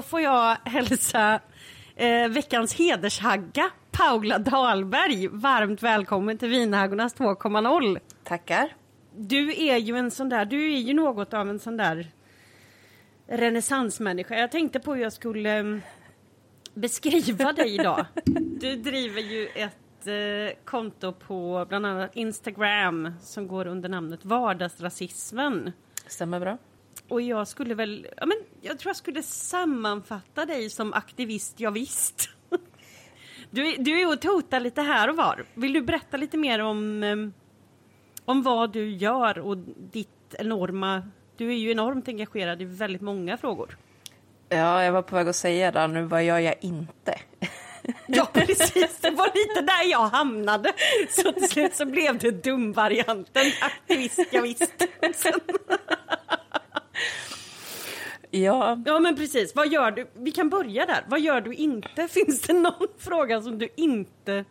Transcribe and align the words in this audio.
då 0.00 0.04
får 0.04 0.20
jag 0.20 0.56
hälsa 0.64 1.40
eh, 1.96 2.28
veckans 2.28 2.74
hedershagga, 2.74 3.70
Paula 3.90 4.38
Dahlberg, 4.38 5.28
varmt 5.28 5.82
välkommen 5.82 6.38
till 6.38 6.48
Vinhaggornas 6.48 7.16
2.0. 7.16 7.98
Tackar. 8.24 8.68
Du 9.16 9.62
är 9.62 9.76
ju 9.76 9.96
en 9.96 10.10
sån 10.10 10.28
där, 10.28 10.44
du 10.44 10.72
är 10.72 10.78
ju 10.78 10.94
något 10.94 11.34
av 11.34 11.50
en 11.50 11.58
sån 11.58 11.76
där 11.76 12.06
renässansmänniska. 13.26 14.38
Jag 14.38 14.50
tänkte 14.50 14.80
på 14.80 14.94
hur 14.94 15.02
jag 15.02 15.12
skulle 15.12 15.50
mm, 15.50 15.82
beskriva 16.74 17.52
dig 17.52 17.74
idag. 17.74 18.06
Du 18.60 18.76
driver 18.76 19.20
ju 19.20 19.46
ett 19.46 20.06
eh, 20.06 20.64
konto 20.64 21.12
på 21.12 21.66
bland 21.68 21.86
annat 21.86 22.16
Instagram 22.16 23.12
som 23.22 23.48
går 23.48 23.66
under 23.66 23.88
namnet 23.88 24.24
Vardagsrasismen. 24.24 25.72
Stämmer 26.06 26.40
bra. 26.40 26.58
Och 27.10 27.22
jag 27.22 27.48
skulle 27.48 27.74
väl, 27.74 28.06
ja 28.16 28.26
men 28.26 28.36
jag 28.60 28.78
tror 28.78 28.88
jag 28.90 28.96
skulle 28.96 29.22
sammanfatta 29.22 30.46
dig 30.46 30.70
som 30.70 30.92
aktivist, 30.92 31.60
ja, 31.60 31.70
visst. 31.70 32.28
Du, 33.52 33.66
är- 33.66 33.78
du 33.78 34.00
är 34.00 34.08
och 34.12 34.20
totar 34.20 34.60
lite 34.60 34.82
här 34.82 35.08
och 35.10 35.16
var. 35.16 35.44
Vill 35.54 35.72
du 35.72 35.82
berätta 35.82 36.16
lite 36.16 36.36
mer 36.36 36.58
om, 36.58 37.02
eh, 37.02 37.16
om 38.24 38.42
vad 38.42 38.72
du 38.72 38.90
gör 38.90 39.38
och 39.38 39.56
ditt 39.92 40.34
enorma, 40.38 41.02
du 41.36 41.48
är 41.50 41.54
ju 41.56 41.70
enormt 41.70 42.08
engagerad 42.08 42.62
i 42.62 42.64
väldigt 42.64 43.02
många 43.02 43.36
frågor. 43.36 43.76
Ja, 44.48 44.84
jag 44.84 44.92
var 44.92 45.02
på 45.02 45.14
väg 45.16 45.28
att 45.28 45.36
säga 45.36 45.72
det 45.72 45.86
nu, 45.86 46.02
vad 46.02 46.24
gör 46.24 46.38
jag 46.38 46.54
inte? 46.60 47.14
Ja 48.06 48.26
precis, 48.32 48.98
det 49.00 49.10
var 49.10 49.26
lite 49.26 49.60
där 49.60 49.90
jag 49.90 50.08
hamnade. 50.08 50.72
Så 51.10 51.32
till 51.32 51.48
slut 51.48 51.74
så 51.74 51.84
blev 51.84 52.18
det 52.18 52.30
dumvarianten, 52.44 53.42
aktivist, 53.60 54.18
ja, 54.30 54.40
visst. 54.42 54.74
Ja, 58.30 58.82
Ja 58.86 58.98
men 58.98 59.16
precis, 59.16 59.54
vad 59.54 59.68
gör 59.68 59.90
du? 59.90 60.06
Vi 60.14 60.32
kan 60.32 60.48
börja 60.48 60.86
där. 60.86 61.04
Vad 61.06 61.20
gör 61.20 61.40
du 61.40 61.54
inte? 61.54 62.08
Finns 62.10 62.40
det 62.40 62.52
någon 62.52 62.88
fråga 62.98 63.42
som 63.42 63.58
du 63.58 63.68
inte 63.76 64.44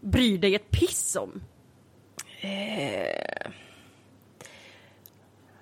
bryr 0.00 0.38
dig 0.38 0.54
ett 0.54 0.70
piss 0.70 1.16
om? 1.16 1.42
eh, 2.40 3.50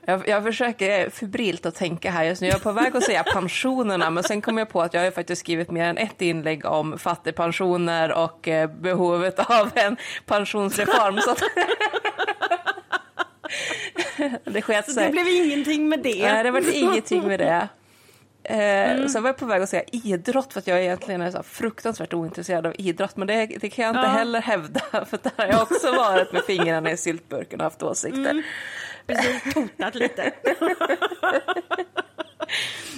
jag, 0.07 0.29
jag 0.29 0.43
försöker 0.45 1.11
febrilt 1.11 1.67
att 1.67 1.75
tänka 1.75 2.11
här 2.11 2.25
just 2.25 2.43
nu. 2.43 2.49
Jag 2.49 2.57
är 2.57 2.61
på 2.61 2.73
väg 2.73 2.97
att 2.97 3.05
säga 3.05 3.23
pensionerna, 3.23 4.11
men 4.11 4.23
sen 4.23 4.43
kom 4.43 4.59
jag 4.59 4.69
på 4.69 4.83
att 4.83 4.95
jag 4.95 5.05
har 5.05 5.11
faktiskt 5.11 5.41
skrivit 5.41 5.71
mer 5.71 5.85
än 5.85 5.99
ett 5.99 6.23
inlägg 6.23 6.65
om 6.65 6.99
fattigpensioner 6.99 8.13
och 8.13 8.49
eh, 8.49 8.71
behovet 8.71 9.39
av 9.39 9.71
en 9.75 9.97
pensionsreform. 10.27 11.19
Så 11.21 11.31
att 11.31 11.43
det 14.45 14.63
sket 14.63 14.87
Så 14.87 14.93
sig. 14.93 15.07
det 15.07 15.11
blev 15.13 15.27
ingenting 15.29 15.89
med 15.89 16.01
det. 16.01 16.23
Nej, 16.33 16.45
det 16.45 16.51
var 16.51 16.75
ingenting 16.75 17.27
med 17.27 17.41
det. 17.41 17.69
Eh, 18.47 19.07
Så 19.07 19.21
var 19.21 19.29
jag 19.29 19.37
på 19.37 19.47
väg 19.47 19.63
att 19.63 19.69
säga 19.69 19.83
idrott 19.93 20.53
för 20.53 20.61
att 20.61 20.67
jag 20.67 20.83
egentligen 20.83 21.21
är 21.23 21.31
så 21.31 21.43
fruktansvärt 21.43 22.15
ointresserad 22.15 22.67
av 22.67 22.75
idrott. 22.79 23.17
Men 23.17 23.27
det, 23.27 23.47
det 23.47 23.71
kan 23.71 23.85
jag 23.85 23.91
inte 23.93 24.01
Ja. 24.07 24.09
heller 24.09 24.41
hävda 24.41 24.81
för 24.91 25.19
där 25.23 25.31
har 25.37 25.47
jag 25.47 25.63
också 25.63 25.93
varit 25.93 26.33
med 26.33 26.45
fingrarna 26.45 26.91
i 26.93 26.97
syltburken 26.97 27.61
och 27.61 27.65
haft 27.65 27.83
åsikter. 27.83 28.43
Precis, 29.07 29.55
totat 29.55 29.95
lite. 29.95 30.33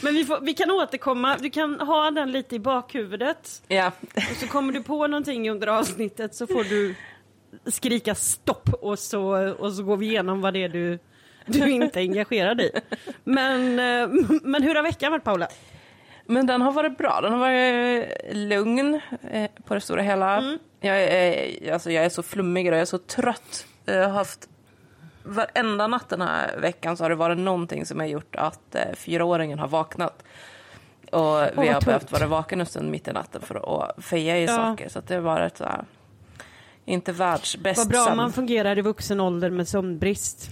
Men 0.03 0.15
vi, 0.15 0.25
får, 0.25 0.41
vi 0.41 0.55
kan 0.55 0.71
återkomma, 0.71 1.37
du 1.41 1.51
kan 1.51 1.81
ha 1.81 2.11
den 2.11 2.33
lite 2.33 2.57
i 2.57 2.59
bakhuvudet. 2.59 3.63
Ja. 3.69 3.93
Och 4.17 4.37
så 4.41 4.47
kommer 4.47 4.73
du 4.73 4.83
på 4.83 5.07
någonting 5.07 5.51
under 5.51 5.67
avsnittet 5.67 6.35
så 6.35 6.47
får 6.47 6.65
du 6.65 6.95
skrika 7.67 8.15
stopp 8.15 8.69
och 8.73 8.99
så, 8.99 9.53
och 9.59 9.73
så 9.73 9.83
går 9.83 9.97
vi 9.97 10.07
igenom 10.07 10.41
vad 10.41 10.53
det 10.55 10.65
är 10.65 10.69
du, 10.69 10.99
du 11.47 11.71
inte 11.71 12.01
är 12.01 12.03
engagerad 12.03 12.61
i. 12.61 12.71
Men, 13.25 13.79
eh, 13.79 14.09
men 14.43 14.63
hur 14.63 14.75
har 14.75 14.83
veckan 14.83 15.13
varit 15.13 15.25
Paula? 15.25 15.49
Men 16.27 16.47
den 16.47 16.63
har 16.63 16.73
varit 16.73 16.99
bra. 16.99 17.21
Den 17.23 17.33
har 17.33 17.39
varit 17.39 18.09
lugn 18.33 19.01
eh, 19.31 19.51
på 19.65 19.75
det 19.75 19.81
stora 19.81 20.03
hela. 20.03 20.59
Jag, 20.81 21.03
är, 21.03 21.73
alltså, 21.73 21.91
jag 21.91 22.05
är 22.05 22.09
så 22.09 22.23
flummig 22.23 22.67
och 22.69 22.75
jag 22.75 22.81
är 22.81 22.85
så 22.85 22.99
trött. 22.99 23.67
Jag 23.85 24.03
har 24.09 24.09
haft 24.15 24.49
varenda 25.23 25.87
natt 25.87 26.09
den 26.09 26.21
här 26.21 26.57
veckan 26.59 26.97
så 26.97 27.05
har 27.05 27.09
det 27.11 27.17
varit 27.17 27.39
någonting 27.39 27.87
som 27.87 27.99
har 28.01 28.07
gjort 28.07 28.37
att 28.37 28.75
eh, 28.75 28.83
fyraåringen 28.95 29.59
har 29.59 29.69
vaknat. 29.69 30.23
Och 31.13 31.21
vi 31.37 31.69
har 31.69 31.73
tungt. 31.73 31.85
behövt 31.85 32.13
vara 32.13 32.27
vaken 32.27 32.61
en 32.61 32.67
stund 32.67 32.91
mitt 32.91 33.09
i 33.09 33.13
natten 33.13 33.41
för 33.43 33.85
att 33.85 34.05
feja 34.05 34.39
i 34.39 34.45
Ja. 34.45 34.57
saker. 34.57 34.89
Så 34.89 35.01
det 35.07 35.15
har 35.15 35.21
varit 35.21 35.57
så 35.57 35.65
här, 35.65 35.85
inte 36.87 37.13
världsbäst 37.13 37.79
Vad 37.79 37.89
bra 37.89 38.05
sömn. 38.05 38.17
man 38.17 38.33
fungerar 38.33 38.79
i 38.79 38.83
vuxen 38.83 39.21
ålder 39.21 39.51
med 39.51 39.69
sömnbrist. 39.69 40.51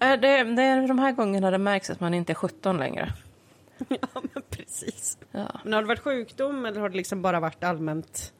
Eh, 0.00 0.10
det, 0.20 0.44
det 0.44 0.62
är 0.62 0.88
de 0.88 0.98
här 0.98 1.12
gångerna 1.12 1.50
det 1.50 1.58
märks 1.58 1.90
att 1.90 2.00
man 2.00 2.14
inte 2.14 2.32
är 2.32 2.34
17 2.34 2.78
längre. 2.78 3.12
Ja, 3.88 4.20
men 4.32 4.42
precis. 4.50 5.18
Ja. 5.30 5.60
Men 5.64 5.72
har 5.72 5.82
det 5.82 5.88
varit 5.88 6.00
sjukdom 6.00 6.66
eller 6.66 6.80
har 6.80 6.88
det 6.88 6.96
liksom 6.96 7.22
bara 7.22 7.40
varit 7.40 7.64
allmänt 7.64 8.32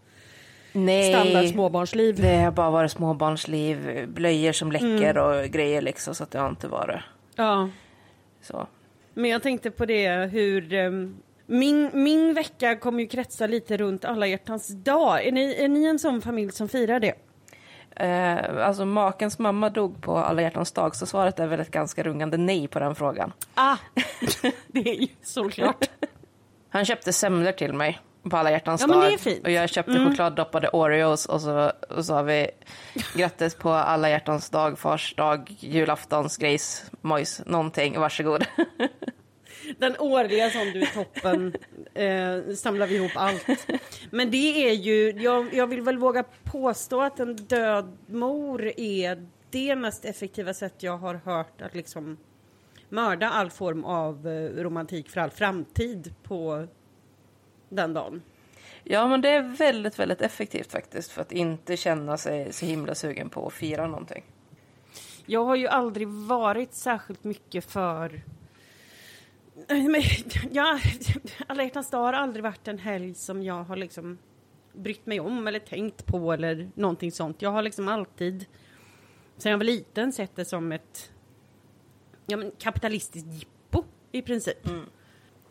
Nej. 0.73 1.13
standard 1.15 1.49
småbarnsliv? 1.49 2.17
Det 2.21 2.37
har 2.37 2.51
bara 2.51 2.71
varit 2.71 2.93
småbarnsliv, 2.93 4.09
blöjor 4.09 4.53
som 4.53 4.73
läcker 4.73 5.17
Mm. 5.17 5.25
och 5.45 5.45
grejer 5.51 5.83
liksom, 5.83 6.15
så 6.15 6.23
att 6.23 6.31
det 6.31 6.39
har 6.39 6.49
inte 6.49 6.69
varit 6.69 7.01
Ja, 7.37 7.69
så. 8.43 8.67
men 9.15 9.31
jag 9.31 9.43
tänkte 9.43 9.71
på 9.71 9.87
det 9.87 10.31
hur 10.33 10.73
ehm, 10.73 11.17
min, 11.47 11.91
min 11.93 12.35
vecka 12.35 12.77
kommer 12.77 13.01
ju 13.01 13.07
kretsa 13.07 13.47
lite 13.47 13.77
runt 13.77 14.05
alla 14.05 14.27
hjärtans 14.27 14.69
dag. 14.69 15.27
Är 15.27 15.33
ni, 15.33 15.55
är 15.55 15.69
ni 15.69 15.85
en 15.85 15.99
sån 15.99 16.23
familj 16.23 16.53
som 16.53 16.69
firar 16.69 17.01
det? 17.01 17.15
Eh, 17.97 18.67
alltså 18.67 18.85
makens 18.85 19.39
mamma 19.39 19.71
dog 19.71 20.03
på 20.03 20.17
alla 20.19 20.43
hjärtans 20.43 20.73
dag, 20.73 20.97
så 20.97 21.07
svaret 21.07 21.39
är 21.41 21.47
väl 21.47 21.61
ett 21.61 21.71
ganska 21.71 22.03
rungande 22.03 22.37
nej 22.37 22.69
på 22.69 22.79
den 22.79 22.95
frågan. 22.95 23.33
Ah, 23.55 23.77
det 24.67 24.91
är 24.91 25.01
ju 25.01 25.09
såklart. 25.23 25.85
Han 26.69 26.85
köpte 26.85 27.13
semlor 27.13 27.53
till 27.53 27.73
mig 27.73 28.01
på 28.31 28.37
alla 28.37 28.51
hjärtans 28.51 28.81
Ja, 28.81 28.87
men 28.87 29.01
dag. 29.01 29.11
det 29.11 29.15
är 29.15 29.19
fint. 29.19 29.39
Mm. 29.39 29.45
Och 29.45 29.51
jag 29.51 29.69
köpte 29.69 29.93
chokladdoppade 30.09 30.69
Oreos 30.69 31.27
och 31.27 31.41
så, 31.41 31.73
och 31.89 31.97
så 31.97 32.03
sa 32.03 32.23
vi 32.23 32.51
grattis 33.15 33.55
på 33.55 33.71
alla 33.71 34.11
hjärtans 34.11 34.51
dag, 34.51 34.79
fars 34.79 35.15
dag, 35.15 35.57
julaftons 35.61 36.37
grejs, 36.37 36.85
mojs, 37.01 37.43
någonting, 37.47 38.01
varsågod. 38.01 38.45
Den 39.79 39.97
årliga 39.99 40.51
som 40.51 40.71
du 40.73 40.83
är 40.83 40.95
toppen 40.95 41.55
eh, 41.95 42.55
samlar 42.55 42.87
vi 42.87 42.95
ihop 42.95 43.13
allt. 43.15 43.67
Men 44.11 44.31
det 44.31 44.69
är 44.71 44.73
ju, 44.73 45.11
jag, 45.11 45.55
jag 45.55 45.67
vill 45.67 45.83
väl 45.83 45.99
våga 45.99 46.25
påstå 46.45 47.03
att 47.03 47.21
en 47.21 47.37
död 47.37 47.97
mor 48.07 48.73
är 48.77 49.27
det 49.51 49.77
mest 49.77 50.05
effektiva 50.05 50.55
sätt 50.55 50.75
jag 50.79 50.99
har 50.99 51.15
hört 51.15 51.63
att 51.63 51.75
liksom 51.75 52.17
mörda 52.89 53.31
all 53.31 53.51
form 53.51 53.85
av 53.85 54.29
eh, 54.29 54.63
romantik 54.63 55.11
för 55.11 55.21
all 55.21 55.31
framtid 55.31 56.15
på 56.23 56.67
den 57.69 57.95
dagen. 57.95 58.23
Ja, 58.85 59.09
men 59.09 59.21
det 59.21 59.29
är 59.29 59.43
väldigt, 59.43 59.99
väldigt 59.99 60.21
effektivt 60.21 60.73
faktiskt 60.73 61.11
för 61.11 61.23
att 61.23 61.33
inte 61.33 61.77
känna 61.77 62.17
sig 62.17 62.53
så 62.53 62.67
himla 62.67 62.95
sugen 62.95 63.31
på 63.31 63.47
att 63.47 63.53
fira 63.53 63.87
någonting. 63.87 64.25
Jag 65.27 65.45
har 65.45 65.57
ju 65.57 65.67
aldrig 65.67 66.09
varit 66.09 66.75
särskilt 66.75 67.25
mycket 67.25 67.65
för... 67.65 68.23
Ja, 70.51 70.81
alla 71.47 71.63
hjärtans 71.63 71.91
dag 71.91 71.99
har 71.99 72.13
aldrig 72.13 72.43
varit 72.43 72.69
en 72.69 72.79
helg 72.79 73.15
som 73.15 73.43
jag 73.43 73.65
har 73.65 73.77
liksom 73.77 74.19
brytt 74.73 75.07
mig 75.07 75.21
om 75.21 75.47
eller 75.47 75.59
tänkt 75.59 76.07
på 76.07 76.33
eller 76.33 76.71
någonting 76.75 77.13
sånt. 77.13 77.43
Jag 77.43 77.51
har 77.51 77.63
liksom 77.63 77.89
alltid, 77.89 78.47
sen 79.37 79.51
jag 79.51 79.59
var 79.59 79.65
liten, 79.65 80.13
sett 80.13 80.37
det 80.37 80.45
som 80.45 80.73
ett 80.73 81.11
ja, 82.27 82.37
men 82.37 82.51
kapitalistiskt 82.59 83.29
jippo 83.33 83.85
i 84.13 84.23
princip. 84.23 84.69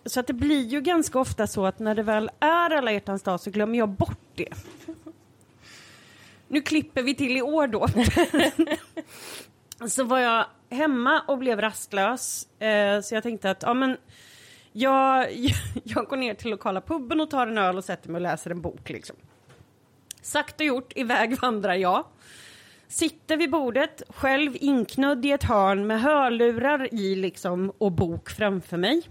Så 0.06 0.19
att 0.19 0.28
det 0.28 0.34
blir 0.34 0.68
ju 0.68 0.81
ganska 0.81 1.19
ofta 1.19 1.48
så 1.48 1.66
att 1.66 1.80
när 1.80 1.96
det 1.96 2.04
väl 2.04 2.30
är 2.40 2.69
alla 2.69 2.92
hjärtans 2.92 3.24
dag 3.24 3.40
så 3.40 3.52
glömmer 3.52 3.78
jag 3.78 3.90
bort 3.90 4.19
det. 4.36 4.50
Nu 6.48 6.62
klipper 6.62 7.04
vi 7.04 7.16
till 7.16 7.38
i 7.38 7.42
år 7.42 7.68
då. 7.68 7.88
så 9.88 10.04
var 10.04 10.19
jag 10.19 10.46
hemma 10.71 11.21
och 11.27 11.38
blev 11.38 11.62
rastlös. 11.62 12.47
Eh, 12.59 13.01
så 13.01 13.15
jag 13.15 13.23
tänkte 13.23 13.51
att 13.51 13.63
ja, 13.63 13.73
men 13.73 13.97
jag, 14.71 15.31
jag 15.83 16.06
går 16.06 16.18
ner 16.18 16.33
till 16.33 16.51
lokala 16.51 16.81
puben 16.81 17.21
och 17.21 17.29
tar 17.29 17.47
en 17.47 17.57
öl 17.57 17.77
och 17.77 17.83
sätter 17.83 18.09
mig 18.09 18.19
och 18.19 18.21
läser 18.21 18.51
en 18.51 18.62
bok. 18.62 18.89
Liksom. 18.89 19.15
Sagt 20.21 20.59
och 20.59 20.65
gjort, 20.65 20.94
iväg 20.95 21.38
vandrar 21.41 21.75
jag. 21.75 22.06
Sitter 22.88 23.38
vid 23.38 23.51
bordet, 23.51 24.01
själv 24.09 24.57
inknödd 24.59 25.25
i 25.25 25.31
ett 25.31 25.44
hörn 25.44 25.88
med 25.88 26.01
hörlurar 26.01 26.94
i 26.94 27.15
liksom 27.15 27.71
och 27.77 27.91
bok 27.91 28.29
framför 28.29 28.77
mig. 28.77 29.01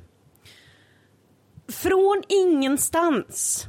Från 1.68 2.22
ingenstans 2.28 3.66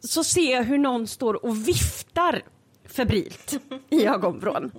så 0.00 0.24
ser 0.24 0.52
jag 0.52 0.64
hur 0.64 0.78
någon 0.78 1.06
står 1.06 1.44
och 1.44 1.68
viftar 1.68 2.42
febrilt 2.84 3.60
i 3.90 4.06
ögonvrån. 4.06 4.70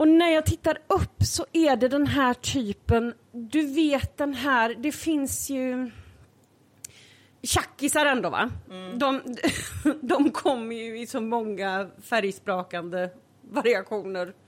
Och 0.00 0.08
när 0.08 0.30
jag 0.30 0.46
tittar 0.46 0.78
upp 0.86 1.22
så 1.22 1.46
är 1.52 1.76
det 1.76 1.88
den 1.88 2.06
här 2.06 2.34
typen, 2.34 3.14
du 3.32 3.74
vet 3.74 4.16
den 4.16 4.34
här, 4.34 4.74
det 4.74 4.92
finns 4.92 5.50
ju 5.50 5.90
tjackisar 7.42 8.06
ändå 8.06 8.30
va? 8.30 8.50
De, 8.96 9.20
de 10.00 10.30
kommer 10.30 10.76
ju 10.76 11.00
i 11.00 11.06
så 11.06 11.20
många 11.20 11.90
färgsprakande 12.02 13.10
variationer. 13.42 14.34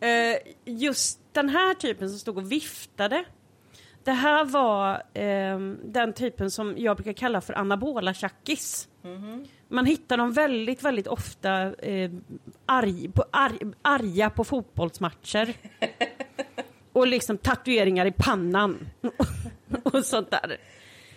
Eh, 0.00 0.36
just 0.64 1.20
den 1.32 1.48
här 1.48 1.74
typen 1.74 2.10
som 2.10 2.18
stod 2.18 2.38
och 2.38 2.52
viftade 2.52 3.24
det 4.04 4.12
här 4.12 4.44
var 4.44 4.94
eh, 5.14 5.58
den 5.84 6.12
typen 6.12 6.50
som 6.50 6.74
jag 6.78 6.96
brukar 6.96 7.12
kalla 7.12 7.40
för 7.40 7.54
anabola 7.54 8.14
tjackis. 8.14 8.88
Man 9.68 9.86
hittar 9.86 10.16
dem 10.16 10.32
väldigt, 10.32 10.82
väldigt 10.82 11.06
ofta 11.06 11.74
eh, 11.74 12.10
arg, 12.66 13.08
på, 13.08 13.24
arg, 13.30 13.58
arga 13.82 14.30
på 14.30 14.44
fotbollsmatcher. 14.44 15.54
och 16.92 17.06
liksom 17.06 17.38
tatueringar 17.38 18.06
i 18.06 18.12
pannan. 18.12 18.88
och 19.82 20.04
sånt 20.04 20.30
där. 20.30 20.56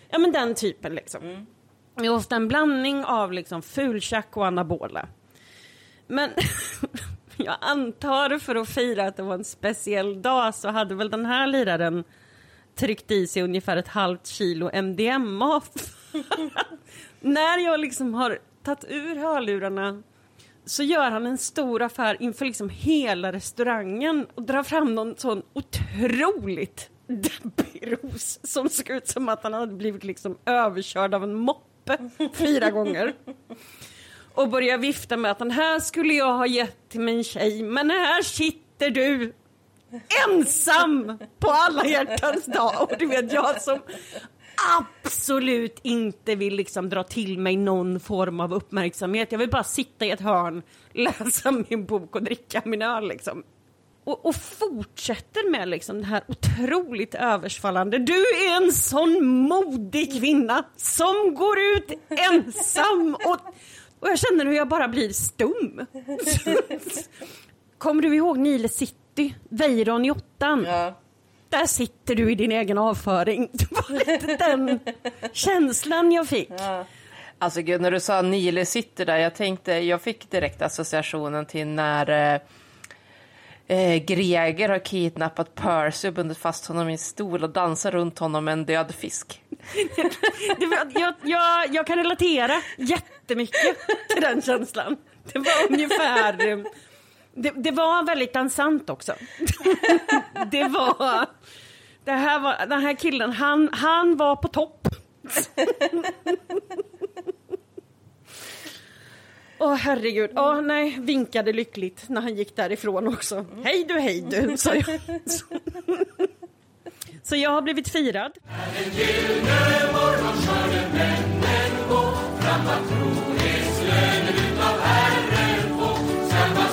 Ja 0.10 0.20
men 0.20 0.32
den 0.32 0.56
typen 0.56 0.96
liksom. 0.96 1.48
Det 1.96 2.06
är 2.06 2.10
ofta 2.10 2.36
en 2.36 2.48
blandning 2.48 3.06
av 3.06 3.34
liksom 3.34 3.62
fultjack 3.62 4.38
och 4.38 4.48
anabola. 4.48 5.08
Men 6.08 6.30
jag 7.38 7.56
antar 7.62 8.40
för 8.40 8.56
att 8.56 8.70
fira 8.70 9.08
att 9.08 9.18
det 9.18 9.24
var 9.24 9.34
en 9.34 9.44
speciell 9.44 10.22
dag 10.22 10.56
så 10.56 10.70
hade 10.70 10.96
väl 10.96 11.10
den 11.10 11.26
här 11.26 11.48
liraren 11.48 12.04
tryckt 12.76 13.12
i 13.12 13.28
sig 13.28 13.44
ungefär 13.44 13.78
ett 13.78 13.88
halvt 13.88 14.28
kilo 14.28 14.70
MDMA. 14.74 15.62
När 17.20 17.58
jag 17.58 17.80
liksom 17.80 18.14
har 18.14 18.40
tagit 18.64 18.86
ur 18.90 19.16
hörlurarna 19.16 20.04
så 20.66 20.84
gör 20.84 21.12
han 21.12 21.26
en 21.26 21.38
stor 21.38 21.82
affär 21.82 22.18
inför 22.20 22.46
liksom 22.46 22.70
hela 22.70 23.32
restaurangen 23.32 24.28
och 24.36 24.44
drar 24.44 24.64
fram 24.64 24.96
någon 24.96 25.18
sån 25.18 25.42
otroligt 25.54 26.90
deppig 27.08 27.92
ros 27.92 28.40
som 28.44 28.70
såg 28.70 28.90
ut 28.90 29.08
som 29.08 29.30
att 29.30 29.44
han 29.44 29.54
hade 29.54 29.74
blivit 29.74 30.04
liksom 30.04 30.38
överkörd 30.46 31.14
av 31.14 31.24
en 31.24 31.36
moppe 31.36 32.10
fyra 32.34 32.72
gånger. 32.72 33.14
Och 34.34 34.50
börjar 34.50 34.78
vifta 34.78 35.18
med 35.18 35.32
att 35.32 35.40
den 35.40 35.52
här 35.52 35.80
skulle 35.80 36.14
jag 36.14 36.34
ha 36.34 36.48
gett 36.48 36.90
till 36.90 37.02
min 37.02 37.24
tjej 37.24 37.64
men 37.64 37.90
här 37.90 38.22
sitter 38.22 38.90
du 38.90 39.34
ensam 40.28 41.18
på 41.40 41.52
alla 41.52 41.86
hjärtans 41.86 42.46
dag. 42.46 42.82
Och 42.82 42.92
du 43.00 43.06
vet 43.06 43.34
jag 43.34 43.62
som 43.62 43.80
absolut 44.78 45.80
inte 45.84 46.36
vill 46.36 46.56
liksom 46.56 46.90
dra 46.90 47.04
till 47.04 47.40
mig 47.40 47.58
någon 47.58 48.00
form 48.00 48.40
av 48.40 48.54
uppmärksamhet. 48.54 49.32
Jag 49.32 49.40
vill 49.40 49.50
bara 49.50 49.64
sitta 49.64 50.06
i 50.06 50.12
ett 50.12 50.22
hörn, 50.22 50.62
läsa 50.92 51.52
min 51.70 51.86
bok 51.86 52.16
och 52.16 52.24
dricka 52.24 52.62
min 52.66 52.82
öl 52.82 53.08
liksom. 53.08 53.44
Och, 54.04 54.26
och 54.26 54.36
fortsätter 54.36 55.52
med 55.52 55.68
liksom 55.70 55.98
det 56.02 56.06
här 56.06 56.24
otroligt 56.28 57.16
översvallande. 57.16 57.98
Du 57.98 58.14
är 58.14 58.64
en 58.64 58.72
sån 58.72 59.26
modig 59.26 60.20
kvinna 60.20 60.66
som 60.76 61.34
går 61.36 61.58
ut 61.60 61.92
ensam. 62.10 63.16
Och, 63.26 63.38
och 64.00 64.10
jag 64.10 64.20
känner 64.20 64.46
hur 64.46 64.54
jag 64.54 64.68
bara 64.68 64.88
blir 64.88 65.10
stum. 65.10 65.86
Kommer 67.78 68.02
du 68.02 68.16
ihåg 68.16 68.38
Nile 68.38 68.70
City, 68.70 69.36
Weiron 69.50 70.06
i 70.06 70.12
åttan? 70.12 70.64
Ja. 70.68 71.01
Där 71.52 71.66
sitter 71.66 72.16
du 72.16 72.32
i 72.32 72.36
din 72.36 72.52
egen 72.52 72.78
avföring. 72.78 73.50
Det 73.52 73.72
var 73.72 74.06
lite 74.06 74.38
den 74.38 74.80
känslan 75.34 76.12
jag 76.12 76.28
fick. 76.28 76.50
Alltså 77.40 77.62
gud, 77.62 77.82
när 77.82 77.92
du 77.92 78.00
sa 78.00 78.22
Nile 78.22 78.66
sitter 78.66 79.06
där, 79.06 79.18
jag 79.18 79.36
tänkte, 79.36 79.74
jag 79.74 80.02
fick 80.02 80.32
direkt 80.32 80.62
associationen 80.62 81.46
till 81.46 81.68
när 81.68 82.10
eh, 83.70 83.78
eh, 83.78 84.04
Greger 84.04 84.70
har 84.70 84.80
kidnappat 84.80 85.56
Percy 85.56 86.08
och 86.08 86.14
bundit 86.14 86.38
fast 86.38 86.66
honom 86.66 86.90
i 86.90 86.92
en 86.92 86.98
stol 86.98 87.44
och 87.44 87.50
dansar 87.50 87.92
runt 87.92 88.20
honom 88.20 88.46
med 88.46 88.52
en 88.52 88.66
död 88.66 88.96
fisk. 88.96 89.42
Var, 90.58 91.02
jag, 91.02 91.14
jag, 91.24 91.76
jag 91.76 91.88
kan 91.88 91.98
relatera 91.98 92.54
jättemycket 92.78 93.78
till 94.10 94.22
den 94.22 94.42
känslan. 94.42 94.98
Det 95.34 95.40
var 95.40 95.68
ungefär... 95.70 96.64
Det, 97.34 97.52
det 97.56 97.72
var 97.72 98.06
väldigt 98.06 98.34
dansant 98.34 98.90
också. 98.90 99.14
Det 100.52 100.64
var... 100.64 101.28
Det 102.04 102.12
här 102.12 102.40
var, 102.40 102.66
den 102.66 102.82
här 102.82 102.94
killen, 102.94 103.32
han, 103.32 103.70
han 103.72 104.18
var 104.18 104.36
på 104.36 104.48
topp. 104.48 104.88
Åh 109.60 109.76
herregud, 109.76 110.30
åh 110.36 110.62
nej, 110.62 110.98
vinkade 111.00 111.54
lyckligt 111.54 112.10
när 112.10 112.22
han 112.22 112.36
gick 112.36 112.56
därifrån 112.56 113.08
också. 113.08 113.46
Hej 113.64 113.86
du, 113.88 114.00
hej 114.00 114.22
du, 114.22 114.58
sa 114.58 114.76
jag. 114.76 114.86
Så 117.24 117.36
jag 117.36 117.50
har 117.50 117.62
blivit 117.62 117.90
firad. 117.90 118.32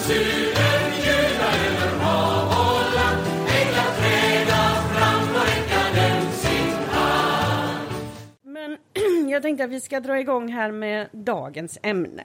Men 0.08 0.37
jag 9.30 9.42
tänkte 9.42 9.64
att 9.64 9.70
vi 9.70 9.80
ska 9.80 10.00
dra 10.00 10.20
igång 10.20 10.48
här 10.52 10.72
med 10.72 11.08
dagens 11.12 11.78
ämne. 11.82 12.24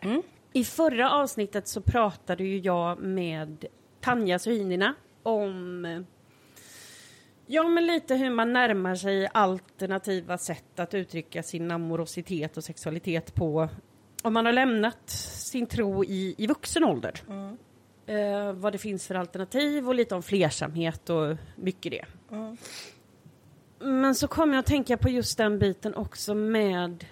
I 0.54 0.64
förra 0.64 1.12
avsnittet 1.12 1.68
så 1.68 1.82
pratade 1.82 2.44
ju 2.44 2.58
jag 2.58 3.00
med 3.00 3.66
Tanja 4.02 4.40
Suhinina 4.40 4.96
om 5.24 6.06
Ja, 7.46 7.64
men 7.64 7.86
lite 7.86 8.16
hur 8.16 8.30
man 8.30 8.54
närmar 8.54 8.96
sig 8.96 9.30
alternativa 9.34 10.38
sätt 10.38 10.80
att 10.80 10.94
uttrycka 10.94 11.44
sin 11.44 11.72
amorositet 11.72 12.58
och 12.58 12.64
sexualitet 12.64 13.36
på 13.36 13.70
om 14.24 14.34
man 14.34 14.46
har 14.46 14.54
lämnat 14.54 15.10
sin 15.10 15.68
tro 15.68 16.04
i, 16.04 16.36
i 16.38 16.48
vuxen 16.48 16.84
ålder. 16.84 17.22
Eh, 18.06 18.54
vad 18.54 18.74
det 18.74 18.78
finns 18.78 19.08
för 19.08 19.16
alternativ 19.16 19.88
och 19.88 19.96
lite 19.96 20.16
om 20.16 20.24
flersamhet 20.24 21.10
och 21.10 21.38
mycket 21.56 21.92
det. 21.92 22.06
Men 23.84 24.16
så 24.16 24.28
kom 24.28 24.54
jag 24.54 24.60
att 24.60 24.66
tänka 24.66 24.98
på 24.98 25.10
just 25.10 25.38
den 25.38 25.60
biten 25.60 25.96
också 25.96 26.34
med, 26.36 27.06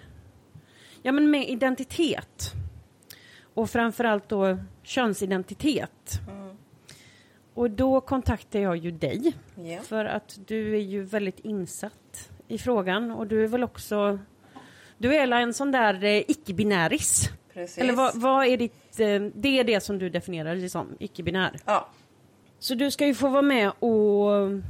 ja, 1.02 1.12
men 1.12 1.30
med 1.30 1.48
identitet. 1.48 2.52
Och 3.54 3.70
framförallt 3.70 4.28
då 4.28 4.58
könsidentitet. 4.82 6.20
Och 7.54 7.70
då 7.70 8.00
kontaktade 8.00 8.64
jag 8.64 8.76
ju 8.76 8.90
dig. 8.90 9.32
Ja. 9.54 9.80
För 9.82 10.04
att 10.04 10.38
du 10.46 10.74
är 10.74 10.80
ju 10.80 11.02
väldigt 11.02 11.40
insatt 11.40 12.30
i 12.48 12.58
frågan 12.58 13.10
och 13.10 13.26
du 13.26 13.44
är 13.44 13.48
väl 13.48 13.62
också 13.64 14.18
du 14.98 15.14
är 15.14 15.20
väl 15.20 15.32
en 15.32 15.54
sån 15.54 15.72
där 15.72 16.04
eh, 16.04 16.22
icke-binäris. 16.28 17.30
Eller 17.76 17.92
vad, 17.92 18.16
vad 18.16 18.46
är 18.46 18.56
ditt, 18.56 19.00
eh, 19.00 19.22
det 19.34 19.58
är 19.58 19.64
det 19.64 19.80
som 19.80 19.98
du 19.98 20.10
definierar 20.10 20.54
dig 20.54 20.68
som, 20.68 20.96
icke-binär. 20.98 21.56
Ja. 21.64 21.88
Så 22.58 22.74
du 22.74 22.90
ska 22.90 23.06
ju 23.06 23.14
få 23.14 23.28
vara 23.28 23.42
med 23.42 23.72
och 23.78 24.60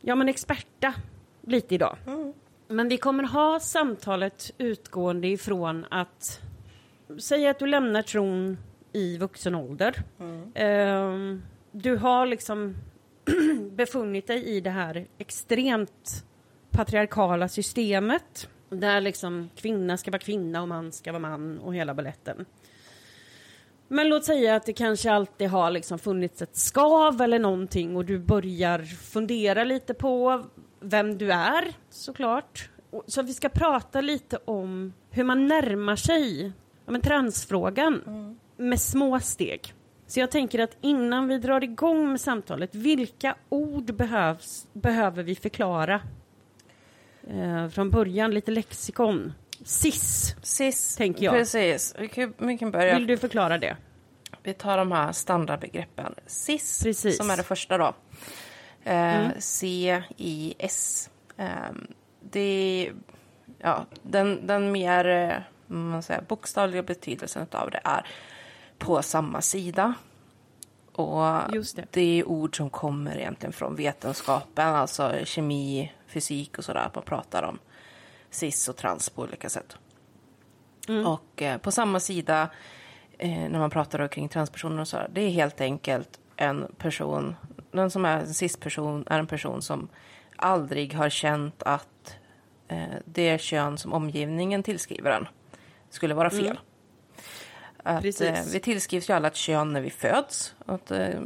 ja, 0.00 0.14
men 0.14 0.28
experta 0.28 0.94
lite 1.46 1.74
idag. 1.74 1.96
Men 2.68 2.88
vi 2.88 2.96
kommer 2.96 3.24
ha 3.24 3.60
samtalet 3.60 4.50
utgående 4.58 5.28
ifrån 5.28 5.86
att 5.90 6.40
säga 7.18 7.50
att 7.50 7.58
du 7.58 7.66
lämnar 7.66 8.02
tron 8.02 8.58
i 8.92 9.18
vuxen 9.18 9.54
ålder. 9.54 10.02
Ehm, 10.54 11.42
du 11.72 11.96
har 11.96 12.26
liksom 12.26 12.76
befunnit 13.70 14.26
dig 14.26 14.44
i 14.44 14.60
det 14.60 14.70
här 14.70 15.06
extremt 15.18 16.24
patriarkala 16.70 17.48
systemet 17.48 18.48
där 18.68 19.00
liksom 19.00 19.50
kvinna 19.56 19.96
ska 19.96 20.10
vara 20.10 20.18
kvinna 20.18 20.62
och 20.62 20.68
man 20.68 20.92
ska 20.92 21.12
vara 21.12 21.20
man 21.20 21.58
och 21.58 21.74
hela 21.74 21.94
balletten. 21.94 22.44
Men 23.88 24.08
låt 24.08 24.24
säga 24.24 24.56
att 24.56 24.66
det 24.66 24.72
kanske 24.72 25.12
alltid 25.12 25.48
har 25.48 25.70
liksom 25.70 25.98
funnits 25.98 26.42
ett 26.42 26.56
skav 26.56 27.20
eller 27.22 27.38
någonting 27.38 27.96
och 27.96 28.04
du 28.04 28.18
börjar 28.18 28.78
fundera 28.84 29.64
lite 29.64 29.94
på 29.94 30.44
vem 30.82 31.18
du 31.18 31.32
är 31.32 31.72
såklart. 31.90 32.68
Så 33.06 33.22
vi 33.22 33.34
ska 33.34 33.48
prata 33.48 34.00
lite 34.00 34.38
om 34.44 34.92
hur 35.10 35.24
man 35.24 35.48
närmar 35.48 35.96
sig 35.96 36.52
ja, 36.84 36.92
men 36.92 37.00
transfrågan 37.00 38.02
med 38.56 38.80
små 38.80 39.20
steg. 39.20 39.74
Så 40.06 40.20
jag 40.20 40.30
tänker 40.30 40.58
att 40.58 40.76
innan 40.80 41.28
vi 41.28 41.38
drar 41.38 41.64
igång 41.64 42.10
med 42.10 42.20
samtalet, 42.20 42.74
vilka 42.74 43.34
ord 43.48 43.94
behövs, 43.94 44.66
behöver 44.72 45.22
vi 45.22 45.34
förklara? 45.34 46.00
Eh, 47.28 47.68
från 47.68 47.90
början, 47.90 48.34
lite 48.34 48.50
lexikon. 48.50 49.32
Cis, 49.64 50.36
Cis, 50.42 50.96
Tänker 50.96 51.24
jag. 51.24 51.34
Precis. 51.34 51.94
Vi 51.98 52.08
kan, 52.08 52.34
vi 52.38 52.58
kan 52.58 52.70
börja. 52.70 52.94
vill 52.94 53.06
du 53.06 53.16
förklara 53.16 53.58
det? 53.58 53.76
Vi 54.42 54.54
tar 54.54 54.78
de 54.78 54.92
här 54.92 55.12
standardbegreppen. 55.12 56.14
Cis, 56.26 56.82
Precis. 56.82 57.16
som 57.16 57.30
är 57.30 57.36
det 57.36 57.42
första 57.42 57.78
då. 57.78 57.94
Eh, 58.84 59.28
C-I-S. 59.38 61.10
Eh, 61.36 61.46
det 62.20 62.40
är, 62.86 62.94
ja, 63.58 63.86
den, 64.02 64.46
den 64.46 64.72
mer 64.72 65.06
eh, 65.06 65.36
man 65.66 66.02
säger, 66.02 66.22
bokstavliga 66.22 66.82
betydelsen 66.82 67.46
av 67.50 67.70
det 67.70 67.80
är 67.84 68.06
på 68.78 69.02
samma 69.02 69.40
sida. 69.40 69.94
Och 70.92 71.54
Just 71.54 71.76
det. 71.76 71.86
det 71.90 72.20
är 72.20 72.28
ord 72.28 72.56
som 72.56 72.70
kommer 72.70 73.18
egentligen 73.18 73.52
från 73.52 73.74
vetenskapen, 73.74 74.68
alltså 74.68 75.12
kemi, 75.24 75.92
fysik 76.06 76.58
och 76.58 76.64
sådär. 76.64 76.80
att 76.80 76.94
Man 76.94 77.04
pratar 77.04 77.42
om 77.42 77.58
cis 78.30 78.68
och 78.68 78.76
trans 78.76 79.10
på 79.10 79.22
olika 79.22 79.48
sätt. 79.48 79.76
Och 81.06 81.42
eh, 81.42 81.58
på 81.58 81.72
samma 81.72 82.00
sida, 82.00 82.48
eh, 83.18 83.30
när 83.30 83.58
man 83.58 83.70
pratar 83.70 84.08
kring 84.08 84.28
transpersoner 84.28 84.80
och 84.80 84.88
så, 84.88 84.98
det 85.12 85.20
är 85.20 85.30
helt 85.30 85.60
enkelt 85.60 86.20
en 86.36 86.66
person, 86.78 87.36
den 87.72 87.90
som 87.90 88.04
är 88.04 88.18
en 88.18 88.34
cis-person 88.34 89.04
är 89.10 89.18
en 89.18 89.26
person 89.26 89.62
som 89.62 89.88
aldrig 90.36 90.94
har 90.94 91.08
känt 91.08 91.62
att 91.62 92.16
eh, 92.68 92.82
det 93.04 93.40
kön 93.40 93.78
som 93.78 93.92
omgivningen 93.92 94.62
tillskriver 94.62 95.10
en 95.10 95.28
skulle 95.90 96.14
vara 96.14 96.30
fel. 96.30 96.58
Att, 97.82 98.02
Precis. 98.02 98.22
eh, 98.22 98.44
vi 98.52 98.60
tillskrivs 98.60 99.10
ju 99.10 99.14
alla 99.14 99.28
ett 99.28 99.36
kön 99.36 99.72
när 99.72 99.80
vi 99.80 99.90
föds. 99.90 100.54
Att, 100.66 100.90
eh, 100.90 101.20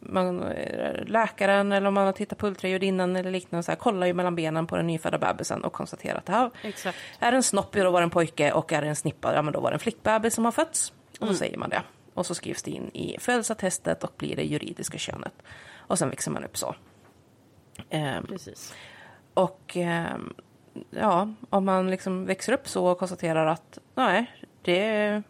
man, 0.00 0.42
eh, 0.42 1.04
läkaren 1.06 1.72
eller 1.72 1.88
om 1.88 1.94
man 1.94 2.06
har 2.06 2.12
tittat 2.12 2.38
på 2.38 2.46
ultraljudinnan 2.46 3.16
eller 3.16 3.30
liknande 3.30 3.62
så 3.62 3.70
här, 3.70 3.76
kollar 3.76 4.06
ju 4.06 4.14
mellan 4.14 4.34
benen 4.34 4.66
på 4.66 4.76
den 4.76 4.86
nyfödda 4.86 5.18
bebisen 5.18 5.64
och 5.64 5.72
konstaterar 5.72 6.18
att 6.18 6.26
det 6.26 6.32
här 6.32 6.50
Exakt. 6.62 6.98
är 7.18 7.32
en 7.32 7.42
snopp, 7.42 7.72
då 7.72 7.90
var 7.90 8.00
det 8.00 8.04
en 8.04 8.10
pojke 8.10 8.52
och 8.52 8.72
är 8.72 8.82
det 8.82 8.88
en 8.88 8.96
snippa, 8.96 9.34
ja 9.34 9.42
men 9.42 9.52
då 9.52 9.60
var 9.60 9.70
det 9.70 9.74
en 9.74 9.80
flickbebis 9.80 10.34
som 10.34 10.44
har 10.44 10.52
fötts. 10.52 10.92
Och 11.20 11.28
så 11.28 11.34
säger 11.34 11.58
man 11.58 11.70
det. 11.70 11.82
Och 12.14 12.26
så 12.26 12.34
skrivs 12.34 12.62
det 12.62 12.70
in 12.70 12.90
i 12.94 13.16
födelseattestet 13.20 14.04
och 14.04 14.12
blir 14.16 14.36
det 14.36 14.42
juridiska 14.42 14.98
könet. 14.98 15.32
Och 15.86 15.98
sen 15.98 16.10
växer 16.10 16.30
man 16.30 16.44
upp 16.44 16.56
så. 16.56 16.74
Ehm, 17.90 18.26
Precis. 18.26 18.74
och 19.34 19.72
ehm, 19.76 20.34
ja, 20.90 21.28
om 21.50 21.64
man 21.64 21.90
liksom 21.90 22.26
växer 22.26 22.52
upp 22.52 22.68
så 22.68 22.86
och 22.86 22.98
konstaterar 22.98 23.46
att 23.46 23.78
nej, 23.94 24.30
det 24.62 24.80
är, 24.84 25.22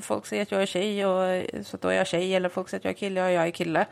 folk 0.00 0.26
säger 0.26 0.42
att 0.42 0.52
jag 0.52 0.62
är 0.62 0.66
tjej 0.66 1.06
och 1.06 1.44
så 1.66 1.76
då 1.76 1.88
är 1.88 1.94
jag 1.96 2.06
tjej 2.06 2.34
eller 2.34 2.48
folk 2.48 2.68
säger 2.68 2.80
att 2.80 2.84
jag 2.84 2.90
är 2.90 2.96
kille 2.98 3.24
och 3.24 3.30
jag 3.30 3.46
är 3.46 3.50
kille. 3.50 3.86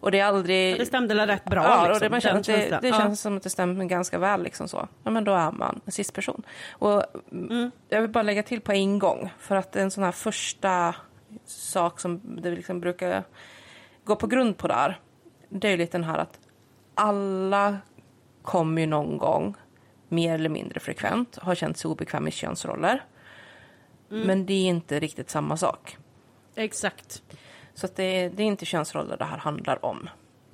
Och 0.00 0.10
det 0.10 0.20
är 0.20 0.24
aldrig... 0.24 0.78
Det 0.78 0.86
stämde 0.86 1.14
väl 1.14 1.28
rätt 1.28 1.44
bra 1.44 1.62
Ja, 1.64 1.70
liksom, 1.76 1.92
och 1.94 2.00
det, 2.00 2.10
man 2.10 2.20
känner, 2.20 2.42
det, 2.42 2.78
det 2.82 2.88
Ja. 2.88 2.98
känns 2.98 3.20
som 3.20 3.36
att 3.36 3.42
det 3.42 3.50
stämmer 3.50 3.84
ganska 3.84 4.18
väl. 4.18 4.42
Liksom 4.42 4.68
så. 4.68 4.88
Ja, 5.02 5.10
men 5.10 5.24
då 5.24 5.32
är 5.32 5.50
man 5.50 5.80
en 5.84 5.92
cisperson. 5.92 6.42
Och 6.72 7.02
Mm. 7.32 7.70
Jag 7.88 8.00
vill 8.00 8.10
bara 8.10 8.22
lägga 8.22 8.42
till 8.42 8.60
på 8.60 8.72
en 8.72 8.98
gång. 8.98 9.30
För 9.38 9.56
att 9.56 9.76
en 9.76 9.90
sån 9.90 10.04
här 10.04 10.12
första 10.12 10.94
sak 11.46 12.00
som 12.00 12.20
det 12.42 12.50
liksom 12.50 12.80
brukar 12.80 13.22
gå 14.04 14.16
på 14.16 14.26
grund 14.26 14.58
på 14.58 14.68
där. 14.68 15.00
Det 15.48 15.68
är 15.68 15.70
ju 15.70 15.76
lite 15.76 15.98
den 15.98 16.04
här 16.04 16.18
att 16.18 16.38
alla 16.94 17.78
kommer 18.42 18.80
ju 18.80 18.86
någon 18.86 19.18
gång 19.18 19.54
mer 20.08 20.34
eller 20.34 20.48
mindre 20.48 20.80
frekvent 20.80 21.36
har 21.36 21.54
känt 21.54 21.78
sig 21.78 21.88
obekväm 21.88 22.28
i 22.28 22.30
könsroller. 22.30 23.04
Mm. 24.10 24.26
Men 24.26 24.46
det 24.46 24.52
är 24.52 24.68
inte 24.68 25.00
riktigt 25.00 25.30
samma 25.30 25.56
sak. 25.56 25.96
Exakt. 26.54 27.22
Så 27.74 27.88
det, 27.94 28.28
det 28.28 28.42
är 28.42 28.46
inte 28.46 28.64
könsroller 28.64 29.16
det 29.16 29.24
här 29.24 29.38
handlar 29.38 29.84
om. 29.84 30.08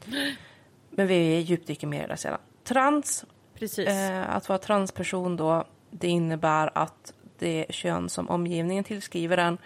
Men 0.91 1.07
vi 1.07 1.41
djupdyker 1.41 1.87
mer 1.87 2.05
i 2.05 2.07
det 2.07 2.17
sedan. 2.17 2.39
Trans, 2.65 3.25
Precis. 3.55 3.89
eh, 3.89 4.37
att 4.37 4.49
vara 4.49 4.59
transperson 4.59 5.37
då, 5.37 5.65
det 5.91 6.09
innebär 6.09 6.71
att 6.75 7.15
det 7.39 7.67
kön 7.71 8.09
som 8.09 8.31
omgivningen 8.31 8.85
tillskriver 8.85 9.39
en 9.39 9.59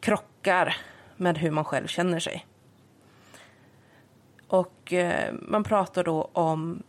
krockar 0.00 0.76
med 1.16 1.38
hur 1.38 1.50
man 1.50 1.64
själv 1.64 1.86
känner 1.86 2.20
sig. 2.20 2.46
Och 4.50 4.92
eh, 4.92 5.34
man 5.42 5.64
pratar 5.64 6.04
då 6.04 6.30
om 6.32 6.82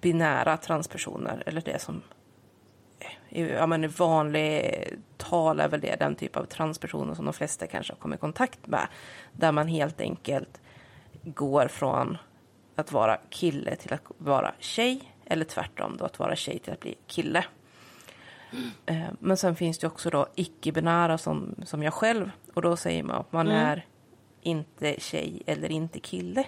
binära 0.00 0.56
transpersoner, 0.56 1.42
eller 1.46 1.60
det 1.60 1.82
som 1.82 2.02
i 3.28 3.50
ja, 3.50 3.66
men 3.66 3.88
vanlig 3.88 4.84
tal 5.16 5.60
är 5.60 5.68
väl 5.68 5.80
det 5.80 5.96
den 5.98 6.14
typ 6.14 6.36
av 6.36 6.44
transpersoner 6.44 7.14
som 7.14 7.24
de 7.24 7.34
flesta 7.34 7.66
kanske 7.66 7.92
har 7.92 7.98
kommit 7.98 8.18
i 8.18 8.20
kontakt 8.20 8.66
med. 8.66 8.88
Där 9.32 9.52
man 9.52 9.68
helt 9.68 10.00
enkelt 10.00 10.60
går 11.22 11.68
från 11.68 12.18
att 12.76 12.92
vara 12.92 13.16
kille 13.30 13.76
till 13.76 13.92
att 13.92 14.02
vara 14.18 14.54
tjej. 14.58 15.12
Eller 15.24 15.44
tvärtom 15.44 15.96
då, 15.96 16.04
att 16.04 16.18
vara 16.18 16.36
tjej 16.36 16.58
till 16.58 16.72
att 16.72 16.80
bli 16.80 16.94
kille. 17.06 17.44
Eh, 18.86 19.08
Men 19.18 19.36
sen 19.36 19.56
finns 19.56 19.78
det 19.78 19.86
också 19.86 20.10
då 20.10 20.26
icke-binära 20.34 21.18
som, 21.18 21.54
som 21.64 21.82
jag 21.82 21.94
själv. 21.94 22.30
Och 22.54 22.62
då 22.62 22.76
säger 22.76 23.02
man 23.02 23.16
att 23.16 23.32
man 23.32 23.48
är 23.48 23.86
inte 24.42 24.94
tjej 24.98 25.42
eller 25.46 25.72
inte 25.72 26.00
kille. 26.00 26.44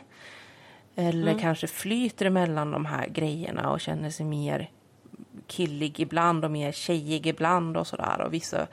Eller 0.96 1.38
kanske 1.38 1.66
flyter 1.66 2.26
emellan 2.26 2.70
de 2.70 2.84
här 2.84 3.06
grejerna 3.06 3.70
och 3.70 3.80
känner 3.80 4.10
sig 4.10 4.26
mer 4.26 4.70
killig 5.46 6.00
ibland 6.00 6.44
och 6.44 6.50
mer 6.50 6.72
tjejig 6.72 7.26
ibland 7.26 7.76
och 7.76 7.86
sådär. 7.86 8.20
Och 8.20 8.32
vissa 8.32 8.66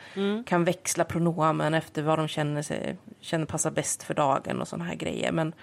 kan 0.45 0.63
växla 0.63 1.03
pronomen 1.03 1.73
efter 1.73 2.01
vad 2.01 2.19
de 2.19 2.27
känner, 2.27 2.61
sig, 2.61 2.97
känner 3.19 3.45
passar 3.45 3.71
bäst 3.71 4.03
för 4.03 4.13
dagen 4.13 4.61
och 4.61 4.67
sådana 4.67 4.85
här 4.85 4.95
grejer. 4.95 5.31
Men, 5.31 5.53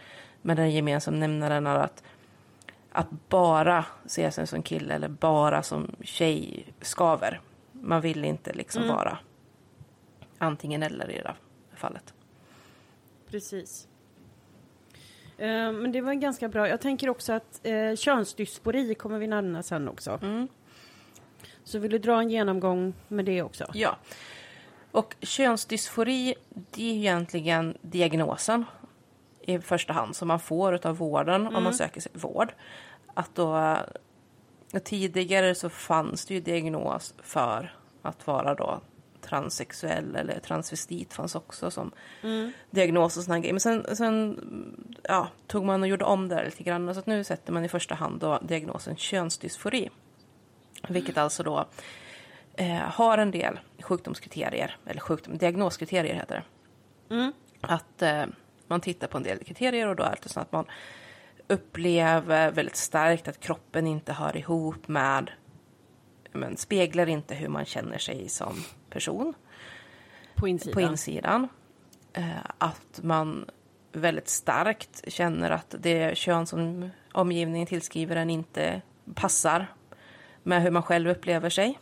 men 0.43 0.57
den 0.57 0.71
gemensamma 0.71 1.17
nämnaren 1.17 1.67
är 1.67 1.77
att, 1.77 2.03
att 2.93 3.09
bara 3.29 3.85
se 4.07 4.31
sig 4.31 4.47
som 4.47 4.63
kille 4.63 4.95
eller 4.95 5.09
bara 5.09 5.63
som 5.63 5.91
tjej 6.01 6.67
skaver. 6.81 7.41
Man 7.73 8.01
vill 8.01 8.25
inte 8.25 8.53
liksom 8.53 8.89
vara 8.89 9.19
antingen 10.39 10.83
eller 10.83 11.11
i 11.11 11.21
det 11.23 11.29
här 11.29 11.37
fallet. 11.77 12.15
Precis. 13.31 13.89
Eh, 15.39 15.73
Men 15.73 15.93
det 15.93 16.01
var 16.01 16.15
ganska 16.15 16.49
bra. 16.49 16.69
Jag 16.69 16.81
tänker 16.81 17.09
också 17.09 17.33
att 17.33 17.61
eh, 17.63 17.95
könsdysfori 17.97 18.95
kommer 18.95 19.19
vi 19.19 19.27
nämna 19.27 19.63
sen 19.63 19.89
också. 19.89 20.19
Mm. 20.23 20.49
Så 21.65 21.79
vill 21.79 21.91
du 21.91 21.99
dra 21.99 22.21
en 22.21 22.31
genomgång 22.31 22.95
med 23.09 23.25
det 23.25 23.43
också? 23.43 23.67
Ja. 23.75 23.97
Och 24.91 25.17
könsdysfori, 25.21 26.35
det 26.49 26.83
är 26.83 26.93
ju 26.93 26.99
egentligen 26.99 27.79
diagnosen 27.81 28.65
i 29.41 29.59
första 29.59 29.93
hand 29.93 30.17
som 30.17 30.29
man 30.29 30.41
får 30.41 30.87
av 30.87 30.97
vården 30.97 31.47
om 31.57 31.63
man 31.63 31.75
söker 31.75 32.01
sig 32.01 32.13
vård. 32.15 32.53
Att 33.15 33.35
då, 33.35 33.77
tidigare 34.85 35.55
så 35.55 35.69
fanns 35.69 36.27
det 36.27 36.35
ju 36.35 36.41
diagnos 36.41 37.15
för 37.23 37.75
att 38.03 38.27
vara 38.27 38.55
då 38.55 38.81
transsexuell 39.29 40.17
eller 40.17 40.39
transvestit 40.39 41.15
fanns 41.15 41.35
också 41.35 41.71
som 41.71 41.93
diagnos 42.71 43.17
och 43.17 43.23
såna 43.23 43.39
grejer. 43.39 43.53
Men 43.53 43.61
sen, 43.61 43.97
sen 43.97 44.41
ja, 45.03 45.29
tog 45.47 45.65
man 45.65 45.83
och 45.83 45.89
gjorde 45.89 46.05
om 46.05 46.29
det 46.29 46.35
där 46.35 46.45
lite 46.45 46.63
grann. 46.63 46.95
Så 46.95 47.01
att 47.01 47.07
nu 47.07 47.25
sätter 47.25 47.53
man 47.53 47.65
i 47.65 47.69
första 47.69 47.95
hand 47.95 48.21
då 48.21 48.39
diagnosen 48.43 48.97
könsdysfori. 48.97 49.91
Vilket 50.89 51.19
alltså 51.19 51.43
då 51.43 51.67
eh, 52.55 52.77
har 52.77 53.19
en 53.19 53.31
del 53.31 53.61
sjukdomskriterier, 53.81 54.77
eller 54.87 55.01
sjukdom, 55.01 55.39
diagnoskriterier 55.39 56.15
heter 56.15 56.45
det. 57.09 57.15
Mm. 57.15 57.33
Att 57.61 58.03
eh, 58.03 58.25
man 58.67 58.81
tittar 58.81 59.07
på 59.07 59.17
en 59.17 59.23
del 59.23 59.45
kriterier 59.45 59.89
och 59.89 59.97
då 59.97 60.03
är 60.03 60.19
det 60.23 60.29
så 60.29 60.41
att 60.41 60.53
man 60.53 60.65
upplever 61.49 62.51
väldigt 62.51 62.77
starkt 62.77 63.29
att 63.29 63.41
kroppen 63.41 63.87
inte 63.87 64.13
hör 64.13 64.37
ihop 64.37 64.89
med, 64.89 65.31
men 66.33 66.57
speglar 66.57 67.09
inte 67.09 67.35
hur 67.35 67.49
man 67.49 67.65
känner 67.65 67.99
sig 67.99 68.29
som 68.29 68.65
person 68.91 69.35
På 70.35 70.49
insidan? 70.49 70.75
på 70.75 70.81
insidan. 70.81 71.49
Eh, 72.13 72.25
att 72.59 73.01
man 73.03 73.47
väldigt 73.93 74.29
starkt 74.29 75.05
känner 75.13 75.51
att 75.51 75.75
det 75.79 76.19
kön 76.19 76.47
som 76.47 76.91
omgivningen 77.13 77.67
tillskriver 77.67 78.17
en 78.17 78.31
inte 78.31 78.83
passar 79.15 79.67
med 80.43 80.63
hur 80.63 80.71
man 80.71 80.83
själv 80.83 81.11
upplever 81.11 81.51
sig. 81.51 81.79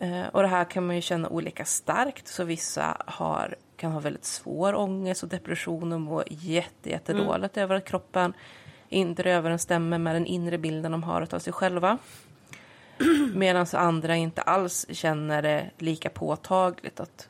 Eh, 0.00 0.26
och 0.26 0.42
det 0.42 0.48
här 0.48 0.64
kan 0.64 0.86
man 0.86 0.96
ju 0.96 1.02
känna 1.02 1.28
olika 1.28 1.64
starkt. 1.64 2.28
Så 2.28 2.44
vissa 2.44 2.96
har, 3.06 3.56
kan 3.76 3.92
ha 3.92 4.00
väldigt 4.00 4.24
svår 4.24 4.74
ångest 4.74 5.22
och 5.22 5.28
depression 5.28 5.92
och 5.92 6.00
må 6.00 6.22
jätte, 6.28 6.90
jättedåligt 6.90 7.56
över 7.56 7.74
att 7.74 7.84
kroppen 7.84 8.32
inte 8.88 9.22
överensstämmer 9.30 9.98
med 9.98 10.16
den 10.16 10.26
inre 10.26 10.58
bilden 10.58 10.92
de 10.92 11.02
har 11.02 11.34
av 11.34 11.38
sig 11.38 11.52
själva. 11.52 11.98
Medan 13.34 13.66
andra 13.72 14.16
inte 14.16 14.42
alls 14.42 14.86
känner 14.90 15.42
det 15.42 15.70
lika 15.78 16.10
påtagligt. 16.10 17.00
att 17.00 17.28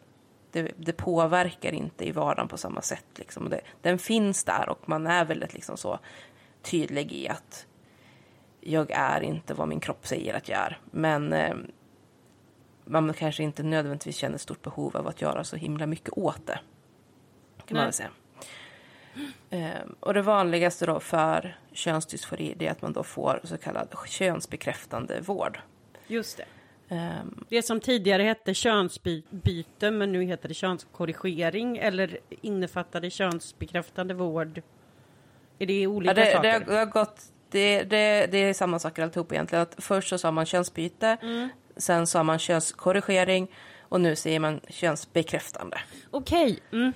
det, 0.52 0.72
det 0.76 0.92
påverkar 0.92 1.72
inte 1.72 2.08
i 2.08 2.12
vardagen 2.12 2.48
på 2.48 2.56
samma 2.56 2.82
sätt. 2.82 3.06
Liksom. 3.14 3.48
Det, 3.48 3.60
den 3.82 3.98
finns 3.98 4.44
där 4.44 4.68
och 4.68 4.88
man 4.88 5.06
är 5.06 5.24
väldigt 5.24 5.54
liksom 5.54 5.76
så 5.76 5.98
tydlig 6.62 7.12
i 7.12 7.28
att 7.28 7.66
jag 8.60 8.90
är 8.90 9.20
inte 9.20 9.54
vad 9.54 9.68
min 9.68 9.80
kropp 9.80 10.06
säger 10.06 10.34
att 10.34 10.48
jag 10.48 10.58
är. 10.58 10.80
Men 10.90 11.32
eh, 11.32 11.54
man 12.84 13.14
kanske 13.14 13.42
inte 13.42 13.62
nödvändigtvis 13.62 14.16
känner 14.16 14.38
stort 14.38 14.62
behov 14.62 14.96
av 14.96 15.08
att 15.08 15.22
göra 15.22 15.44
så 15.44 15.56
himla 15.56 15.86
mycket 15.86 16.18
åt 16.18 16.46
det. 16.46 16.60
Kan 17.66 17.76
man 17.76 17.84
väl 17.84 17.92
säga. 17.92 18.10
Eh, 19.50 19.70
och 20.00 20.14
det 20.14 20.22
vanligaste 20.22 20.86
då 20.86 21.00
för 21.00 21.56
könsdysfori 21.72 22.54
det 22.56 22.66
är 22.66 22.70
att 22.70 22.82
man 22.82 22.92
då 22.92 23.02
får 23.02 23.40
så 23.44 23.56
kallad 23.58 23.88
könsbekräftande 24.08 25.20
vård. 25.20 25.58
Just 26.06 26.36
det. 26.36 26.44
Ehm, 26.94 27.44
Det 27.48 27.62
som 27.62 27.80
tidigare 27.80 28.22
hette 28.22 28.54
könsbyte 28.54 29.90
men 29.90 30.12
nu 30.12 30.24
heter 30.24 30.48
det 30.48 30.54
könskorrigering 30.54 31.76
eller 31.78 32.18
innefattade 32.40 33.10
könsbekräftande 33.10 34.14
vård. 34.14 34.62
Är 35.58 35.66
det 35.66 35.86
olika 35.86 36.10
Ja, 36.10 36.14
det, 36.14 36.24
det, 36.24 36.32
saker? 36.36 36.52
har, 36.52 36.60
det 36.60 36.78
har 36.78 36.86
gått... 36.86 37.22
Det, 37.50 37.82
det, 37.82 38.26
det 38.30 38.38
är 38.38 38.54
samma 38.54 38.78
saker 38.78 39.02
alltihop 39.02 39.32
egentligen. 39.32 39.62
Att 39.62 39.74
först 39.78 40.08
så 40.08 40.18
sa 40.18 40.30
man 40.30 40.46
könsbyte, 40.46 41.16
Mm. 41.22 41.48
sen 41.76 42.06
sa 42.06 42.22
man 42.22 42.38
könskorrigering 42.38 43.50
och 43.80 44.00
nu 44.00 44.16
säger 44.16 44.40
man 44.40 44.60
könsbekräftande. 44.68 45.78
Okej. 46.10 46.58
Mm. 46.72 46.92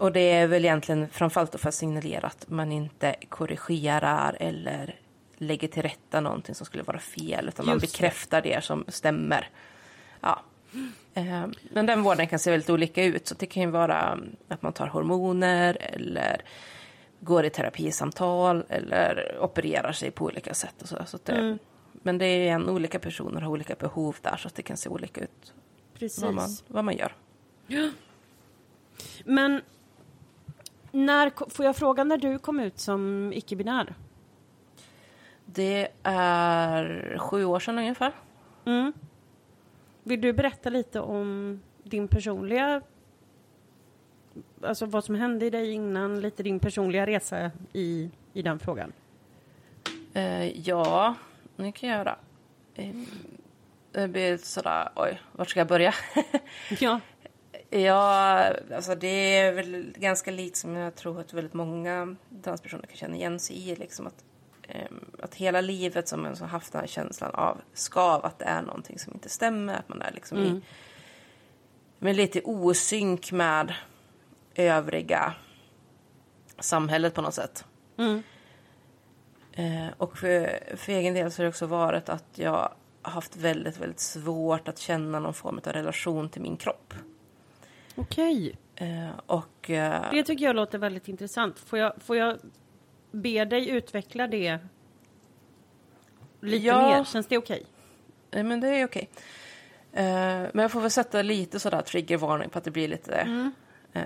Och 0.00 0.12
det 0.12 0.20
är 0.32 0.46
väl 0.46 0.64
egentligen 0.64 1.08
framförallt 1.08 1.60
för 1.60 1.68
att 1.68 1.74
signalera 1.74 2.26
att 2.26 2.48
man 2.50 2.72
inte 2.72 3.14
korrigerar 3.28 4.36
eller 4.40 5.00
lägger 5.36 5.68
till 5.68 5.82
rätta 5.82 6.20
någonting 6.20 6.54
som 6.54 6.66
skulle 6.66 6.82
vara 6.82 6.98
fel, 6.98 7.48
utan 7.48 7.66
man 7.66 7.74
Just 7.74 7.86
det. 7.86 7.92
bekräftar 7.92 8.42
det 8.42 8.64
som 8.64 8.84
stämmer. 8.88 9.48
Ja. 10.20 10.42
Eh, 11.14 11.46
Men 11.72 11.86
den 11.86 12.02
vården 12.02 12.26
kan 12.26 12.38
se 12.38 12.50
väldigt 12.50 12.70
olika 12.70 13.04
ut, 13.04 13.26
så 13.28 13.34
det 13.34 13.46
kan 13.46 13.62
ju 13.62 13.70
vara 13.70 14.18
att 14.48 14.62
man 14.62 14.72
tar 14.72 14.86
hormoner 14.86 15.76
eller 15.80 16.42
går 17.20 17.44
i 17.44 17.50
terapisamtal 17.50 18.64
eller 18.68 19.38
opererar 19.40 19.92
sig 19.92 20.10
på 20.10 20.24
olika 20.24 20.54
sätt. 20.54 20.82
Och 20.82 20.88
så, 20.88 20.96
så 21.06 21.18
det, 21.24 21.58
Men 21.92 22.18
det 22.18 22.26
är 22.26 22.52
en 22.52 22.68
olika 22.68 22.98
personer 22.98 23.40
har 23.40 23.50
olika 23.50 23.74
behov 23.74 24.16
där 24.22 24.36
så 24.36 24.48
att 24.48 24.54
det 24.54 24.62
kan 24.62 24.76
se 24.76 24.88
olika 24.88 25.20
ut 25.20 25.52
Precis. 25.98 26.22
vad 26.22 26.34
man, 26.34 26.48
vad 26.66 26.84
man 26.84 26.96
gör. 26.96 27.12
Men 29.24 29.60
när, 30.92 31.50
får 31.50 31.64
jag 31.64 31.76
fråga 31.76 32.04
när 32.04 32.18
du 32.18 32.38
kom 32.38 32.60
ut 32.60 32.78
som 32.78 33.32
icke-binär? 33.34 33.94
Det 35.44 35.88
är 36.02 37.18
sju 37.18 37.44
år 37.44 37.60
sedan 37.60 37.78
ungefär. 37.78 38.12
Mm. 38.64 38.92
Vill 40.02 40.20
du 40.20 40.32
berätta 40.32 40.70
lite 40.70 41.00
om 41.00 41.60
din 41.82 42.08
personliga... 42.08 42.82
Alltså 44.62 44.86
vad 44.86 45.04
som 45.04 45.14
hände 45.14 45.46
i 45.46 45.50
dig 45.50 45.72
innan, 45.72 46.20
lite 46.20 46.42
din 46.42 46.60
personliga 46.60 47.06
resa 47.06 47.50
i, 47.72 48.10
i 48.32 48.42
den 48.42 48.58
frågan? 48.58 48.92
Eh, 50.14 50.60
ja, 50.60 51.14
det 51.56 51.72
kan 51.72 51.88
jag 51.88 51.98
göra. 51.98 52.16
Eh, 52.74 52.94
det 53.92 54.08
blir 54.08 54.36
sådär, 54.36 54.88
oj, 54.96 55.20
vart 55.32 55.50
ska 55.50 55.60
jag 55.60 55.68
börja? 55.68 55.94
Ja. 56.80 57.00
Ja, 57.70 58.52
alltså 58.74 58.94
det 58.94 59.36
är 59.36 59.52
väl 59.52 59.92
ganska 59.96 60.30
likt 60.30 60.56
som 60.56 60.76
jag 60.76 60.94
tror 60.94 61.20
att 61.20 61.32
väldigt 61.32 61.54
många 61.54 62.16
transpersoner 62.42 62.86
kan 62.86 62.96
känna 62.96 63.16
igen 63.16 63.40
sig 63.40 63.70
i. 63.70 63.76
Liksom 63.76 64.06
att, 64.06 64.24
ehm, 64.68 65.10
att 65.22 65.34
hela 65.34 65.60
livet 65.60 66.08
som 66.08 66.26
en 66.26 66.36
som 66.36 66.48
haft 66.48 66.72
den 66.72 66.80
här 66.80 66.88
känslan 66.88 67.34
av 67.34 67.60
skav, 67.74 68.24
att 68.24 68.38
det 68.38 68.44
är 68.44 68.62
någonting 68.62 68.98
som 68.98 69.12
inte 69.12 69.28
stämmer. 69.28 69.74
Att 69.74 69.88
man 69.88 70.02
är 70.02 70.12
liksom 70.12 70.38
i, 70.38 70.62
men 71.98 72.16
lite 72.16 72.40
osynk 72.44 73.32
med 73.32 73.74
övriga 74.54 75.34
samhället 76.58 77.14
på 77.14 77.22
något 77.22 77.34
sätt. 77.34 77.64
Mm. 77.98 78.22
Eh, 79.52 79.88
och 79.96 80.18
för, 80.18 80.60
för 80.76 80.92
egen 80.92 81.14
del 81.14 81.32
så 81.32 81.42
har 81.42 81.44
det 81.44 81.48
också 81.48 81.66
varit 81.66 82.08
att 82.08 82.24
jag 82.34 82.70
har 83.02 83.12
haft 83.12 83.36
väldigt, 83.36 83.78
väldigt 83.78 84.00
svårt 84.00 84.68
att 84.68 84.78
känna 84.78 85.20
någon 85.20 85.34
form 85.34 85.60
av 85.66 85.72
relation 85.72 86.28
till 86.28 86.42
min 86.42 86.56
kropp. 86.56 86.94
Okej. 87.96 88.56
Eh, 88.76 89.10
och 89.26 89.70
eh, 89.70 90.10
Det 90.12 90.22
tycker 90.24 90.44
jag 90.44 90.56
låter 90.56 90.78
väldigt 90.78 91.08
intressant. 91.08 91.58
Får 91.58 91.78
jag, 91.78 91.92
får 91.98 92.16
jag 92.16 92.38
be 93.10 93.44
dig 93.44 93.68
utveckla 93.68 94.26
det 94.26 94.58
lite 96.40 96.66
Ja. 96.66 96.88
mer? 96.96 97.04
Känns 97.04 97.26
det 97.26 97.38
okej? 97.38 97.66
eh, 98.30 98.44
men 98.44 98.60
det 98.60 98.68
är 98.68 98.84
okej. 98.84 99.10
Eh, 99.92 100.04
men 100.52 100.58
jag 100.58 100.70
får 100.72 100.80
väl 100.80 100.90
sätta 100.90 101.22
lite 101.22 101.60
sådär 101.60 101.80
triggervarning 101.82 102.50
på 102.50 102.58
att 102.58 102.64
det 102.64 102.70
blir 102.70 102.88
lite 102.88 103.48
eh, 103.92 104.02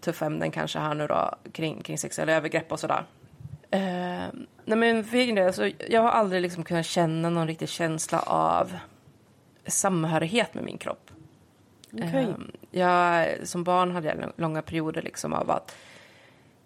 tuffa 0.00 0.26
ämnen 0.26 0.50
kanske 0.50 0.78
här 0.78 0.94
nu 0.94 1.06
då 1.06 1.34
kring, 1.52 1.82
kring 1.82 1.98
sexuella 1.98 2.32
övergrepp 2.32 2.72
och 2.72 2.80
sådär. 2.80 3.04
Eh, 3.70 3.80
nej 4.64 4.78
men 4.78 5.04
för 5.04 5.16
egen 5.16 5.34
del, 5.34 5.52
så 5.54 5.70
jag 5.88 6.02
har 6.02 6.10
aldrig 6.10 6.42
liksom 6.42 6.64
kunnat 6.64 6.86
känna 6.86 7.30
någon 7.30 7.46
riktig 7.46 7.68
känsla 7.68 8.20
av 8.20 8.76
samhörighet 9.66 10.54
med 10.54 10.64
min 10.64 10.78
kropp. 10.78 11.10
Okej. 11.92 12.24
Ehm, 12.24 12.50
jag, 12.70 13.28
som 13.48 13.64
barn 13.64 13.90
hade 13.90 14.08
jag 14.08 14.16
lång- 14.20 14.32
långa 14.36 14.62
perioder 14.62 15.02
liksom 15.02 15.32
av 15.32 15.50
att 15.50 15.74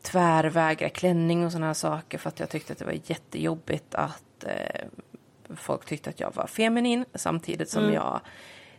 tvärvägra 0.03 0.89
klänning 0.89 1.45
och 1.45 1.53
sådana 1.53 1.75
saker 1.75 2.19
för 2.19 2.29
att 2.29 2.41
jag 2.41 2.49
tyckte 2.51 2.73
att 2.73 2.79
det 2.79 2.85
var 2.85 2.99
jättejobbigt 3.05 3.95
att 3.95 4.45
eh, 4.45 4.87
folk 5.57 5.85
tyckte 5.85 6.11
att 6.11 6.21
jag 6.21 6.35
var 6.35 6.47
feminin 6.47 7.05
samtidigt 7.15 7.71
som 7.71 7.83
jag 7.93 8.21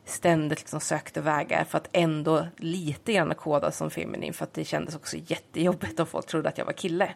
ständigt 0.06 0.60
liksom 0.60 0.80
sökte 0.80 1.22
vägar 1.22 1.64
för 1.64 1.78
att 1.78 1.90
ändå 1.94 2.48
lite 2.58 3.14
grann 3.14 3.36
kodas 3.36 3.78
som 3.78 3.90
feminin 3.90 4.34
för 4.34 4.44
att 4.44 4.54
det 4.54 4.66
kändes 4.66 4.96
också 4.96 5.18
jättejobbigt 5.26 6.00
om 6.00 6.06
folk 6.06 6.26
trodde 6.28 6.50
att 6.50 6.58
jag 6.58 6.66
var 6.66 6.74
kille. 6.74 7.14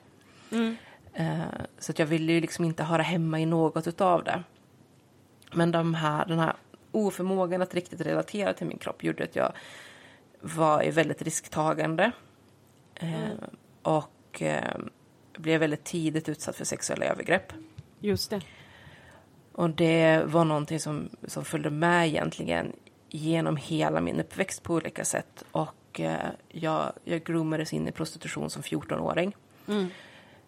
Eh, 1.14 1.40
så 1.80 1.92
att 1.92 2.00
jag 2.00 2.06
ville 2.06 2.32
ju 2.34 2.42
liksom 2.42 2.66
inte 2.66 2.84
höra 2.84 3.02
hemma 3.02 3.40
i 3.40 3.46
något 3.46 3.88
utav 3.88 4.24
det. 4.24 4.44
Men 5.54 5.72
de 5.72 5.94
här, 5.96 6.26
den 6.26 6.40
här 6.40 6.54
oförmågan 6.92 7.62
att 7.62 7.74
riktigt 7.74 8.02
relatera 8.02 8.54
till 8.54 8.68
min 8.68 8.78
kropp 8.78 9.04
gjorde 9.04 9.24
att 9.24 9.36
jag 9.36 9.54
var 10.42 10.84
ju 10.84 10.92
väldigt 10.92 11.22
risktagande. 11.22 12.12
Eh, 12.96 13.32
och 13.82 14.42
eh, 14.42 14.78
blev 15.38 15.60
väldigt 15.60 15.84
tidigt 15.84 16.30
utsatt 16.30 16.56
för 16.56 16.66
sexuella 16.66 17.06
övergrepp. 17.06 17.54
Just 18.00 18.30
det. 18.30 18.42
Och 19.52 19.70
det 19.70 20.24
var 20.26 20.46
någonting 20.46 20.80
som, 20.80 21.10
som 21.28 21.46
följde 21.46 21.70
med 21.70 22.08
egentligen 22.08 22.74
genom 23.10 23.58
hela 23.58 24.02
min 24.02 24.20
uppväxt 24.20 24.64
på 24.64 24.74
olika 24.74 25.06
sätt. 25.06 25.44
Och 25.52 26.00
eh, 26.00 26.30
jag, 26.50 26.94
jag 27.04 27.24
groomades 27.24 27.74
in 27.74 27.88
i 27.88 27.92
prostitution 27.92 28.50
som 28.50 28.62
14-åring. 28.62 29.36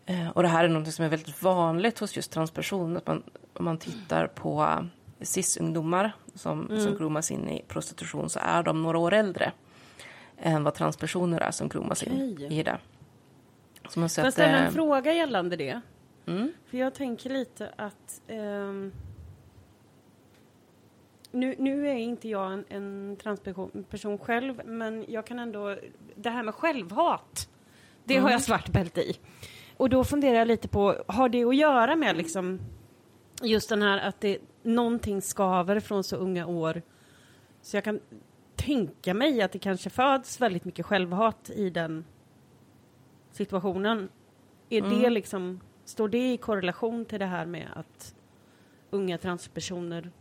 Eh, 0.05 0.29
och 0.29 0.43
det 0.43 0.49
här 0.49 0.63
är 0.63 0.69
något 0.69 0.93
som 0.93 1.05
är 1.05 1.09
väldigt 1.09 1.41
vanligt 1.41 1.99
hos 1.99 2.15
just 2.15 2.31
transpersoner. 2.31 2.97
Att 2.97 3.07
man, 3.07 3.23
om 3.53 3.65
man 3.65 3.77
tittar 3.77 4.27
på 4.27 4.85
cis-ungdomar 5.21 6.11
som, 6.33 6.79
som 6.79 6.95
groomas 6.95 7.31
in 7.31 7.49
i 7.49 7.63
prostitution 7.67 8.29
så 8.29 8.39
är 8.39 8.63
de 8.63 8.83
några 8.83 8.97
år 8.97 9.13
äldre 9.13 9.51
än 10.37 10.63
vad 10.63 10.73
transpersoner 10.73 11.41
är 11.41 11.51
som 11.51 11.69
groomas 11.69 12.03
in 12.03 12.33
Okej. 12.33 12.59
i 12.59 12.63
det. 12.63 12.77
Så 13.89 13.99
man 13.99 14.09
Får 14.09 14.23
jag 14.23 14.33
ställa 14.33 14.57
eh, 14.57 14.65
en 14.65 14.73
fråga 14.73 15.13
gällande 15.13 15.55
det? 15.55 15.81
Mm. 16.25 16.53
För 16.65 16.77
jag 16.77 16.93
tänker 16.93 17.29
lite 17.29 17.69
att... 17.75 18.21
ehm, 18.27 18.91
nu, 21.31 21.55
nu 21.59 21.87
är 21.87 21.95
inte 21.95 22.29
jag 22.29 22.53
en, 22.53 22.65
en 22.69 23.17
transperson 23.23 23.85
person 23.89 24.17
själv, 24.17 24.61
men 24.65 25.05
jag 25.07 25.25
kan 25.25 25.39
ändå... 25.39 25.77
Det 26.15 26.29
här 26.29 26.43
med 26.43 26.55
självhat, 26.55 27.49
det 28.03 28.17
har 28.17 28.31
jag 28.31 28.41
svart 28.41 28.69
bälte 28.69 29.01
i. 29.01 29.19
Och 29.77 29.89
då 29.89 30.03
funderar 30.03 30.35
jag 30.35 30.47
lite 30.47 30.67
på, 30.67 31.03
har 31.07 31.29
det 31.29 31.43
att 31.43 31.55
göra 31.55 31.95
med 31.95 32.17
liksom 32.17 32.59
just 33.41 33.69
den 33.69 33.81
här 33.81 33.97
att 33.97 34.21
det 34.21 34.37
någonting 34.63 35.21
skaver 35.21 35.79
från 35.79 36.03
så 36.03 36.15
unga 36.15 36.45
år? 36.45 36.81
Så 37.61 37.77
jag 37.77 37.83
kan 37.83 37.99
tänka 38.55 39.13
mig 39.13 39.41
att 39.41 39.51
det 39.51 39.59
kanske 39.59 39.89
föds 39.89 40.41
väldigt 40.41 40.65
mycket 40.65 40.85
självhat 40.85 41.49
i 41.49 41.69
den 41.69 42.05
situationen. 43.31 44.09
Är 44.69 44.81
det 44.81 45.09
liksom, 45.09 45.59
står 45.85 46.09
det 46.09 46.33
i 46.33 46.37
korrelation 46.37 47.05
till 47.05 47.19
det 47.19 47.25
här 47.25 47.45
med 47.45 47.67
att 47.75 48.15
unga 48.89 49.17
transpersoner 49.17 50.11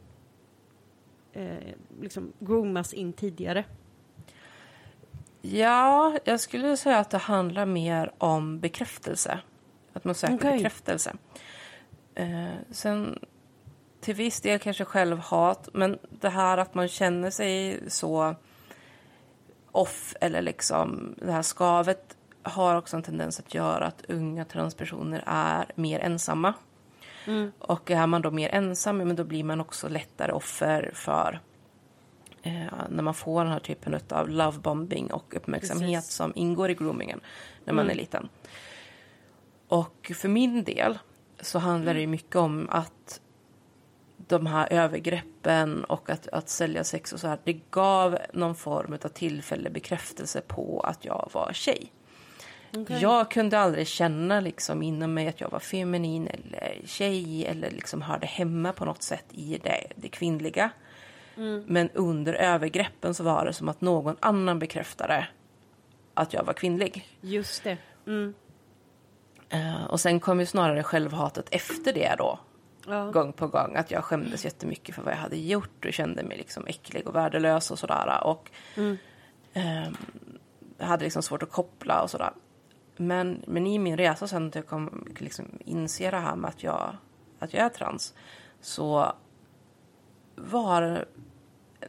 eh, 1.33 1.75
liksom 2.01 2.33
groomas 2.39 2.95
in 2.95 3.13
tidigare? 3.13 3.65
Ja, 5.43 6.19
jag 6.25 6.41
skulle 6.41 6.77
säga 6.77 6.99
att 6.99 7.11
det 7.11 7.19
handlar 7.19 7.67
mer 7.67 8.13
om 8.19 8.61
bekräftelse. 8.61 9.41
Att 9.93 10.05
man 10.05 10.15
söker 10.15 10.35
Okej. 10.35 10.57
bekräftelse. 10.57 11.17
Eh, 12.15 12.49
sen 12.71 13.19
till 14.03 14.15
viss 14.15 14.41
del 14.41 14.59
kanske 14.59 14.85
självhat, 14.85 15.69
men 15.73 15.99
det 16.11 16.29
här 16.29 16.59
att 16.59 16.75
man 16.75 16.89
känner 16.89 17.31
sig 17.31 17.81
så 17.89 18.35
off 19.73 20.15
eller 20.21 20.43
liksom 20.43 21.15
det 21.19 21.33
här 21.33 21.43
skavet 21.43 22.17
har 22.43 22.77
också 22.77 22.97
en 22.97 23.03
tendens 23.03 23.39
att 23.39 23.55
göra 23.55 23.87
att 23.87 24.05
unga 24.09 24.45
transpersoner 24.45 25.23
är 25.27 25.67
mer 25.75 25.99
ensamma. 25.99 26.55
Och 27.59 27.91
är 27.91 28.07
man 28.07 28.23
då 28.23 28.31
mer 28.31 28.49
ensam, 28.49 28.99
men 28.99 29.17
då 29.17 29.25
blir 29.25 29.45
man 29.45 29.61
också 29.61 29.89
lättare 29.89 30.33
offer 30.33 30.91
för 30.95 31.41
eh, 32.43 32.73
när 32.89 33.03
man 33.03 33.15
får 33.15 33.45
den 33.45 33.53
här 33.53 33.61
typen 33.61 34.01
av 34.11 34.29
lovebombing 34.29 35.13
och 35.13 35.37
uppmärksamhet 35.37 35.99
Precis. 36.01 36.15
som 36.15 36.33
ingår 36.35 36.71
i 36.71 36.75
groomingen 36.75 37.21
när 37.65 37.73
man 37.73 37.91
är 37.91 37.95
liten. 37.95 38.29
Och 39.69 40.13
för 40.15 40.29
min 40.29 40.65
del 40.65 40.99
så 41.41 41.59
handlar 41.59 41.95
det 41.95 42.07
mycket 42.07 42.37
om 42.37 42.69
att 42.71 43.21
de 44.29 44.47
här 44.47 44.73
övergreppen 44.73 45.85
och 45.85 46.11
att, 46.11 46.29
att 46.29 46.49
sälja 46.49 46.85
sex 46.85 47.13
och 47.13 47.21
så 47.21 47.29
här, 47.29 47.39
det 47.45 47.61
gav 47.71 48.19
någon 48.33 48.55
form 48.55 48.99
av 49.05 49.09
tillfällig 49.09 49.73
bekräftelse 49.73 50.41
på 50.41 50.81
att 50.81 51.05
jag 51.05 51.31
var 51.33 51.51
tjej. 51.53 51.93
Jag 53.01 53.31
kunde 53.31 53.59
aldrig 53.59 53.87
känna 53.87 54.41
liksom 54.41 54.83
inom 54.83 55.15
mig 55.15 55.29
att 55.29 55.41
jag 55.41 55.51
var 55.51 55.59
feminin 55.59 56.29
eller 56.29 56.81
tjej 56.85 57.47
eller 57.47 57.71
liksom 57.71 58.03
hörde 58.03 58.27
hemma 58.27 58.73
på 58.73 58.85
något 58.85 59.03
sätt 59.03 59.25
i 59.31 59.59
det, 59.63 59.87
det 59.97 60.09
kvinnliga. 60.09 60.71
Men 61.67 61.91
under 61.95 62.35
övergreppen 62.35 63.15
så 63.15 63.25
var 63.25 63.45
det 63.45 63.53
som 63.53 63.69
att 63.69 63.81
någon 63.81 64.17
annan 64.21 64.59
bekräftade 64.59 65.29
att 66.15 66.33
jag 66.33 66.45
var 66.45 66.53
kvinnlig. 66.53 67.09
Just 67.21 67.65
det. 67.65 67.79
Mm. 68.07 68.35
Eh, 69.49 69.85
och 69.85 70.01
sen 70.01 70.21
kom 70.21 70.41
ju 70.41 70.47
snarare 70.47 70.83
självhatet 70.83 71.49
efter 71.51 71.93
det 71.93 72.15
då. 72.19 72.39
Ja. 72.87 73.11
Gång 73.11 73.33
på 73.33 73.47
gång. 73.47 73.77
Att 73.77 73.91
jag 73.91 74.05
skämdes 74.05 74.45
jättemycket 74.45 74.95
för 74.95 75.03
vad 75.03 75.13
jag 75.13 75.19
hade 75.19 75.37
gjort 75.37 75.85
och 75.85 75.93
kände 75.93 76.23
mig 76.23 76.37
liksom 76.37 76.67
äcklig 76.67 77.07
och 77.07 77.15
värdelös 77.15 77.71
och 77.71 77.79
sådär. 77.79 78.25
Och 78.25 78.51
ehm, 79.53 79.97
jag 80.79 80.87
hade 80.87 81.05
liksom 81.05 81.23
svårt 81.23 81.43
att 81.43 81.51
koppla 81.51 82.03
och 82.03 82.11
sådär. 82.11 82.33
Men, 82.97 83.45
men 83.47 83.67
i 83.67 83.79
min 83.79 83.97
resa 83.97 84.29
sen 84.29 84.49
att 84.49 84.55
jag 84.55 84.67
kom 84.67 85.09
liksom 85.19 85.45
inse 85.65 86.11
det 86.11 86.17
här 86.17 86.37
med 86.37 86.49
att 86.49 86.63
jag, 86.63 86.97
att 87.39 87.55
jag 87.55 87.65
är 87.65 87.69
trans. 87.69 88.15
Så 88.61 89.13
var 90.35 91.05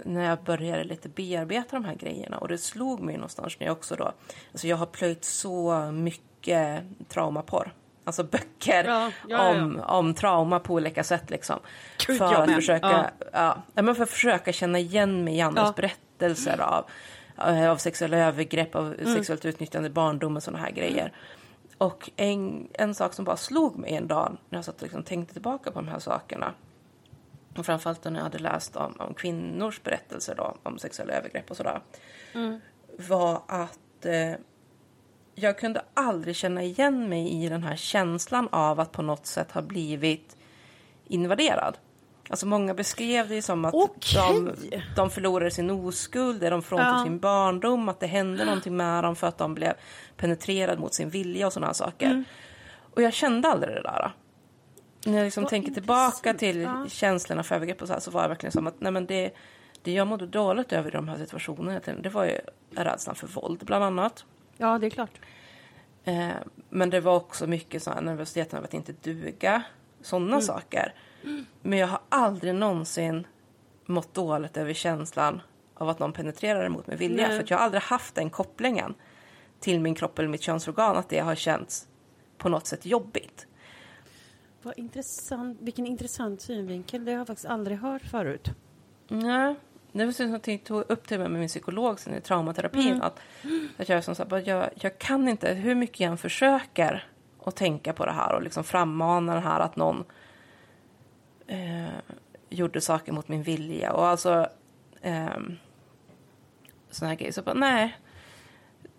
när 0.05 0.23
jag 0.29 0.43
började 0.43 0.83
lite 0.83 1.09
bearbeta 1.09 1.75
de 1.75 1.85
här 1.85 1.95
grejerna 1.95 2.37
och 2.37 2.47
det 2.47 2.57
slog 2.57 2.99
mig 2.99 3.15
någonstans 3.15 3.59
när 3.59 3.67
jag 3.67 3.77
också 3.77 3.95
då, 3.95 4.13
alltså 4.51 4.67
jag 4.67 4.77
har 4.77 4.85
plöjt 4.85 5.23
så 5.23 5.91
mycket 5.91 6.33
mycket 6.43 6.83
traumaporr. 7.09 7.73
Alltså 8.05 8.23
böcker 8.23 8.83
Ja, 8.83 9.11
ja. 9.27 9.49
Om, 9.49 9.79
om 9.79 10.13
trauma 10.13 10.59
på 10.59 10.73
olika 10.73 11.03
sätt 11.03 11.29
liksom. 11.29 11.59
Gud, 12.07 12.17
för, 12.17 12.33
att 12.33 12.55
försöka, 12.55 13.11
ja. 13.33 13.57
Men 13.73 13.95
för 13.95 14.03
att 14.03 14.09
försöka 14.09 14.53
känna 14.53 14.79
igen 14.79 15.23
mig 15.23 15.37
i 15.37 15.41
andras 15.41 15.75
berättelser 15.75 16.61
av, 16.61 16.85
av 17.69 17.77
sexuella 17.77 18.17
övergrepp, 18.17 18.75
av 18.75 18.93
Mm. 18.93 19.13
sexuellt 19.13 19.45
utnyttjande 19.45 19.87
i 19.87 19.91
barndom 19.91 20.35
och 20.35 20.43
sådana 20.43 20.63
här 20.63 20.71
grejer. 20.71 21.13
Och 21.77 22.09
en, 22.15 22.67
en 22.73 22.95
sak 22.95 23.13
som 23.13 23.25
bara 23.25 23.37
slog 23.37 23.77
mig 23.77 23.95
en 23.95 24.07
dag 24.07 24.37
när 24.49 24.57
jag 24.57 24.65
satt 24.65 24.75
och 24.75 24.81
liksom 24.83 25.03
tänkte 25.03 25.33
tillbaka 25.33 25.71
på 25.71 25.79
de 25.79 25.87
här 25.87 25.99
sakerna. 25.99 26.53
Och 27.57 27.65
framförallt 27.65 28.03
när 28.03 28.15
jag 28.15 28.23
hade 28.23 28.39
läst 28.39 28.75
om, 28.75 28.95
om 28.99 29.13
kvinnors 29.13 29.83
berättelser 29.83 30.35
då, 30.35 30.57
om 30.63 30.79
sexuella 30.79 31.13
övergrepp 31.13 31.51
och 31.51 31.57
sådär. 31.57 31.81
Var 32.97 33.41
att 33.47 34.05
eh, 34.05 34.33
jag 35.35 35.57
kunde 35.59 35.81
aldrig 35.93 36.35
känna 36.35 36.63
igen 36.63 37.09
mig 37.09 37.43
i 37.43 37.49
den 37.49 37.63
här 37.63 37.75
känslan 37.75 38.47
av 38.51 38.79
att 38.79 38.91
på 38.91 39.01
något 39.01 39.25
sätt 39.25 39.51
ha 39.51 39.61
blivit 39.61 40.37
invaderad. 41.07 41.77
Alltså 42.29 42.45
många 42.47 42.73
beskrev 42.73 43.29
det 43.29 43.41
som 43.41 43.65
att 43.65 43.73
Okej. 43.73 44.21
de, 44.71 44.81
de 44.95 45.09
förlorade 45.09 45.51
sin 45.51 45.69
oskuld, 45.69 46.41
de 46.41 46.61
fråntog 46.63 46.87
Ja. 46.87 47.03
sin 47.03 47.19
barndom, 47.19 47.89
att 47.89 47.99
det 47.99 48.07
hände 48.07 48.45
någonting 48.45 48.77
med 48.77 49.03
dem 49.03 49.15
för 49.15 49.27
att 49.27 49.37
de 49.37 49.53
blev 49.53 49.73
penetrerade 50.17 50.81
mot 50.81 50.93
sin 50.93 51.09
vilja 51.09 51.47
och 51.47 51.53
sådana 51.53 51.67
här 51.67 51.73
saker. 51.73 52.05
Mm. 52.05 52.23
Och 52.93 53.01
jag 53.01 53.13
kände 53.13 53.47
aldrig 53.47 53.75
det 53.75 53.81
där. 53.81 54.11
När 55.05 55.17
jag 55.17 55.25
liksom 55.25 55.45
tänker 55.45 55.71
tillbaka 55.71 56.33
till 56.33 56.61
Ja. 56.61 56.85
känslorna 56.89 57.43
för 57.43 57.55
övergrepp 57.55 57.81
och 57.81 57.87
så 57.87 57.93
här 57.93 57.99
så 57.99 58.11
var 58.11 58.21
det 58.21 58.27
verkligen 58.27 58.51
som 58.51 58.67
att 58.67 58.75
nej 58.81 58.91
men 58.91 59.05
det, 59.05 59.31
det 59.81 59.91
jag 59.91 60.07
mådde 60.07 60.27
dåligt 60.27 60.73
över 60.73 60.89
i 60.89 60.91
de 60.91 61.07
här 61.07 61.17
situationerna 61.17 61.79
det 62.01 62.09
var 62.09 62.25
ju 62.25 62.37
rädslan 62.75 63.15
för 63.15 63.27
våld 63.27 63.65
bland 63.65 63.83
annat. 63.83 64.25
Ja, 64.57 64.77
det 64.79 64.85
är 64.85 64.89
klart. 64.89 65.19
Eh, 66.03 66.29
men 66.69 66.89
det 66.89 66.99
var 66.99 67.15
också 67.15 67.47
mycket 67.47 67.83
så 67.83 67.91
här 67.91 68.01
nervositeten 68.01 68.57
över 68.57 68.67
att 68.67 68.73
inte 68.73 68.93
duga. 69.01 69.63
Sådana 70.01 70.27
Mm. 70.27 70.41
saker. 70.41 70.93
Men 71.61 71.79
jag 71.79 71.87
har 71.87 71.99
aldrig 72.09 72.55
någonsin 72.55 73.27
mått 73.85 74.13
dåligt 74.13 74.57
över 74.57 74.73
känslan 74.73 75.41
av 75.73 75.89
att 75.89 75.99
någon 75.99 76.13
penetrerar 76.13 76.69
mot 76.69 76.87
min 76.87 76.97
vilja. 76.97 77.27
Nej. 77.27 77.37
För 77.37 77.43
att 77.43 77.49
jag 77.49 77.57
har 77.57 77.65
aldrig 77.65 77.81
haft 77.83 78.15
den 78.15 78.29
kopplingen 78.29 78.93
till 79.59 79.79
min 79.81 79.95
kropp 79.95 80.19
eller 80.19 80.29
mitt 80.29 80.41
könsorgan. 80.41 80.97
Att 80.97 81.09
det 81.09 81.19
har 81.19 81.35
känts 81.35 81.87
på 82.37 82.49
något 82.49 82.67
sätt 82.67 82.85
jobbigt. 82.85 83.47
Vad 84.61 84.77
intressant. 84.77 85.57
Vilken 85.61 85.85
intressant 85.85 86.41
synvinkel. 86.41 87.05
Det 87.05 87.11
har 87.11 87.17
jag 87.17 87.27
faktiskt 87.27 87.45
aldrig 87.49 87.77
hört 87.77 88.01
förut. 88.01 88.49
Nej. 89.07 89.55
Det 89.93 90.05
var 90.05 90.35
att 90.35 90.47
jag 90.47 90.63
tog 90.63 90.83
upp 90.91 91.07
det 91.07 91.17
med 91.17 91.31
min 91.31 91.47
psykolog 91.47 91.99
sen 91.99 92.13
i 92.15 92.21
traumaterapin. 92.21 93.01
Att, 93.01 93.19
att 93.77 93.89
jag, 93.89 94.03
som 94.03 94.15
så 94.15 94.23
här, 94.29 94.43
jag, 94.49 94.69
jag 94.75 94.99
kan 94.99 95.27
inte, 95.29 95.53
hur 95.53 95.75
mycket 95.75 95.99
jag 95.99 96.11
än 96.11 96.17
försöker 96.17 97.07
att 97.43 97.55
tänka 97.55 97.93
på 97.93 98.05
det 98.05 98.11
här 98.11 98.35
och 98.35 98.41
liksom 98.41 98.63
frammana 98.63 99.33
det 99.33 99.39
här 99.39 99.59
att 99.59 99.75
någon 99.75 100.03
eh, 101.47 101.87
gjorde 102.49 102.81
saker 102.81 103.11
mot 103.11 103.27
min 103.27 103.43
vilja. 103.43 103.93
Och 103.93 104.05
alltså 104.05 104.47
eh, 105.01 105.37
såna 106.89 107.09
här 107.09 107.15
grejer. 107.15 107.31
Så 107.31 107.41
bara, 107.41 107.55
nej. 107.55 107.97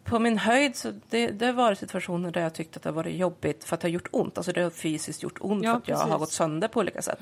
På 0.04 0.18
min 0.18 0.38
höjd 0.38 0.76
så 0.76 0.92
det, 1.10 1.26
det 1.26 1.46
har 1.46 1.52
varit 1.52 1.78
situationer 1.78 2.30
där 2.30 2.40
jag 2.40 2.54
tyckt 2.54 2.76
att 2.76 2.82
det 2.82 2.88
har 2.88 2.94
varit 2.94 3.16
jobbigt 3.16 3.64
för 3.64 3.74
att 3.74 3.80
det 3.80 3.88
har 3.88 3.92
gjort 3.92 4.08
ont. 4.10 4.38
Alltså 4.38 4.52
det 4.52 4.62
har 4.62 4.70
fysiskt 4.70 5.22
gjort 5.22 5.38
ont 5.40 5.64
Ja, 5.64 5.72
för 5.72 5.78
att 5.78 5.88
jag 5.88 5.96
har 5.96 6.04
precis. 6.04 6.18
gått 6.18 6.32
sönder 6.32 6.68
på 6.68 6.80
olika 6.80 7.02
sätt. 7.02 7.18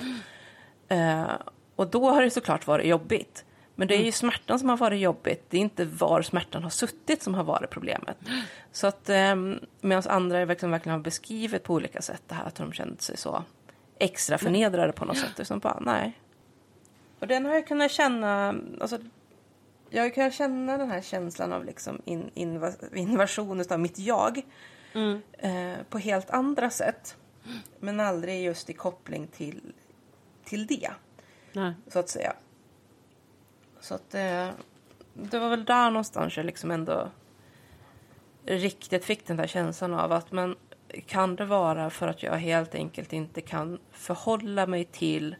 Eh, 0.89 1.25
och 1.77 1.91
då 1.91 2.11
har 2.11 2.23
det 2.23 2.31
såklart 2.31 2.67
varit 2.67 2.87
jobbigt. 2.87 3.45
Men 3.75 3.89
det 3.89 3.97
är 3.97 4.05
ju 4.05 4.13
smärtan 4.13 4.59
som 4.59 4.69
har 4.69 4.77
varit 4.77 5.01
jobbigt. 5.01 5.45
Det 5.49 5.57
är 5.57 5.61
inte 5.61 5.85
var 5.85 6.23
smärtan 6.23 6.63
har 6.63 6.71
suttit 6.71 7.23
som 7.23 7.35
har 7.35 7.45
varit 7.45 7.71
problemet. 7.71 8.17
Så 8.73 8.87
att 8.87 9.09
eh, 9.09 9.37
medan 9.81 10.03
andra 10.07 10.39
är 10.39 10.47
verkligen, 10.47 10.93
har 10.93 10.99
beskrivit 10.99 11.63
på 11.63 11.75
olika 11.75 12.03
sätt 12.03 12.23
det 12.27 12.35
här 12.35 12.45
att 12.45 12.55
de 12.55 12.73
känt 12.73 13.03
sig 13.03 13.17
så 13.17 13.45
extra 13.99 14.39
förnedrade 14.39 14.93
på 14.93 15.05
något 15.05 15.19
sätt. 15.19 15.33
Det 15.37 15.43
är 15.43 15.45
som 15.45 15.59
bara, 15.59 15.81
nej. 15.81 16.19
Och 17.19 17.27
den 17.27 17.45
har 17.45 17.55
jag 17.55 17.67
kunnat 17.67 17.91
känna, 17.91 18.55
alltså 18.81 18.99
jag 19.91 20.03
har 20.03 20.11
kunnat 20.11 20.35
känna 20.35 20.79
den 20.79 20.91
här 20.91 21.01
känslan 21.01 21.53
av 21.53 21.65
liksom 21.65 22.03
in, 22.05 22.31
inva, 22.35 22.73
invasion 22.95 23.65
av 23.71 23.81
mitt 23.81 23.99
jag 23.99 24.43
eh, 25.39 25.75
på 25.91 25.99
helt 25.99 26.31
andra 26.31 26.71
sätt. 26.71 27.17
Men 27.81 28.01
aldrig 28.01 28.45
just 28.45 28.71
i 28.71 28.73
koppling 28.73 29.27
till, 29.27 29.73
till 30.45 30.67
det, 30.67 30.91
Nej. 31.53 31.73
så 31.89 31.99
att 31.99 32.09
säga. 32.09 32.33
Så 33.83 33.95
att 33.95 34.15
eh, 34.15 34.49
det 35.15 35.39
var 35.39 35.49
väl 35.49 35.65
där 35.65 35.91
någonstans 35.91 36.37
jag 36.37 36.47
liksom 36.47 36.71
ändå 36.71 37.11
riktigt 38.47 39.05
fick 39.05 39.27
den 39.27 39.37
där 39.37 39.47
känslan 39.47 39.95
av 39.95 40.13
att 40.13 40.33
men 40.33 40.57
kan 41.07 41.37
det 41.37 41.45
vara 41.45 41.91
för 41.91 42.09
att 42.09 42.23
jag 42.23 42.33
helt 42.33 42.75
enkelt 42.75 43.13
inte 43.13 43.41
kan 43.41 43.79
förhålla 43.91 44.67
mig 44.67 44.85
till 44.85 45.37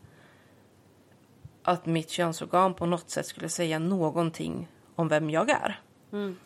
att 1.63 1.87
mitt 1.87 2.11
könsorgan 2.11 2.75
på 2.75 2.87
något 2.87 3.11
sätt 3.11 3.27
skulle 3.27 3.49
säga 3.49 3.79
någonting 3.79 4.69
om 4.95 5.09
vem 5.09 5.31
jag 5.31 5.51
är. 5.51 5.81
Mm. 6.13 6.37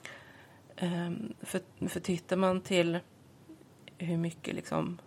Ehm, 0.76 1.34
för, 1.40 1.60
för 1.88 2.00
tittar 2.00 2.36
man 2.36 2.60
till 2.60 2.98
hur 3.98 4.16
mycket 4.16 4.54
liksom, 4.54 4.98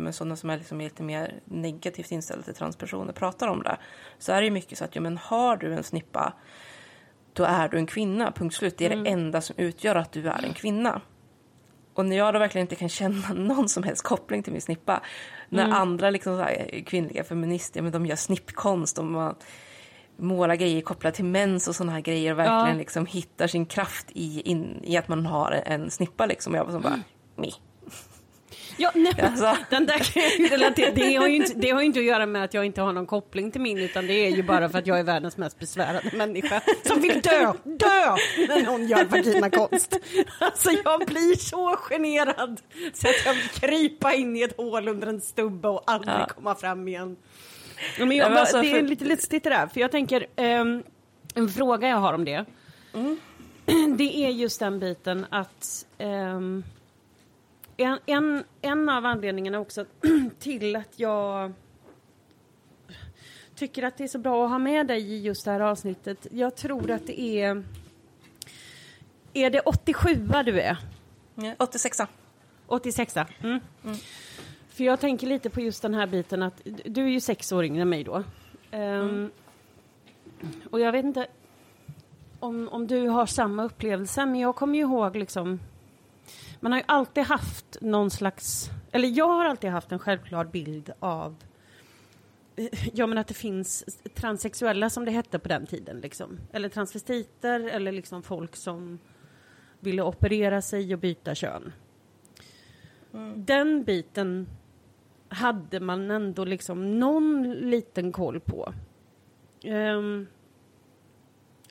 men 0.00 0.12
sådana 0.12 0.36
som 0.36 0.50
är 0.50 0.56
liksom 0.58 0.78
lite 0.80 1.02
mer 1.02 1.40
negativt 1.44 2.12
inställda 2.12 2.44
till 2.44 2.54
transpersoner 2.54 3.12
pratar 3.12 3.48
om 3.48 3.62
det, 3.62 3.76
så 4.18 4.32
är 4.32 4.40
det 4.40 4.44
ju 4.44 4.50
mycket 4.50 4.78
så 4.78 4.84
att 4.84 4.94
ja, 4.94 5.00
men 5.00 5.18
har 5.18 5.56
du 5.56 5.74
en 5.74 5.82
snippa, 5.82 6.32
då 7.32 7.44
är 7.44 7.68
du 7.68 7.76
en 7.78 7.86
kvinna, 7.86 8.32
punkt 8.32 8.54
slut. 8.54 8.78
Det 8.78 8.86
är 8.86 8.96
det 8.96 9.10
enda 9.10 9.40
som 9.40 9.56
utgör 9.58 9.94
att 9.96 10.12
du 10.12 10.28
är 10.28 10.44
en 10.44 10.54
kvinna. 10.54 11.00
Och 11.94 12.06
när 12.06 12.16
jag 12.16 12.34
då 12.34 12.38
verkligen 12.38 12.64
inte 12.64 12.74
kan 12.76 12.88
känna 12.88 13.28
någon 13.34 13.68
som 13.68 13.82
helst 13.82 14.02
koppling 14.04 14.42
till 14.42 14.52
min 14.52 14.62
snippa, 14.62 15.02
när 15.48 15.68
andra 15.70 16.10
liksom 16.10 16.36
så 16.36 16.42
här, 16.42 16.84
kvinnliga 16.86 17.24
feminister, 17.24 17.82
men 17.82 17.92
de 17.92 18.06
gör 18.06 18.16
snippkonst, 18.16 18.96
de 18.96 19.14
har- 19.14 19.34
målar 20.16 20.54
grejer 20.54 20.80
kopplat 20.80 21.14
till 21.14 21.24
mens 21.24 21.68
och 21.68 21.76
sådana 21.76 21.92
här 21.92 22.00
grejer 22.00 22.32
och 22.32 22.38
verkligen 22.38 22.66
Ja. 22.76 22.78
liksom 22.78 23.06
hittar 23.06 23.46
sin 23.46 23.66
kraft 23.66 24.06
i, 24.12 24.40
in, 24.50 24.80
i 24.84 24.96
att 24.96 25.08
man 25.08 25.26
har 25.26 25.62
en 25.66 25.90
snippa 25.90 26.26
liksom. 26.26 26.54
Jag 26.54 26.64
var 26.64 26.72
som 26.72 26.82
bara, 26.82 27.00
mi. 27.36 27.52
Ja, 28.80 28.90
nej, 28.94 29.12
Alltså. 29.22 29.56
den 29.70 29.86
där 29.86 29.98
kan 29.98 30.22
jag 30.22 30.38
ju 30.38 30.46
relatera. 30.48 30.90
Det 30.94 31.14
har 31.16 31.28
ju, 31.28 31.36
inte, 31.36 31.54
det 31.54 31.70
har 31.70 31.80
ju 31.80 31.86
inte 31.86 31.98
att 31.98 32.04
göra 32.04 32.26
med 32.26 32.44
att 32.44 32.54
jag 32.54 32.64
inte 32.64 32.80
har 32.80 32.92
någon 32.92 33.06
koppling 33.06 33.50
till 33.50 33.60
min 33.60 33.78
utan 33.78 34.06
det 34.06 34.12
är 34.26 34.30
ju 34.30 34.42
bara 34.42 34.68
för 34.68 34.78
att 34.78 34.86
jag 34.86 34.98
är 34.98 35.02
världens 35.02 35.36
mest 35.36 35.58
besvärade 35.58 36.10
människa 36.16 36.60
som 36.84 37.00
vill 37.00 37.20
dö, 37.20 37.52
dö 37.64 38.16
när 38.48 38.62
någon 38.66 38.88
gör 38.88 39.04
vaginakonst. 39.04 39.96
Alltså 40.38 40.70
jag 40.84 41.06
blir 41.06 41.36
så 41.36 41.76
generad 41.76 42.60
så 42.92 43.08
att 43.08 43.26
jag 43.26 43.34
vill 43.34 43.48
krypa 43.48 44.14
in 44.14 44.36
i 44.36 44.42
ett 44.42 44.56
hål 44.56 44.88
under 44.88 45.06
en 45.06 45.20
stubbe 45.20 45.68
och 45.68 45.82
aldrig 45.86 46.14
Ja. 46.14 46.26
komma 46.34 46.54
fram 46.54 46.88
igen. 46.88 47.16
Ja, 47.98 48.04
men 48.04 48.16
Ja, 48.16 48.22
jag, 48.22 48.28
men 48.28 48.34
bara, 48.34 48.40
alltså, 48.40 48.62
det 48.62 48.70
är 48.70 48.80
för- 48.80 48.88
lite 48.88 49.04
lustigt 49.04 49.44
det 49.44 49.50
där, 49.50 49.66
för 49.66 49.80
jag 49.80 49.90
tänker, 49.90 50.26
ehm, 50.36 50.82
en 51.34 51.48
fråga 51.48 51.88
jag 51.88 51.96
har 51.96 52.12
om 52.12 52.24
det. 52.24 52.44
Det 53.98 54.24
är 54.26 54.30
just 54.30 54.60
den 54.60 54.78
biten 54.80 55.26
att 55.30 55.86
ehm, 55.98 56.64
en, 57.80 57.98
en, 58.06 58.44
en 58.62 58.88
av 58.88 59.06
anledningarna 59.06 59.58
också 59.60 59.84
till 60.38 60.76
att 60.76 60.98
jag 60.98 61.52
tycker 63.54 63.82
att 63.82 63.96
det 63.96 64.04
är 64.04 64.08
så 64.08 64.18
bra 64.18 64.44
att 64.44 64.50
ha 64.50 64.58
med 64.58 64.86
dig 64.86 65.12
i 65.12 65.20
just 65.20 65.44
det 65.44 65.50
här 65.50 65.60
avsnittet. 65.60 66.26
Jag 66.30 66.56
tror 66.56 66.90
att 66.90 67.06
det 67.06 67.20
är... 67.20 67.64
Är 69.32 69.50
det 69.50 69.60
87 69.60 70.14
du 70.44 70.60
är? 70.60 70.78
Ja, 71.34 71.54
86 71.58 71.98
86 72.66 73.16
mm. 73.16 73.60
För 74.68 74.84
jag 74.84 75.00
tänker 75.00 75.26
lite 75.26 75.50
på 75.50 75.60
just 75.60 75.82
den 75.82 75.94
här 75.94 76.06
biten 76.06 76.42
att 76.42 76.60
du 76.64 77.04
är 77.04 77.08
ju 77.08 77.20
sex 77.20 77.52
år 77.52 77.64
yngre 77.64 77.82
än 77.82 77.88
mig 77.88 78.04
då. 78.04 78.22
Ehm, 78.70 79.30
Och 80.70 80.80
jag 80.80 80.92
vet 80.92 81.04
inte 81.04 81.26
om, 82.40 82.68
om 82.68 82.86
du 82.86 83.08
har 83.08 83.26
samma 83.26 83.64
upplevelse, 83.64 84.26
men 84.26 84.40
jag 84.40 84.56
kommer 84.56 84.74
ju 84.74 84.80
ihåg 84.80 85.16
liksom 85.16 85.60
man 86.60 86.72
har 86.72 86.78
ju 86.78 86.84
alltid 86.88 87.24
haft 87.24 87.78
någon 87.80 88.10
slags, 88.10 88.70
eller 88.92 89.08
jag 89.08 89.28
har 89.28 89.44
alltid 89.44 89.70
haft 89.70 89.92
en 89.92 89.98
självklar 89.98 90.44
bild 90.44 90.92
av 90.98 91.36
eh, 92.56 92.88
Ja 92.92 93.06
men 93.06 93.18
att 93.18 93.28
det 93.28 93.34
finns 93.34 94.00
transsexuella 94.14 94.90
som 94.90 95.04
det 95.04 95.10
hette 95.10 95.38
på 95.38 95.48
den 95.48 95.66
tiden 95.66 96.00
liksom. 96.00 96.38
Eller 96.52 96.68
transvestiter 96.68 97.60
eller 97.60 97.92
liksom 97.92 98.22
folk 98.22 98.56
som 98.56 98.98
ville 99.80 100.02
operera 100.02 100.62
sig 100.62 100.94
och 100.94 101.00
byta 101.00 101.34
kön. 101.34 101.72
Den 103.36 103.84
biten 103.84 104.48
hade 105.28 105.80
man 105.80 106.10
ändå 106.10 106.44
liksom 106.44 106.98
någon 106.98 107.52
liten 107.52 108.12
koll 108.12 108.40
på. 108.40 108.74
Ehm, 109.62 110.26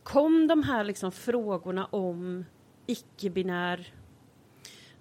kom 0.04 0.48
de 0.48 0.64
här 0.64 0.84
liksom 0.84 1.12
frågorna 1.12 1.86
om 1.86 2.46
icke-binär, 2.86 3.94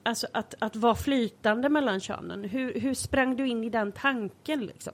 alltså 0.09 0.27
att, 0.33 0.55
att 0.59 0.77
vara 0.77 0.95
flytande 0.95 1.69
mellan 1.69 2.01
könen, 2.01 2.45
hur, 2.45 2.81
hur 2.81 2.95
sprang 2.95 3.37
du 3.37 3.49
in 3.49 3.65
i 3.65 3.71
den 3.71 3.93
tanken 3.93 4.61
liksom? 4.67 4.93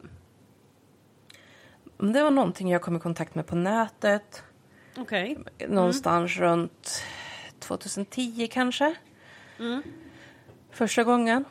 Det 1.98 2.22
var 2.22 2.30
någonting 2.30 2.70
jag 2.70 2.82
kom 2.82 2.96
i 2.96 3.00
kontakt 3.00 3.34
med 3.34 3.46
på 3.46 3.56
nätet. 3.56 4.42
första 10.70 11.04
gången. 11.04 11.44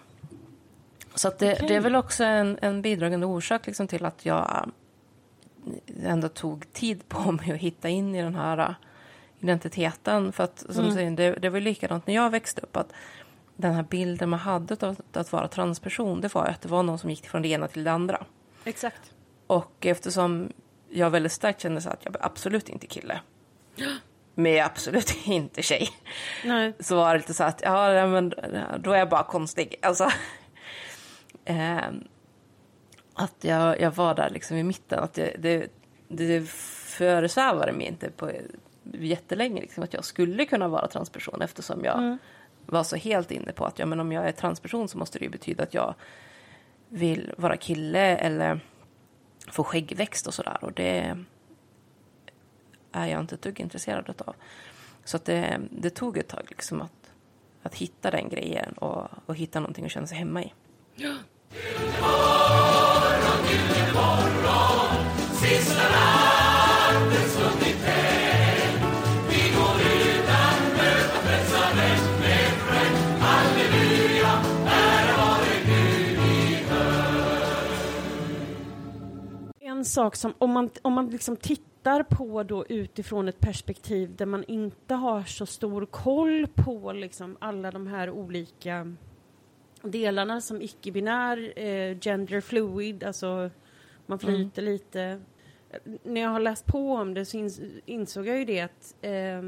Så 1.16 1.30
det, 1.40 1.54
Okej. 1.54 1.68
det 1.68 1.76
är 1.76 1.80
väl 1.80 1.96
också 1.96 2.24
en, 2.24 2.60
en 2.62 2.82
bidragande 2.82 3.26
orsak 3.26 3.68
liksom 3.68 3.88
till 3.88 4.06
att 4.06 4.26
jag 4.26 4.72
ändå 6.04 6.28
tog 6.30 6.74
tid 6.74 7.08
på 7.10 7.32
mig 7.32 7.52
att 7.52 7.58
hitta 7.58 7.90
in 7.90 8.16
i 8.16 8.22
den 8.22 8.36
här 8.36 8.58
äh, 8.58 8.76
identiteten. 9.40 10.32
För 10.32 10.44
att 10.44 10.60
som 10.70 10.84
Mm. 10.84 10.94
säger, 10.94 11.12
det, 11.12 11.32
det 11.32 11.50
var 11.50 11.60
likadant 11.60 12.08
när 12.08 12.14
jag 12.14 12.30
växte 12.30 12.62
upp. 12.62 12.78
att 12.78 12.94
Den 13.56 13.74
här 13.74 13.84
bilden 13.84 14.30
man 14.30 14.40
hade 14.40 14.88
av 14.88 15.02
att 15.14 15.32
vara 15.32 15.48
transperson, 15.48 16.22
det 16.22 16.34
var 16.34 16.46
att 16.46 16.62
det 16.62 16.70
var 16.70 16.84
någon 16.84 17.00
som 17.00 17.10
gick 17.10 17.30
från 17.30 17.42
det 17.42 17.48
ena 17.48 17.68
till 17.68 17.84
det 17.84 17.92
andra. 17.92 18.26
Exakt. 18.64 19.14
Och 19.48 19.86
eftersom 19.86 20.52
jag 20.90 21.10
väldigt 21.10 21.32
starkt 21.32 21.62
kände 21.62 21.82
så 21.82 21.90
att 21.90 22.06
jag 22.06 22.16
absolut 22.20 22.70
inte 22.70 22.88
kille. 22.88 23.20
Men 24.36 24.52
jag 24.52 24.60
är 24.60 24.66
absolut 24.66 25.16
inte 25.26 25.62
tjej. 25.62 25.90
Nej. 26.46 26.74
Så 26.80 26.96
var 26.96 27.14
det 27.14 27.18
lite 27.18 27.34
så 27.34 27.44
att, 27.44 27.62
ja 27.64 28.08
men 28.08 28.34
då 28.80 28.92
är 28.92 28.98
jag 28.98 29.10
bara 29.10 29.24
konstig. 29.24 29.76
Alltså, 29.82 30.10
ehm, 31.46 32.04
att 33.14 33.36
jag, 33.42 33.82
jag 33.82 33.92
var 33.92 34.16
där 34.16 34.30
liksom 34.30 34.58
i 34.58 34.64
mitten. 34.64 35.00
Att 35.00 35.14
det, 35.14 35.36
det, 35.40 35.68
det 36.08 36.50
föresvävade 36.50 37.72
mig 37.72 37.88
inte 37.88 38.10
på 38.12 38.32
jättelänge 38.94 39.62
liksom, 39.62 39.84
att 39.84 39.94
jag 39.94 40.06
skulle 40.06 40.46
kunna 40.46 40.68
vara 40.68 40.88
transperson 40.88 41.42
eftersom 41.42 41.84
jag 41.84 42.18
var 42.66 42.84
så 42.84 42.96
helt 42.96 43.32
inne 43.32 43.52
på 43.52 43.66
att 43.66 43.80
ja, 43.80 43.86
men 43.86 44.00
om 44.00 44.12
jag 44.12 44.28
är 44.28 44.32
transperson 44.32 44.88
så 44.88 44.98
måste 44.98 45.20
det 45.20 45.26
ju 45.26 45.32
betyda 45.32 45.64
att 45.64 45.74
jag 45.74 45.96
vill 46.90 47.34
vara 47.38 47.58
kille 47.58 48.18
eller 48.18 48.60
få 49.52 49.64
skäggväxt 49.64 50.28
och 50.28 50.34
sådär. 50.34 50.58
Och 50.62 50.74
det 50.74 51.18
är 52.92 53.08
jag 53.08 53.20
inte 53.20 53.36
ett 53.36 53.42
dugg 53.42 53.60
intresserad 53.60 54.22
av. 54.26 54.36
Så 55.04 55.18
att 55.18 55.26
det, 55.26 55.60
det 55.72 55.90
tog 55.90 56.18
ett 56.18 56.28
tag 56.28 56.46
liksom 56.48 56.82
att, 56.82 57.12
att 57.64 57.76
hitta 57.76 58.12
den 58.12 58.30
grejen 58.30 58.74
och, 58.74 59.08
och 59.26 59.36
hitta 59.36 59.60
någonting 59.60 59.86
att 59.86 59.92
känna 59.92 60.08
sig 60.08 60.18
hemma 60.18 60.44
i. 60.44 60.54
En 67.86 68.03
sak 79.94 80.16
som, 80.16 80.34
om 80.38 80.52
man, 80.52 80.70
om 80.82 80.94
man 80.94 81.10
liksom 81.10 81.38
tittar 81.38 82.04
på 82.04 82.44
då 82.44 82.66
utifrån 82.66 83.28
ett 83.28 83.40
perspektiv 83.40 84.16
där 84.16 84.26
man 84.26 84.44
inte 84.44 84.96
har 84.96 85.24
så 85.24 85.46
stor 85.46 85.86
koll 85.86 86.48
på 86.56 86.92
liksom 86.94 87.38
alla 87.40 87.72
de 87.72 87.88
här 87.88 88.10
olika 88.10 88.96
delarna 89.82 90.42
som 90.42 90.62
icke-binär, 90.62 91.60
eh, 91.60 91.98
gender 92.00 92.42
fluid, 92.42 93.04
alltså 93.04 93.50
man 94.06 94.20
flyter 94.20 94.62
lite. 94.62 95.22
När 96.04 96.22
jag 96.22 96.30
har 96.30 96.40
läst 96.40 96.66
på 96.66 96.94
om 96.94 97.14
det 97.14 97.26
så 97.26 97.38
ins 97.38 97.62
insåg 97.86 98.28
jag 98.28 98.40
ju 98.40 98.46
det 98.46 98.62
att 98.62 98.96
eh, 99.02 99.42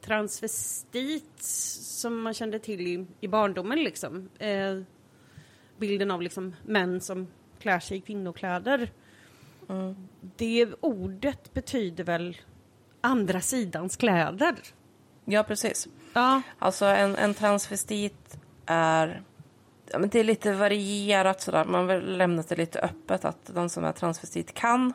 transvestit 0.00 1.42
som 1.42 2.22
man 2.22 2.34
kände 2.34 2.58
till 2.58 2.86
i, 2.86 3.06
i 3.20 3.28
barndomen 3.28 3.78
liksom, 3.78 4.28
eh, 4.38 4.80
bilden 5.78 6.10
av 6.10 6.22
liksom 6.22 6.54
män 6.64 7.00
som 7.00 7.26
klär 7.58 7.80
sig 7.80 7.96
i 7.96 8.00
kvinnokläder. 8.00 8.90
Det 10.36 10.68
ordet 10.80 11.54
betyder 11.54 12.04
väl 12.04 12.36
andra 13.00 13.40
sidans 13.40 13.96
kläder? 13.96 14.54
Ja, 15.24 15.42
precis. 15.42 15.88
Ja. 16.12 16.42
Alltså 16.58 16.84
en, 16.84 17.16
en 17.16 17.34
transvestit 17.34 18.38
är... 18.66 19.22
Ja, 19.90 19.98
men 19.98 20.08
det 20.08 20.20
är 20.20 20.24
lite 20.24 20.52
varierat 20.52 21.40
sådär. 21.40 21.64
Man 21.64 22.00
lämnat 22.00 22.48
det 22.48 22.56
lite 22.56 22.80
öppet 22.80 23.24
att 23.24 23.54
den 23.54 23.70
som 23.70 23.84
är 23.84 23.92
transvestit 23.92 24.54
kan 24.54 24.92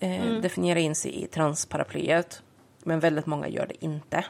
eh, 0.00 0.32
definiera 0.40 0.78
in 0.78 0.94
sig 0.94 1.22
i 1.22 1.26
transparaplyet. 1.26 2.42
Men 2.82 3.00
väldigt 3.00 3.26
många 3.26 3.48
gör 3.48 3.66
det 3.66 3.84
inte. 3.84 4.24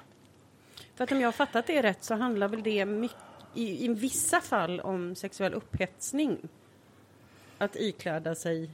För 0.95 1.05
att 1.05 1.13
om 1.13 1.21
jag 1.21 1.27
har 1.27 1.33
fattat 1.33 1.67
det 1.67 1.83
rätt 1.83 2.05
så 2.05 2.15
handlar 2.15 2.49
väl 2.49 2.63
det 2.63 2.85
mycket, 2.85 3.19
i, 3.55 3.85
i 3.85 3.89
vissa 3.89 4.41
fall 4.41 4.81
om 4.81 5.15
sexuell 5.15 5.55
upphetsning? 5.55 6.49
Att 7.59 7.77
ikläda 7.77 8.35
sig... 8.35 8.71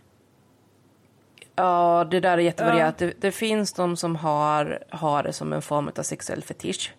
Ja, 1.63 2.07
det 2.11 2.21
där 2.21 2.39
är 2.39 2.39
jättevarierat. 2.39 2.99
Det, 2.99 3.21
det 3.21 3.33
finns 3.33 3.73
de 3.73 3.97
som 3.97 4.17
har, 4.17 4.85
har 4.91 5.23
det 5.23 5.33
som 5.33 5.53
en 5.53 5.63
form 5.63 5.91
av 5.99 6.03
sexuell 6.03 6.43
fetisch. 6.43 6.95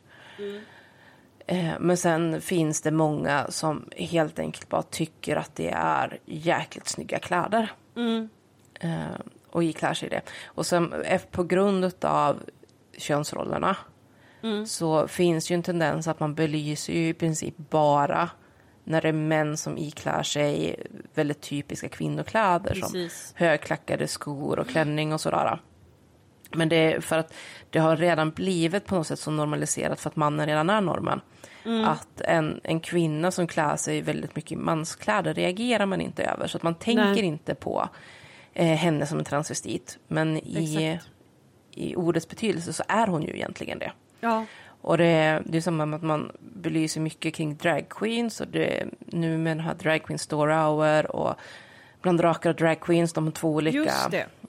Eh, 1.47 1.73
men 1.79 1.97
sen 1.97 2.41
finns 2.41 2.81
det 2.81 2.91
många 2.91 3.45
som 3.49 3.89
helt 3.97 4.39
enkelt 4.39 4.69
bara 4.69 4.83
tycker 4.83 5.35
att 5.35 5.55
det 5.55 5.69
är 5.69 6.19
jäkligt 6.25 6.87
snygga 6.87 7.19
kläder. 7.19 7.71
Eh, 8.79 9.19
och 9.49 9.63
iklär 9.63 9.93
sig 9.93 10.07
i 10.07 10.09
det. 10.09 10.21
Och 10.45 10.65
sen 10.65 10.93
eh, 10.93 11.21
på 11.31 11.43
grund 11.43 12.05
av 12.05 12.43
könsrollerna 12.97 13.77
så 14.65 15.07
finns 15.07 15.51
ju 15.51 15.53
en 15.53 15.63
tendens 15.63 16.07
att 16.07 16.19
man 16.19 16.35
belyser 16.35 16.93
ju 16.93 17.07
i 17.07 17.13
princip 17.13 17.57
bara 17.57 18.29
när 18.83 19.01
det 19.01 19.07
är 19.07 19.13
män 19.13 19.57
som 19.57 19.77
iklär 19.77 20.23
sig 20.23 20.75
väldigt 21.13 21.41
typiska 21.41 21.89
kvinnokläder 21.89 22.73
Precis. 22.73 23.27
som 23.27 23.45
högklackade 23.45 24.07
skor 24.07 24.59
och 24.59 24.67
klänning 24.67 25.13
och 25.13 25.21
sådär. 25.21 25.59
Men 26.55 26.69
det 26.69 26.75
är 26.75 26.99
för 26.99 27.17
att 27.17 27.33
det 27.69 27.79
har 27.79 27.97
redan 27.97 28.31
blivit 28.31 28.85
på 28.85 28.95
något 28.95 29.07
sätt 29.07 29.19
så 29.19 29.31
normaliserat 29.31 29.99
för 29.99 30.09
att 30.09 30.15
mannen 30.15 30.47
redan 30.47 30.69
är 30.69 30.81
normen. 30.81 31.21
Att 31.85 32.21
en, 32.21 32.59
en 32.63 32.79
kvinna 32.79 33.31
som 33.31 33.47
klär 33.47 33.75
sig 33.75 34.01
väldigt 34.01 34.35
mycket 34.35 34.51
i 34.51 34.55
manskläder 34.55 35.33
reagerar 35.33 35.85
man 35.85 36.01
inte 36.01 36.23
över. 36.23 36.47
Så 36.47 36.57
att 36.57 36.63
man 36.63 36.75
tänker 36.75 37.03
Nej. 37.03 37.21
inte 37.21 37.55
på 37.55 37.89
eh, 38.53 38.67
henne 38.67 39.05
som 39.05 39.19
en 39.19 39.25
transvestit. 39.25 39.99
Men 40.07 40.37
i, 40.37 40.87
Exakt. 40.87 41.09
i 41.71 41.95
ordets 41.95 42.27
betydelse 42.27 42.73
så 42.73 42.83
är 42.87 43.07
hon 43.07 43.23
ju 43.23 43.33
egentligen 43.33 43.79
det. 43.79 43.91
Ja. 44.19 44.45
Och 44.83 44.97
det, 44.97 45.41
det 45.45 45.57
är 45.57 45.61
samma 45.61 45.85
med 45.85 45.97
att 45.97 46.03
man 46.03 46.31
belyser 46.39 47.01
mycket 47.01 47.33
kring 47.33 47.55
drag 47.55 47.89
queens. 47.89 48.41
Och 48.41 48.47
det, 48.47 48.85
nu 48.99 49.37
med 49.37 49.57
den 49.57 49.65
här 49.65 49.73
drag 49.73 50.03
queen 50.03 50.19
store 50.19 50.53
hour 50.53 51.15
och 51.15 51.35
bland 52.01 52.19
drakar 52.19 52.49
och 52.49 52.55
drag 52.55 52.79
queens, 52.79 53.13
de 53.13 53.31
två 53.31 53.53
olika 53.53 53.93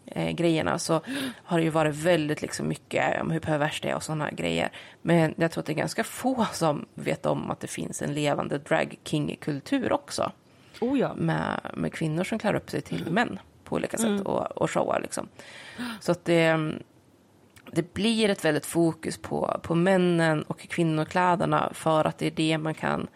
eh, 0.06 0.30
grejerna, 0.30 0.78
så 0.78 1.00
har 1.44 1.58
det 1.58 1.64
ju 1.64 1.70
varit 1.70 1.94
väldigt 1.94 2.42
liksom 2.42 2.68
mycket 2.68 3.20
om 3.20 3.30
hur 3.30 3.40
perverst 3.40 3.82
det 3.82 3.88
är 3.88 3.94
och 3.94 4.02
sådana 4.02 4.30
grejer. 4.30 4.70
Men 5.02 5.34
jag 5.36 5.50
tror 5.50 5.62
att 5.62 5.66
det 5.66 5.72
är 5.72 5.74
ganska 5.74 6.04
få 6.04 6.46
som 6.52 6.86
vet 6.94 7.26
om 7.26 7.50
att 7.50 7.60
det 7.60 7.66
finns 7.66 8.02
en 8.02 8.14
levande 8.14 8.58
drag 8.58 8.96
king-kultur 9.04 9.92
också. 9.92 10.32
Oh 10.80 10.98
ja. 10.98 11.14
Med, 11.14 11.60
med 11.74 11.92
kvinnor 11.92 12.24
som 12.24 12.38
klär 12.38 12.54
upp 12.54 12.70
sig 12.70 12.80
till 12.80 13.10
män 13.10 13.38
på 13.64 13.76
olika 13.76 13.98
sätt 13.98 14.20
och, 14.20 14.62
och 14.62 14.70
showar 14.70 15.00
liksom. 15.00 15.28
Så 16.00 16.12
att 16.12 16.24
det, 16.24 16.72
det 17.72 17.94
blir 17.94 18.28
ett 18.28 18.44
väldigt 18.44 18.66
fokus 18.66 19.18
på, 19.18 19.60
på 19.62 19.74
männen 19.74 20.42
och 20.42 20.58
kvinnokläderna 20.58 21.70
för 21.74 22.04
att 22.04 22.18
det 22.18 22.26
är 22.26 22.30
det 22.30 22.58
man 22.58 22.74
kan 22.74 23.06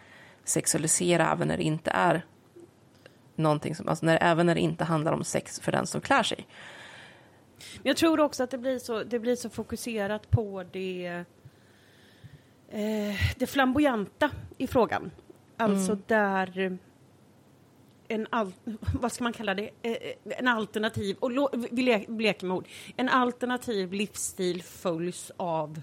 sexualisera 0.45 1.33
även 1.33 1.49
när 1.49 1.57
det 1.57 1.63
inte 1.63 1.91
är 1.91 2.25
någonting 3.37 3.75
som, 3.75 3.89
alltså 3.89 4.07
när, 4.07 4.19
även 4.21 4.47
när 4.47 4.55
det 4.55 4.61
inte 4.61 4.85
handlar 4.85 5.13
om 5.13 5.25
sex 5.25 5.61
för 5.61 5.73
den 5.73 5.87
som 5.87 6.01
klär 6.01 6.23
sig. 6.23 6.47
Jag 7.83 7.97
tror 7.97 8.21
också 8.21 8.43
att 8.43 8.51
det 8.51 8.59
blir 8.59 8.79
så, 8.79 9.05
det 9.05 9.19
blir 9.19 9.37
så 9.37 9.51
fokuserat 9.51 10.31
på 10.31 10.65
det, 10.73 11.25
eh, 12.69 13.15
det 13.37 13.47
flamboyanta 13.47 14.31
i 14.59 14.67
frågan. 14.67 15.11
Alltså 15.57 15.99
där 16.07 16.79
en 18.09 18.27
al- 18.31 18.53
vad 19.01 19.12
ska 19.12 19.25
man 19.25 19.33
kalla 19.33 19.55
det, 19.55 19.71
eh, 19.83 19.97
en 20.38 20.49
alternativ, 20.49 21.16
och 21.21 21.31
vi 21.71 21.83
le- 21.83 22.05
vi 22.09 22.23
leker 22.25 22.47
med 22.47 22.57
ord, 22.57 22.68
en 22.97 23.09
alternativ 23.09 23.92
livsstil 23.92 24.62
följs 24.62 25.33
av 25.37 25.81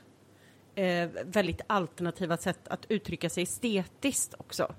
eh, 0.76 1.10
väldigt 1.26 1.62
alternativa 1.68 2.38
sätt 2.38 2.68
att 2.68 2.86
uttrycka 2.90 3.30
sig 3.30 3.44
estetiskt 3.44 4.34
också. 4.38 4.76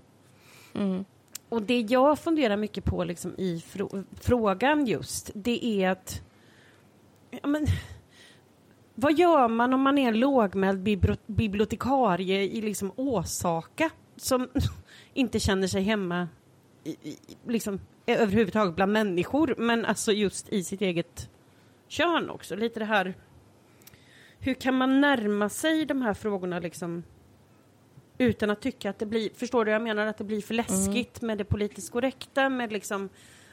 Och 1.48 1.62
det 1.62 1.80
jag 1.80 2.18
funderar 2.18 2.56
mycket 2.56 2.84
på 2.84 3.04
liksom 3.04 3.34
i 3.38 3.62
frå- 3.66 4.04
frågan 4.20 4.86
just, 4.86 5.30
det 5.34 5.64
är 5.64 5.90
att 5.90 6.22
ja, 7.30 7.46
men, 7.46 7.66
vad 8.94 9.18
gör 9.18 9.48
man 9.48 9.72
om 9.74 9.80
man 9.82 9.98
är 9.98 10.08
en 10.08 10.20
lågmäld 10.20 10.78
bibliotekarie 11.26 12.42
i 12.42 12.60
liksom 12.60 12.92
Åsaka 12.96 13.90
som 14.16 14.48
inte 15.14 15.40
känner 15.40 15.66
sig 15.66 15.82
hemma 15.82 16.28
i, 16.86 17.18
liksom, 17.46 17.80
överhuvudtaget 18.06 18.76
bland 18.76 18.92
människor, 18.92 19.54
men 19.58 19.84
alltså 19.84 20.12
just 20.12 20.48
i 20.48 20.64
sitt 20.64 20.80
eget 20.80 21.30
kön 21.88 22.30
också. 22.30 22.56
Lite 22.56 22.80
det 22.80 22.84
här, 22.84 23.14
hur 24.38 24.54
kan 24.54 24.74
man 24.74 25.00
närma 25.00 25.48
sig 25.48 25.86
de 25.86 26.02
här 26.02 26.14
frågorna 26.14 26.58
liksom 26.58 27.02
utan 28.18 28.50
att 28.50 28.60
tycka 28.60 28.90
att 28.90 28.98
det 28.98 29.06
blir, 29.06 29.30
förstår 29.34 29.64
du, 29.64 29.70
jag 29.70 29.82
menar 29.82 30.06
att 30.06 30.18
det 30.18 30.24
blir 30.24 30.40
för 30.40 30.54
läskigt 30.54 31.22
med 31.22 31.38
det 31.38 31.44
politiskt 31.44 31.92
korrekta, 31.92 32.48
med 32.48 32.72
liksom 32.72 33.08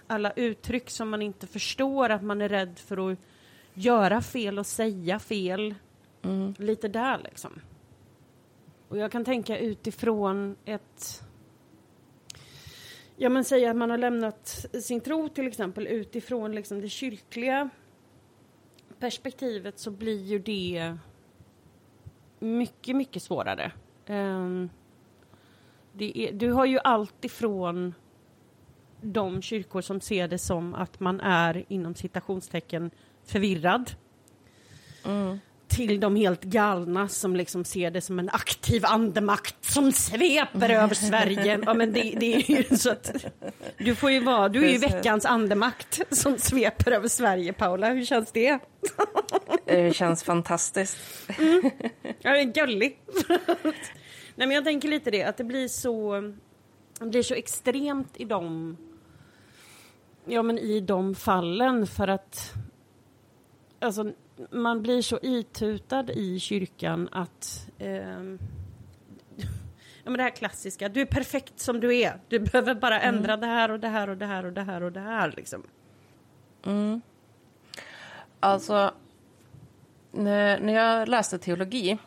alla 0.07 0.31
uttryck 0.31 0.89
som 0.89 1.09
man 1.09 1.21
inte 1.21 1.47
förstår, 1.47 2.09
att 2.09 2.23
man 2.23 2.41
är 2.41 2.49
rädd 2.49 2.79
för 2.79 3.11
att 3.11 3.19
göra 3.73 4.21
fel 4.21 4.59
och 4.59 4.65
säga 4.65 5.19
fel. 5.19 5.75
Lite 6.57 6.87
där 6.87 7.19
liksom. 7.23 7.51
och 8.87 8.97
jag 8.97 9.11
kan 9.11 9.25
tänka 9.25 9.57
utifrån 9.57 10.55
ett 10.65 11.23
Ja 13.15 13.29
men 13.29 13.43
säga 13.43 13.71
att 13.71 13.77
man 13.77 13.89
har 13.89 13.97
lämnat 13.97 14.65
sin 14.81 15.01
tro 15.01 15.29
till 15.29 15.47
exempel 15.47 15.87
utifrån 15.87 16.55
liksom 16.55 16.81
det 16.81 16.89
kyrkliga 16.89 17.69
perspektivet 18.99 19.79
så 19.79 19.91
blir 19.91 20.23
ju 20.23 20.39
det 20.39 20.97
mycket, 22.39 22.95
mycket 22.95 23.23
svårare. 23.23 23.71
Um, 24.07 24.69
är, 25.99 26.31
du 26.31 26.51
har 26.51 26.65
ju 26.65 26.79
allt 26.83 27.25
ifrån 27.25 27.93
de 29.01 29.41
kyrkor 29.41 29.81
som 29.81 30.01
ser 30.01 30.27
det 30.27 30.37
som 30.37 30.75
att 30.75 30.99
man 30.99 31.19
är 31.19 31.65
inom 31.67 31.95
citationstecken 31.95 32.91
förvirrad. 33.23 33.91
Mm. 35.05 35.39
Till 35.75 35.99
de 35.99 36.15
helt 36.15 36.43
galna 36.43 37.07
som 37.07 37.35
liksom 37.35 37.65
ser 37.65 37.91
det 37.91 38.01
som 38.01 38.19
en 38.19 38.29
aktiv 38.29 38.85
andemakt 38.85 39.65
som 39.65 39.91
sveper 39.91 40.69
över 40.69 40.95
Sverige. 40.95 41.59
Ja, 41.65 41.73
men 41.73 41.93
det, 41.93 42.15
det, 42.19 42.35
är 42.35 42.51
ju 42.51 42.77
så 42.77 42.91
att 42.91 43.25
du 43.77 43.95
får 43.95 44.11
ju 44.11 44.19
vara, 44.19 44.49
du 44.49 44.65
är 44.65 44.71
ju 44.71 44.77
veckans 44.77 45.25
andemakt 45.25 46.01
som 46.09 46.37
sveper 46.37 46.91
över 46.91 47.07
Sverige, 47.07 47.53
Paula. 47.53 47.89
Hur 47.89 48.05
känns 48.05 48.31
det? 48.31 48.59
Det 49.65 49.95
känns 49.95 50.23
fantastiskt. 50.23 50.97
Mm. 51.39 51.71
Ja, 52.21 52.31
det 52.31 52.39
är 52.39 52.53
gullig. 52.53 52.99
Nej, 54.35 54.47
men 54.47 54.51
jag 54.51 54.63
tänker 54.63 54.87
lite 54.87 55.11
det, 55.11 55.23
att 55.23 55.37
det 55.37 55.43
blir 55.43 55.67
så, 55.67 56.21
det 56.99 57.05
blir 57.05 57.23
så 57.23 57.33
extremt 57.33 58.13
i 58.15 58.25
de, 58.25 58.77
ja 60.25 60.43
men 60.43 60.59
i 60.59 60.79
de 60.79 61.15
fallen 61.15 61.87
för 61.87 62.07
att 62.07 62.53
alltså, 63.79 64.11
man 64.51 64.81
blir 64.81 65.01
så 65.01 65.19
itutad 65.21 66.09
i 66.09 66.39
kyrkan 66.39 67.09
att 67.11 67.67
eh, 67.77 68.23
ja, 70.03 70.09
men 70.09 70.13
det 70.13 70.23
här 70.23 70.35
klassiska, 70.35 70.89
du 70.89 71.01
är 71.01 71.05
perfekt 71.05 71.59
som 71.59 71.79
du 71.79 71.95
är. 71.97 72.19
Du 72.27 72.39
behöver 72.39 72.75
bara 72.75 72.99
mm. 73.01 73.15
ändra 73.15 73.33
mm. 73.33 73.41
det 73.41 73.47
här 73.47 73.71
och 73.71 73.79
det 73.79 73.87
här 73.87 74.09
och 74.09 74.17
det 74.17 74.25
här 74.25 74.45
och 74.45 74.53
det 74.53 74.61
här 74.61 74.83
och 74.83 74.91
det 74.91 74.99
här 74.99 75.33
liksom. 75.37 75.63
Mm. 76.65 77.01
Alltså, 78.39 78.91
när, 80.11 80.59
när 80.59 80.73
jag 80.73 81.07
läste 81.07 81.39
teologi 81.39 81.97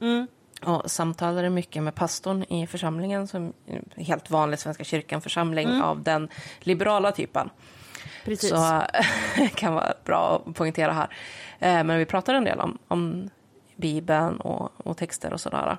mm. 0.00 0.26
och 0.62 0.90
samtalade 0.90 1.50
mycket 1.50 1.82
med 1.82 1.94
pastorn 1.94 2.44
i 2.44 2.66
församlingen, 2.66 3.28
som 3.28 3.52
är 3.66 4.04
helt 4.04 4.30
vanlig 4.30 4.58
Svenska 4.58 4.84
kyrkan-församling 4.84 5.68
mm. 5.68 5.82
av 5.82 6.02
den 6.02 6.28
liberala 6.60 7.12
typen. 7.12 7.50
Precis. 8.26 8.50
Så 8.50 8.82
kan 9.54 9.74
vara 9.74 9.94
bra 10.04 10.42
att 10.46 10.54
poängtera 10.54 10.92
här. 10.92 11.08
Eh, 11.58 11.84
men 11.84 11.98
vi 11.98 12.04
pratar 12.04 12.34
en 12.34 12.44
del 12.44 12.60
om, 12.60 12.78
om 12.88 13.30
Bibeln 13.76 14.36
och, 14.36 14.86
och 14.86 14.96
texter 14.96 15.32
och 15.32 15.40
sådär. 15.40 15.78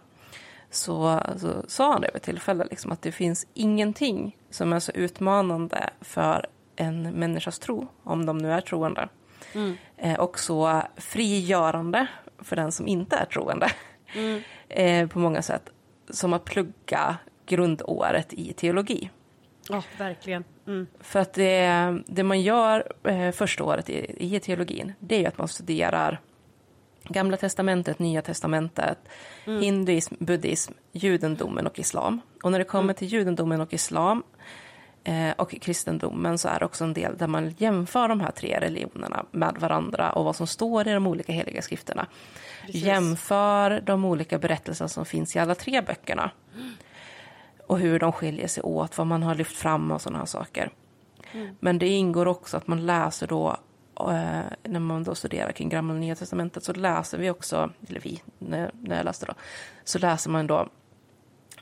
Så, 0.70 1.22
så 1.38 1.64
sa 1.68 1.92
han 1.92 2.02
det 2.02 2.10
vid 2.14 2.22
tillfälle, 2.22 2.68
liksom, 2.70 2.92
att 2.92 3.02
det 3.02 3.12
finns 3.12 3.48
ingenting 3.54 4.38
som 4.50 4.74
är 4.74 4.80
så 4.80 4.92
utmanande 4.92 5.90
för 6.02 6.48
en 6.76 7.12
människas 7.12 7.60
tro, 7.60 7.88
om 8.04 8.26
de 8.26 8.38
nu 8.38 8.52
är 8.52 8.62
troende. 8.62 9.10
Mm. 9.54 9.78
Eh, 9.98 10.20
och 10.20 10.40
så 10.40 10.82
frigörande 10.98 12.08
för 12.40 12.56
den 12.56 12.72
som 12.72 12.88
inte 12.88 13.16
är 13.16 13.26
troende. 13.26 13.72
Mm. 14.16 14.42
Eh, 14.70 15.08
på 15.08 15.20
många 15.20 15.42
sätt. 15.42 15.70
Som 16.10 16.34
att 16.34 16.46
plugga 16.46 17.18
grundåret 17.46 18.34
i 18.34 18.54
teologi. 18.54 19.10
Ja, 19.70 19.84
verkligen. 19.98 20.44
Mm. 20.68 20.88
För 21.00 21.20
att 21.20 21.34
det, 21.34 21.98
det 22.08 22.24
man 22.24 22.42
gör 22.42 22.94
eh, 23.04 23.32
första 23.32 23.64
året 23.64 23.90
i, 23.90 24.36
i 24.36 24.40
teologin, 24.40 24.94
det 25.00 25.16
är 25.16 25.20
ju 25.20 25.26
att 25.26 25.38
man 25.38 25.48
studerar 25.48 26.20
Gamla 27.10 27.38
testamentet, 27.38 28.00
Nya 28.00 28.22
testamentet, 28.22 28.98
mm. 29.46 29.62
hinduism, 29.62 30.16
buddhism, 30.20 30.74
judendomen 30.92 31.68
och 31.68 31.80
islam. 31.80 32.22
Och 32.44 32.52
när 32.52 32.60
det 32.60 32.66
kommer 32.66 32.84
mm. 32.84 32.96
till 32.96 33.08
judendomen 33.08 33.62
och 33.62 33.74
islam 33.74 34.24
eh, 35.04 35.32
och 35.38 35.62
kristendomen 35.62 36.38
så 36.38 36.48
är 36.48 36.60
det 36.60 36.66
också 36.66 36.84
en 36.84 36.94
del 36.94 37.18
där 37.18 37.28
man 37.28 37.56
jämför 37.58 38.08
de 38.08 38.22
här 38.22 38.32
tre 38.32 38.60
religionerna 38.62 39.26
med 39.32 39.56
varandra 39.60 40.12
och 40.12 40.26
vad 40.26 40.36
som 40.36 40.48
står 40.48 40.88
i 40.88 40.94
de 40.94 41.08
olika 41.08 41.34
heliga 41.34 41.62
skrifterna. 41.62 42.08
Precis. 42.66 42.84
Jämför 42.84 43.82
de 43.82 44.06
olika 44.06 44.38
berättelser 44.38 44.88
som 44.88 45.06
finns 45.06 45.36
i 45.36 45.40
alla 45.40 45.56
tre 45.56 45.82
böckerna. 45.82 46.32
Och 47.68 47.80
hur 47.80 48.00
de 48.00 48.12
skiljer 48.12 48.48
sig 48.48 48.64
åt, 48.64 48.98
vad 48.98 49.08
man 49.08 49.24
har 49.24 49.36
lyft 49.36 49.58
fram 49.58 49.92
och 49.92 50.02
sådana 50.02 50.26
saker. 50.26 50.72
Mm. 51.32 51.56
Men 51.60 51.80
det 51.80 51.88
ingår 51.88 52.26
också 52.26 52.58
att 52.58 52.68
man 52.68 52.86
läser 52.86 53.28
då, 53.28 53.58
eh, 54.00 54.42
när 54.64 54.80
man 54.80 55.04
då 55.04 55.16
studerar 55.16 55.52
kring 55.52 55.70
Gamla 55.70 55.94
och 55.94 56.00
Nya 56.00 56.16
Testamentet, 56.16 56.64
så 56.64 56.74
läser 56.74 57.18
vi 57.18 57.30
också, 57.30 57.72
eller 57.90 58.00
vi, 58.00 58.22
när, 58.40 58.72
när 58.82 58.98
jag 58.98 59.06
läste 59.06 59.26
då, 59.26 59.34
så 59.84 60.00
läser 60.00 60.30
man 60.30 60.48
då 60.48 60.70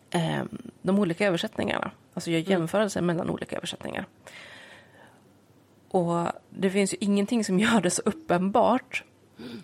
eh, 0.10 0.44
de 0.82 1.00
olika 1.00 1.28
översättningarna. 1.28 1.91
Alltså 2.13 2.32
gör 2.32 2.39
mm. 2.39 2.52
jämförelser 2.52 3.00
mm. 3.00 3.15
mellan 3.15 3.30
olika 3.30 3.58
översättningar. 3.58 4.06
Och 5.89 6.28
det 6.50 6.70
finns 6.70 6.94
ju 6.94 6.98
ingenting 7.00 7.44
som 7.44 7.60
gör 7.65 7.82
det 7.82 7.89
så 7.89 8.02
uppenbart 8.06 9.04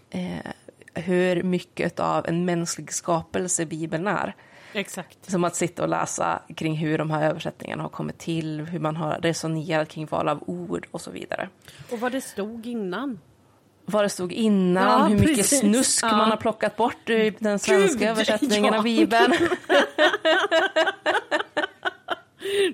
eh, 0.10 0.52
hur 0.94 1.44
mycket 1.44 2.00
av 2.00 2.28
en 2.28 2.46
mänsklig 2.46 2.94
skapelse 2.94 3.66
Bibeln 3.66 4.08
är. 4.08 4.36
Exakt. 4.74 5.32
Som 5.32 5.44
att 5.44 5.56
sitta 5.56 5.84
och 5.84 5.90
läsa 5.90 6.42
kring 6.56 6.76
hur 6.76 6.98
de 6.98 7.12
här 7.12 7.30
översättningarna 7.30 7.84
har 7.84 7.90
kommit 7.90 8.18
till, 8.18 8.62
hur 8.62 8.80
man 8.80 8.96
har 8.96 9.20
resonerat 9.22 9.90
kring 9.90 10.06
val 10.06 10.28
av 10.28 10.44
ord 10.50 10.88
och 10.92 11.02
så 11.02 11.12
vidare. 11.12 11.50
Och 11.92 12.00
vad 12.00 12.12
det 12.12 12.22
stod 12.22 12.66
innan. 12.68 13.20
Vad 13.86 14.06
det 14.06 14.10
stod 14.10 14.32
innan, 14.32 15.02
ja, 15.02 15.06
hur 15.06 15.18
mycket 15.20 15.36
precis. 15.36 15.60
snusk 15.60 16.06
ja. 16.06 16.18
man 16.18 16.30
har 16.30 16.38
plockat 16.38 16.78
bort 16.78 17.10
i 17.10 17.34
den 17.40 17.60
svenska 17.60 18.00
Gud, 18.00 18.08
översättningen 18.08 18.74
ja. 18.74 18.78
av 18.78 18.84
Bibeln. 18.84 19.34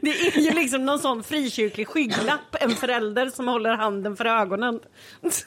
Det 0.01 0.09
är 0.09 0.39
ju 0.39 0.51
liksom 0.51 0.85
någon 0.85 0.99
sån 0.99 1.23
frikyrklig 1.23 1.87
skygglapp, 1.87 2.55
en 2.61 2.71
förälder 2.71 3.29
som 3.29 3.47
håller 3.47 3.73
handen 3.73 4.15
för 4.15 4.25
ögonen. 4.25 4.79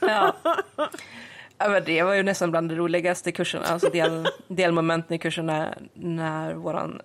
Ja. 0.01 0.37
Ja, 1.63 1.69
men 1.69 1.85
det 1.85 2.03
var 2.03 2.15
ju 2.15 2.23
nästan 2.23 2.51
bland 2.51 2.69
de 2.69 2.75
roligaste 2.75 3.33
kurserna, 3.33 3.65
alltså 3.65 3.91
del, 3.91 4.29
delmomenten 4.49 5.15
i 5.15 5.19
kursen 5.19 5.47
när, 5.47 5.79
när 5.95 6.55
vår 6.55 7.03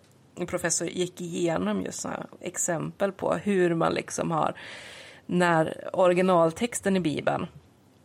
professor 0.48 0.88
gick 0.88 1.22
igenom 1.22 1.82
just 1.82 2.06
exempel 2.42 3.12
på 3.12 3.34
hur 3.34 3.76
man 3.76 3.94
liksom 3.94 4.32
har, 4.32 4.54
när 5.26 5.90
originaltexten 5.94 6.96
i 6.96 7.00
Bibeln 7.00 7.48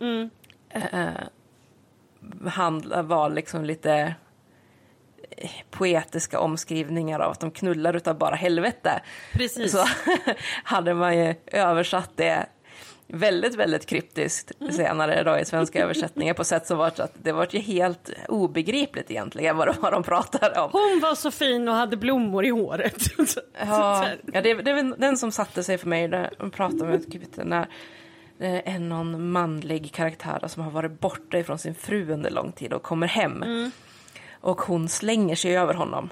mm. 0.01 0.31
eh, 0.69 2.49
handla, 2.49 3.03
var 3.03 3.31
liksom 3.31 3.65
lite 3.65 4.15
eh, 5.37 5.51
poetiska 5.71 6.41
omskrivningar 6.41 7.21
av 7.21 7.31
att 7.31 7.41
de 7.41 7.51
knullar 7.51 7.97
utav 7.97 8.19
bara 8.19 8.35
helvete. 8.35 9.03
Precis. 9.33 9.73
Så 9.73 9.85
hade 10.65 10.95
man 10.95 11.19
ju 11.19 11.35
översatt 11.47 12.11
det 12.17 12.47
väldigt, 13.13 13.55
väldigt 13.55 13.87
kryptiskt 13.87 14.53
senare 14.71 15.23
då 15.23 15.39
i 15.39 15.45
svenska 15.45 15.83
översättningar 15.85 16.35
på 16.35 16.45
sätt 16.45 16.67
som 16.67 16.79
var 16.79 16.87
att 16.87 17.13
det 17.23 17.33
var 17.33 17.49
ju 17.51 17.59
helt 17.59 18.11
obegripligt 18.29 19.11
egentligen 19.11 19.57
vad 19.57 19.69
de, 19.69 19.75
vad 19.81 19.93
de 19.93 20.03
pratade 20.03 20.61
om. 20.61 20.71
Hon 20.73 21.01
var 21.03 21.15
så 21.15 21.31
fin 21.31 21.69
och 21.69 21.75
hade 21.75 21.97
blommor 21.97 22.45
i 22.45 22.51
håret. 22.51 23.03
ja, 23.61 24.07
ja 24.33 24.43
det, 24.43 24.55
det 24.55 24.71
är 24.71 25.01
den 25.01 25.17
som 25.17 25.33
satte 25.33 25.63
sig 25.63 25.79
för 25.79 25.89
mig 25.89 26.09
när 26.09 26.35
de 26.39 26.51
pratade 26.51 26.85
med 26.85 27.47
när 27.47 27.69
det 28.39 28.63
är 28.69 28.79
någon 28.79 29.31
manlig 29.31 29.93
karaktär 29.93 30.49
som 30.49 30.63
har 30.63 30.71
varit 30.71 31.01
borta 31.01 31.39
ifrån 31.39 31.59
sin 31.59 31.75
fru 31.75 32.13
under 32.13 32.31
lång 32.31 32.53
tid 32.53 32.73
och 32.73 32.83
kommer 32.83 33.07
hem. 33.07 33.43
Mm. 33.43 33.71
Och 34.31 34.61
hon 34.61 34.89
slänger 34.89 35.37
sig 35.37 35.57
över 35.57 35.75
honom. 35.75 36.11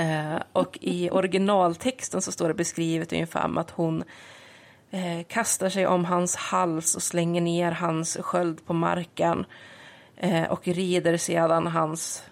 Uh, 0.00 0.42
och 0.52 0.78
i 0.80 1.10
originaltexten 1.10 2.22
så 2.22 2.32
står 2.32 2.48
det 2.48 2.54
beskrivet 2.54 3.12
ungefär 3.12 3.58
att 3.58 3.70
hon 3.70 4.04
eh, 4.92 5.22
kastar 5.28 5.68
sig 5.68 5.86
om 5.86 6.04
hans 6.04 6.36
hals 6.36 6.94
och 6.94 7.02
slänger 7.02 7.40
ner 7.40 7.72
hans 7.72 8.16
sköld 8.20 8.66
på 8.66 8.72
marken 8.72 9.46
eh, 10.16 10.44
och 10.44 10.68
rider 10.68 11.16
sedan 11.16 11.66
hans 11.66 12.24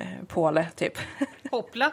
eh, 0.00 0.24
påle, 0.26 0.68
typ. 0.76 0.98
Hoppla! 1.50 1.92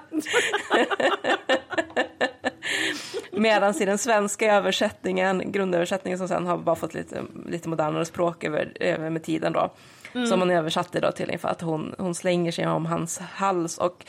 Medan 3.32 3.82
i 3.82 3.86
den 3.86 3.98
svenska 3.98 4.54
översättningen, 4.54 5.52
grundöversättningen 5.52 6.18
som 6.18 6.28
sen 6.28 6.48
har 6.48 6.58
bara 6.58 6.76
fått 6.76 6.94
lite, 6.94 7.24
lite 7.46 7.70
modernare 7.70 8.06
språk 8.06 8.44
över, 8.44 8.78
över 8.80 9.10
med 9.10 9.24
tiden 9.24 9.54
då, 9.54 9.70
mm. 10.14 10.28
som 10.28 10.40
man 10.40 10.52
översatte 10.52 11.00
då 11.00 11.12
till 11.12 11.26
ungefär 11.26 11.50
att 11.50 11.62
hon, 11.62 11.96
hon 11.98 12.16
slänger 12.16 12.52
sig 12.52 12.68
om 12.68 12.86
hans 12.86 13.20
hals 13.20 13.78
och 13.78 14.06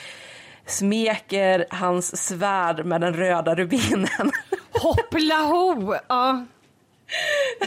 smeker 0.67 1.67
hans 1.71 2.27
svärd 2.27 2.87
med 2.87 3.01
den 3.01 3.15
röda 3.15 3.55
rubinen. 3.55 4.07
Hoppla 4.81 5.35
ho! 5.35 5.95
Ja. 6.09 6.45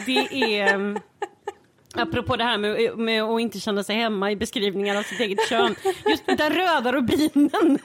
Det 0.06 0.60
är... 0.60 0.74
Mm, 0.74 1.00
apropå 1.96 2.36
det 2.36 2.44
här 2.44 2.58
med, 2.58 2.98
med 2.98 3.24
att 3.24 3.42
inte 3.42 3.60
känna 3.60 3.84
sig 3.84 3.96
hemma 3.96 4.32
i 4.32 4.36
beskrivningar 4.36 4.98
av 4.98 5.04
sitt 5.04 5.20
eget 5.20 5.50
kön. 5.50 5.76
Just 6.10 6.26
den 6.26 6.54
röda 6.54 6.92
rubinen. 6.92 7.80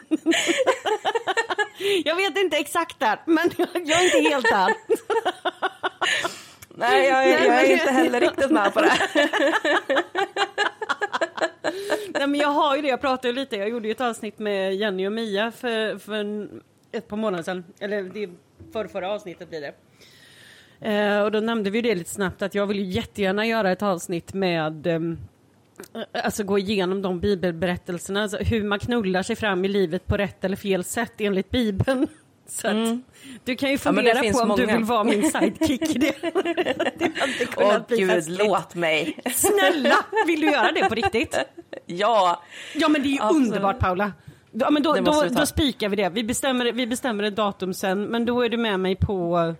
Jag 2.05 2.17
vet 2.17 2.39
inte 2.39 2.57
exakt 2.57 3.01
där, 3.01 3.21
men 3.25 3.51
jag 3.57 4.01
är 4.01 4.05
inte 4.05 4.31
helt 4.31 4.51
där. 4.51 4.75
Nej, 6.75 7.09
jag, 7.09 7.29
jag 7.29 7.65
är 7.65 7.73
inte 7.73 7.91
heller 7.91 8.21
riktigt 8.21 8.51
med 8.51 8.75
på 8.75 8.81
det. 8.81 8.93
Nej, 12.15 12.27
men 12.27 12.35
jag 12.35 12.49
har 12.49 12.77
ju 12.77 12.83
det, 12.83 12.89
jag 12.89 13.01
pratade 13.01 13.33
lite, 13.33 13.57
jag 13.57 13.69
gjorde 13.69 13.89
ju 13.89 13.93
ett 13.93 14.01
avsnitt 14.01 14.39
med 14.39 14.75
Jenny 14.75 15.07
och 15.07 15.13
Mia 15.13 15.53
för, 15.53 15.99
för 15.99 16.49
ett 16.93 17.09
par 17.09 17.17
månader 17.17 17.45
sedan, 17.45 17.65
eller 17.81 18.03
det 18.03 18.31
för 18.73 18.87
förra 18.87 19.11
avsnittet 19.13 19.49
blir 19.49 19.61
det. 19.61 19.75
Eh, 20.91 21.23
och 21.23 21.33
då 21.33 21.41
nämnde 21.41 21.71
vi 21.71 21.81
det 21.83 21.95
lite 21.95 22.11
snabbt 22.11 22.43
att 22.43 22.55
jag 22.55 22.67
vill 22.67 22.79
ju 22.79 22.85
jättegärna 22.85 23.47
göra 23.47 23.73
ett 23.73 23.83
avsnitt 23.83 24.35
med 24.35 24.87
ehm, 24.87 25.19
Alltså 26.13 26.45
gå 26.45 26.59
igenom 26.59 27.03
de 27.03 27.21
bibelberättelserna, 27.21 28.23
alltså 28.23 28.37
hur 28.39 28.65
man 28.65 28.79
knullar 28.79 29.23
sig 29.23 29.37
fram 29.37 29.65
i 29.65 29.69
livet 29.69 30.07
på 30.07 30.17
rätt 30.17 30.45
eller 30.45 30.57
fel 30.57 30.85
sätt 30.85 31.13
enligt 31.19 31.51
bibeln. 31.51 32.07
Så 32.47 32.67
att, 32.69 32.73
Mm. 32.75 33.03
Du 33.45 33.57
kan 33.57 33.69
ju 33.69 33.75
Ja, 33.75 33.79
fundera 33.79 34.21
finns 34.21 34.37
på 34.37 34.43
om 34.43 34.57
du 34.57 34.63
många. 34.67 34.77
vill 34.77 34.85
vara 34.85 35.05
min 35.05 35.31
sidekick 35.31 35.97
i 35.97 35.99
det. 35.99 36.15
det 36.99 37.11
Åh 37.57 37.63
kunnat 37.63 37.89
bli 37.89 37.97
gud, 37.99 38.11
festligt. 38.11 38.45
låt 38.45 38.75
mig. 38.75 39.19
Snälla, 39.35 39.97
vill 40.27 40.41
du 40.41 40.51
göra 40.51 40.73
det 40.73 40.89
på 40.89 40.95
riktigt? 40.95 41.39
Ja, 41.87 42.43
Ja 42.75 42.89
men 42.89 43.03
det 43.03 43.09
är 43.09 43.11
ju 43.11 43.19
Absolut. 43.21 43.47
underbart 43.49 43.79
Paula. 43.79 44.13
Ja, 44.53 44.71
men 44.71 44.83
då, 44.83 44.95
då, 44.95 45.25
då 45.31 45.47
spikar 45.47 45.89
vi 45.89 45.97
det. 45.97 46.09
Vi 46.09 46.25
bestämmer, 46.25 46.73
vi 46.73 46.87
bestämmer 46.87 47.25
ett 47.25 47.37
datum 47.37 47.75
sen, 47.75 48.05
men 48.05 48.25
då 48.25 48.43
är 48.45 48.49
du 48.49 48.57
med 48.57 48.81
mig 48.81 48.97
på 48.97 49.55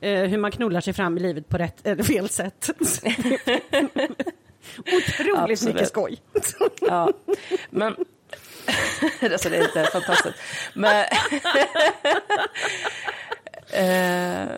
eh, 0.00 0.20
hur 0.22 0.38
man 0.38 0.50
knullar 0.50 0.80
sig 0.80 0.92
fram 0.92 1.16
i 1.16 1.20
livet 1.20 1.48
på 1.48 1.58
rätt 1.58 1.86
eller 1.86 2.02
fel 2.02 2.28
sätt. 2.28 2.70
Otroligt 4.78 5.38
Absolut. 5.38 5.74
mycket 5.74 5.88
skoj. 5.88 6.16
ja. 6.80 7.10
Men... 7.70 7.96
alltså 9.32 9.48
det 9.48 9.56
är 9.56 9.62
inte 9.62 9.84
fantastiskt. 9.92 10.34
Men... 10.74 11.04
eh, 13.72 14.48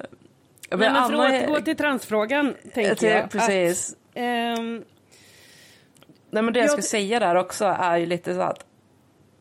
men 0.70 0.78
för 0.78 0.86
Anna- 0.86 1.04
att 1.26 1.32
återgå 1.32 1.60
till 1.60 1.76
transfrågan, 1.76 2.54
tänker 2.74 2.94
till- 2.94 3.08
jag. 3.08 3.30
Precis. 3.30 3.90
Att, 3.92 3.96
ehm, 4.14 4.84
Nej, 6.30 6.42
men 6.42 6.52
det 6.52 6.58
jag 6.58 6.64
Jag- 6.64 6.70
skulle 6.70 6.82
säga 6.82 7.20
där 7.20 7.34
också 7.34 7.64
är 7.64 7.96
ju 7.96 8.06
lite 8.06 8.34
så 8.34 8.40
att 8.40 8.64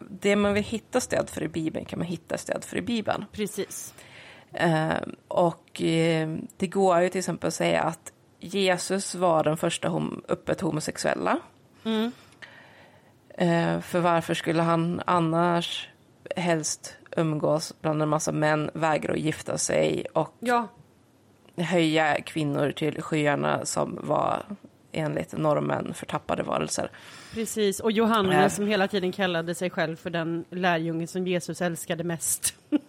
det 0.09 0.35
man 0.35 0.53
vill 0.53 0.63
hitta 0.63 0.99
stöd 0.99 1.29
för 1.29 1.43
i 1.43 1.47
Bibeln 1.47 1.85
kan 1.85 1.99
man 1.99 2.07
hitta 2.07 2.37
stöd 2.37 2.63
för 2.63 2.77
i 2.77 2.81
Bibeln. 2.81 3.25
precis. 3.31 3.93
Eh, 4.53 4.93
och 5.27 5.81
eh, 5.81 6.35
det 6.57 6.67
går 6.67 6.99
ju 6.99 7.09
till 7.09 7.19
exempel 7.19 7.47
att 7.47 7.53
säga 7.53 7.81
att 7.81 8.13
Jesus 8.39 9.15
var 9.15 9.43
den 9.43 9.57
första 9.57 9.87
hom- 9.87 10.23
öppet 10.27 10.61
homosexuella. 10.61 11.39
Mm. 11.85 12.11
Eh, 13.29 13.79
för 13.81 13.99
varför 13.99 14.33
skulle 14.33 14.61
han 14.61 15.01
annars 15.05 15.89
helst 16.35 16.95
umgås 17.17 17.73
bland 17.81 18.01
en 18.01 18.09
massa 18.09 18.31
män, 18.31 18.69
vägra 18.73 19.13
att 19.13 19.19
gifta 19.19 19.57
sig 19.57 20.05
och 20.13 20.35
Ja, 20.39 20.67
höja 21.57 22.21
kvinnor 22.21 22.71
till 22.71 23.01
skyarna 23.01 23.65
som 23.65 23.99
var 24.01 24.43
enligt 24.91 25.37
normen 25.37 25.93
förtappade 25.93 26.43
varelser. 26.43 26.91
Precis. 27.33 27.79
Och 27.79 27.91
Johannes 27.91 28.35
Ja. 28.35 28.49
som 28.49 28.67
hela 28.67 28.87
tiden 28.87 29.11
kallade 29.11 29.55
sig 29.55 29.69
själv 29.69 29.95
för 29.95 30.09
den 30.09 30.45
lärjunge 30.49 31.07
som 31.07 31.27
Jesus 31.27 31.61
älskade 31.61 32.03
mest. 32.03 32.53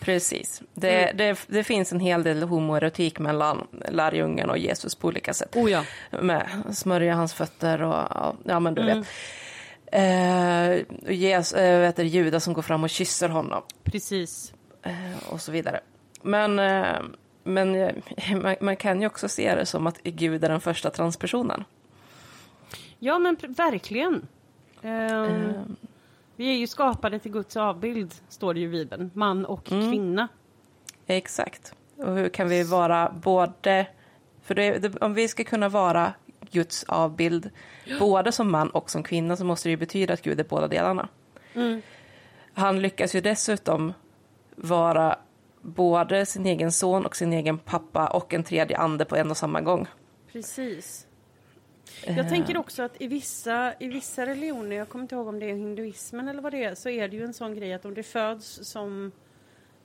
Precis. 0.00 0.62
Det, 0.74 1.02
Mm. 1.04 1.16
det, 1.16 1.38
det 1.46 1.64
finns 1.64 1.92
en 1.92 2.00
hel 2.00 2.22
del 2.22 2.42
homoerotik 2.42 3.18
mellan 3.18 3.66
lärjungen 3.88 4.50
och 4.50 4.58
Jesus 4.58 4.94
på 4.94 5.08
olika 5.08 5.34
sätt. 5.34 5.56
Oh 5.56 5.70
ja. 5.70 5.84
Med 6.10 6.46
smörja 6.72 7.14
hans 7.14 7.34
fötter 7.34 7.82
och 7.82 8.34
ja, 8.44 8.60
men 8.60 8.74
du 8.74 8.82
Mm. 8.82 8.98
vet. 8.98 9.08
Eh, 9.92 11.12
Jesus, 11.14 11.52
eh, 11.58 11.80
vet 11.80 11.96
du, 11.96 12.02
Judas 12.02 12.44
som 12.44 12.54
går 12.54 12.62
fram 12.62 12.84
och 12.84 12.90
kysser 12.90 13.28
honom 13.28 13.62
Precis. 13.84 14.54
eh, 14.82 15.28
och 15.32 15.40
så 15.40 15.52
vidare. 15.52 15.80
Men, 16.22 16.58
eh, 16.58 16.96
men 17.44 17.74
eh, 17.74 17.92
man, 18.36 18.56
man 18.60 18.76
kan 18.76 19.00
ju 19.00 19.06
också 19.06 19.28
se 19.28 19.54
det 19.54 19.66
som 19.66 19.86
att 19.86 20.02
Gud 20.02 20.44
är 20.44 20.48
den 20.48 20.60
första 20.60 20.90
transpersonen. 20.90 21.64
Ja 23.06 23.18
men 23.18 23.36
verkligen. 23.48 24.26
Ehm, 24.82 25.24
Eh, 25.24 25.62
Vi 26.36 26.48
är 26.50 26.56
ju 26.56 26.66
skapade 26.66 27.18
till 27.18 27.32
Guds 27.32 27.56
avbild, 27.56 28.14
står 28.28 28.54
det 28.54 28.60
ju 28.60 28.66
i 28.66 28.70
Bibeln. 28.70 29.10
Man 29.14 29.44
och 29.46 29.72
Mm. 29.72 29.90
kvinna. 29.90 30.28
Exakt. 31.06 31.74
Och 31.96 32.14
hur 32.16 32.28
kan 32.28 32.48
vi 32.48 32.62
vara 32.62 33.12
både... 33.22 33.86
För 34.42 34.54
det, 34.54 34.78
det, 34.78 34.96
om 35.00 35.14
vi 35.14 35.28
ska 35.28 35.44
kunna 35.44 35.68
vara 35.68 36.12
Guds 36.50 36.84
avbild, 36.84 37.50
både 38.00 38.32
som 38.32 38.50
man 38.52 38.70
och 38.70 38.90
som 38.90 39.02
kvinna, 39.02 39.36
så 39.36 39.44
måste 39.44 39.68
det 39.68 39.70
ju 39.70 39.76
betyda 39.76 40.14
att 40.14 40.22
Gud 40.22 40.40
är 40.40 40.44
båda 40.44 40.68
delarna. 40.68 41.08
Mm. 41.54 41.82
Han 42.54 42.80
lyckas 42.82 43.14
ju 43.14 43.20
dessutom 43.20 43.92
vara 44.56 45.18
både 45.60 46.26
sin 46.26 46.46
egen 46.46 46.72
son 46.72 47.06
och 47.06 47.16
sin 47.16 47.32
egen 47.32 47.58
pappa 47.58 48.06
och 48.06 48.34
en 48.34 48.44
tredje 48.44 48.76
ande 48.78 49.04
på 49.04 49.16
en 49.16 49.30
och 49.30 49.36
samma 49.36 49.60
gång. 49.60 49.86
Precis. 50.32 51.05
Eh, 52.04 52.16
Jag 52.16 52.28
tänker 52.28 52.56
också 52.56 52.82
att 52.82 53.00
i 53.02 53.06
vissa, 53.06 53.74
i 53.80 53.86
vissa 53.88 54.26
religioner, 54.26 54.76
jag 54.76 54.88
kommer 54.88 55.02
inte 55.02 55.14
ihåg 55.14 55.26
om 55.28 55.38
det 55.38 55.50
är 55.50 55.54
hinduismen 55.54 56.28
eller 56.28 56.42
vad 56.42 56.52
det 56.52 56.64
är, 56.64 56.74
så 56.74 56.88
är 56.88 57.08
det 57.08 57.16
ju 57.16 57.24
en 57.24 57.34
sån 57.34 57.54
grej 57.54 57.72
att 57.74 57.84
om 57.84 57.94
det 57.94 58.02
föds 58.02 58.58
som 58.62 59.12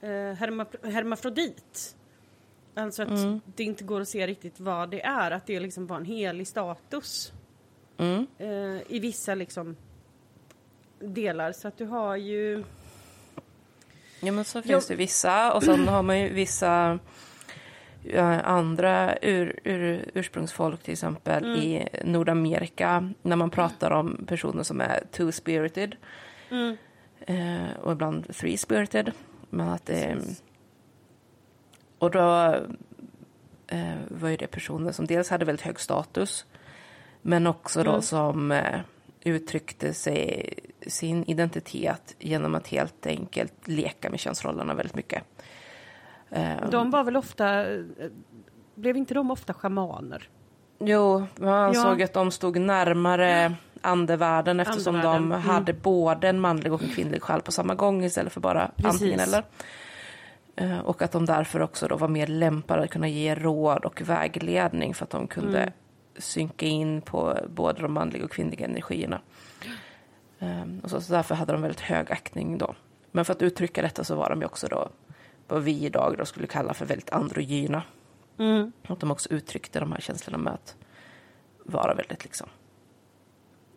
eh, 0.02 0.08
herma- 0.10 0.92
hermafrodit, 0.92 1.96
alltså 2.76 3.04
att 3.04 3.10
Mm. 3.10 3.42
det 3.56 3.64
inte 3.64 3.84
går 3.84 4.02
att 4.02 4.10
se 4.10 4.28
riktigt 4.28 4.60
vad 4.60 4.90
det 4.90 5.02
är, 5.02 5.32
att 5.32 5.48
det 5.48 5.60
liksom 5.60 5.88
var 5.88 5.98
en 5.98 6.06
helig 6.06 6.48
status 6.48 7.32
Mm. 7.98 8.28
eh, 8.38 8.82
i 8.88 9.00
vissa 9.02 9.36
liksom 9.36 9.76
delar. 11.00 11.52
Så 11.52 11.68
att 11.68 11.78
du 11.78 11.86
har 11.86 12.16
ju... 12.16 12.64
Ja, 14.20 14.32
men 14.32 14.46
så 14.46 14.62
finns 14.62 14.88
det 14.88 14.96
vissa. 14.96 15.54
Och 15.54 15.64
sen 15.64 15.88
har 15.88 16.04
man 16.04 16.20
ju 16.20 16.30
vissa 16.34 17.00
andra 18.44 19.18
ur, 19.22 19.60
ur, 19.64 20.12
ursprungsfolk, 20.14 20.84
till 20.84 20.92
exempel 20.92 21.44
Mm. 21.44 21.58
i 21.60 21.88
Nordamerika, 22.04 23.12
när 23.22 23.36
man 23.36 23.50
pratar 23.50 23.92
om 23.92 24.26
personer 24.28 24.64
som 24.64 24.82
är 24.82 25.04
two-spirited 25.12 25.96
Mm. 26.50 26.78
eh, 27.20 27.78
och 27.82 27.92
ibland 27.92 28.26
three-spirited. 28.28 29.12
Men 29.50 29.70
att 29.70 29.86
det... 29.86 30.18
Och 31.98 32.12
då 32.12 32.56
eh, 33.68 33.96
var 34.08 34.30
ju 34.30 34.38
det 34.38 34.48
personer 34.48 34.92
som 34.92 35.06
dels 35.06 35.30
hade 35.30 35.46
väldigt 35.46 35.66
hög 35.66 35.80
status, 35.80 36.46
men 37.22 37.48
också 37.48 37.84
då 37.84 37.90
Mm. 37.90 38.02
som 38.02 38.52
eh, 38.52 38.80
uttryckte 39.24 39.94
sig, 39.94 40.54
sin 40.88 41.24
identitet 41.30 42.16
genom 42.20 42.56
att 42.56 42.68
helt 42.68 43.06
enkelt 43.06 43.68
leka 43.68 44.10
med 44.10 44.20
könsrollerna 44.20 44.74
väldigt 44.74 44.96
mycket. 44.96 45.24
Eh, 46.32 46.70
De 46.70 46.90
var 46.90 47.04
väl 47.04 47.18
ofta... 47.18 47.66
Blev 48.76 48.98
inte 48.98 49.14
de 49.14 49.32
ofta 49.32 49.54
schamaner? 49.54 50.30
Jo, 50.80 51.26
man 51.36 51.50
ansåg 51.54 52.02
att 52.04 52.14
de 52.14 52.32
stod 52.32 52.60
närmare 52.60 53.54
andevärlden 53.82 54.60
eftersom 54.60 54.96
Andevärlden, 54.96 55.30
de 55.30 55.36
mm. 55.36 55.42
hade 55.42 55.74
både 55.74 56.28
en 56.30 56.40
manlig 56.40 56.74
och 56.74 56.84
en 56.84 56.90
kvinnlig 56.90 57.22
själ 57.22 57.42
på 57.42 57.52
samma 57.52 57.76
gång 57.76 58.04
istället 58.04 58.34
för 58.34 58.42
bara 58.42 58.72
Precis. 58.76 58.92
antingen 59.02 59.20
eller. 59.20 59.44
Eh, 60.56 60.80
Och 60.80 61.02
att 61.02 61.12
de 61.12 61.26
därför 61.26 61.62
också 61.62 61.88
då 61.88 61.96
var 61.98 62.08
mer 62.08 62.28
lämpade 62.28 62.84
att 62.84 62.90
kunna 62.90 63.08
ge 63.08 63.36
råd 63.36 63.86
och 63.86 64.02
vägledning 64.02 64.94
för 64.94 65.04
att 65.04 65.10
de 65.10 65.28
kunde 65.28 65.60
Mm. 65.60 65.74
synka 66.18 66.66
in 66.66 67.02
på 67.02 67.38
både 67.50 67.82
de 67.82 67.94
manliga 67.94 68.24
och 68.26 68.32
kvinnliga 68.32 68.66
energierna. 68.66 69.22
Ehm, 70.40 70.80
Och 70.84 70.90
så, 70.90 71.02
så 71.02 71.14
därför 71.14 71.36
hade 71.36 71.52
de 71.54 71.62
väldigt 71.62 71.80
hög 71.80 72.12
aktning 72.12 72.58
då. 72.58 72.76
Men 73.12 73.26
för 73.26 73.34
att 73.34 73.42
uttrycka 73.42 73.82
detta 73.82 74.04
så 74.04 74.16
var 74.16 74.30
de 74.30 74.40
ju 74.40 74.46
också 74.46 74.68
då 74.68 74.90
vad 75.52 75.64
vi 75.64 75.86
idag 75.86 76.16
då 76.18 76.26
skulle 76.26 76.48
kalla 76.48 76.74
för 76.74 76.86
väldigt 76.86 77.10
androgyna. 77.10 77.84
Mm. 78.38 78.72
Att 78.88 79.00
de 79.00 79.12
också 79.12 79.30
uttryckte 79.30 79.80
de 79.80 79.92
här 79.92 80.00
känslorna 80.00 80.38
med 80.38 80.54
att 80.54 80.76
vara 81.64 81.94
väldigt 81.94 82.24
liksom 82.24 82.48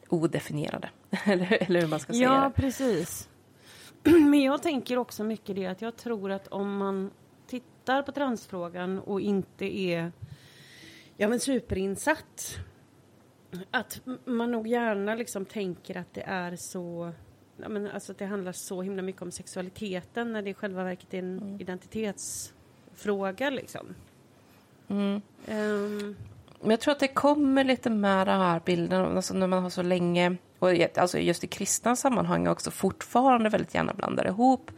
odefinierade. 0.08 0.90
eller, 1.24 1.62
eller 1.62 1.80
hur 1.80 1.88
man 1.88 2.00
ska 2.00 2.12
säga 2.12 2.22
Ja, 2.22 2.52
det. 2.56 2.62
precis. 2.62 3.28
Men 4.02 4.42
jag 4.42 4.62
tänker 4.62 4.98
också 4.98 5.24
mycket 5.24 5.56
det 5.56 5.66
att 5.66 5.82
jag 5.82 5.96
tror 5.96 6.30
att 6.30 6.48
om 6.48 6.76
man 6.76 7.10
tittar 7.46 8.02
på 8.02 8.12
transfrågan 8.12 8.98
och 8.98 9.20
inte 9.20 9.78
är 9.78 10.12
ja, 11.16 11.28
men 11.28 11.40
superinsatt 11.40 12.58
att 13.70 14.00
man 14.24 14.50
nog 14.50 14.66
gärna 14.66 15.14
liksom 15.14 15.44
tänker 15.44 15.96
att 15.96 16.14
det 16.14 16.22
är 16.22 16.56
så 16.56 17.12
ja, 17.56 17.68
men 17.68 17.90
alltså 17.90 18.12
att 18.12 18.18
det 18.18 18.26
handlar 18.26 18.52
så 18.52 18.82
himla 18.82 19.02
mycket 19.02 19.22
om 19.22 19.30
sexualiteten 19.30 20.32
när 20.32 20.42
det 20.42 20.50
i 20.50 20.54
själva 20.54 20.84
verket 20.84 21.14
är 21.14 21.18
en 21.18 21.38
Mm. 21.38 21.60
identitetsfråga 21.60 23.50
liksom. 23.50 23.94
Mm. 24.88 25.20
Ehm, 25.48 26.16
Men 26.60 26.70
jag 26.70 26.80
tror 26.80 26.92
att 26.92 27.00
det 27.00 27.08
kommer 27.08 27.64
lite 27.64 27.90
med 27.90 28.26
den 28.26 28.40
här 28.40 28.60
bilden, 28.64 29.16
alltså 29.16 29.34
när 29.34 29.46
man 29.46 29.62
har 29.62 29.70
så 29.70 29.82
länge, 29.82 30.36
och 30.58 30.70
alltså 30.98 31.18
just 31.18 31.44
i 31.44 31.46
kristna 31.46 31.96
sammanhang 31.96 32.46
också 32.48 32.70
fortfarande 32.70 33.48
väldigt 33.48 33.74
gärna 33.74 33.94
blandar 33.94 34.26
ihop 34.26 34.70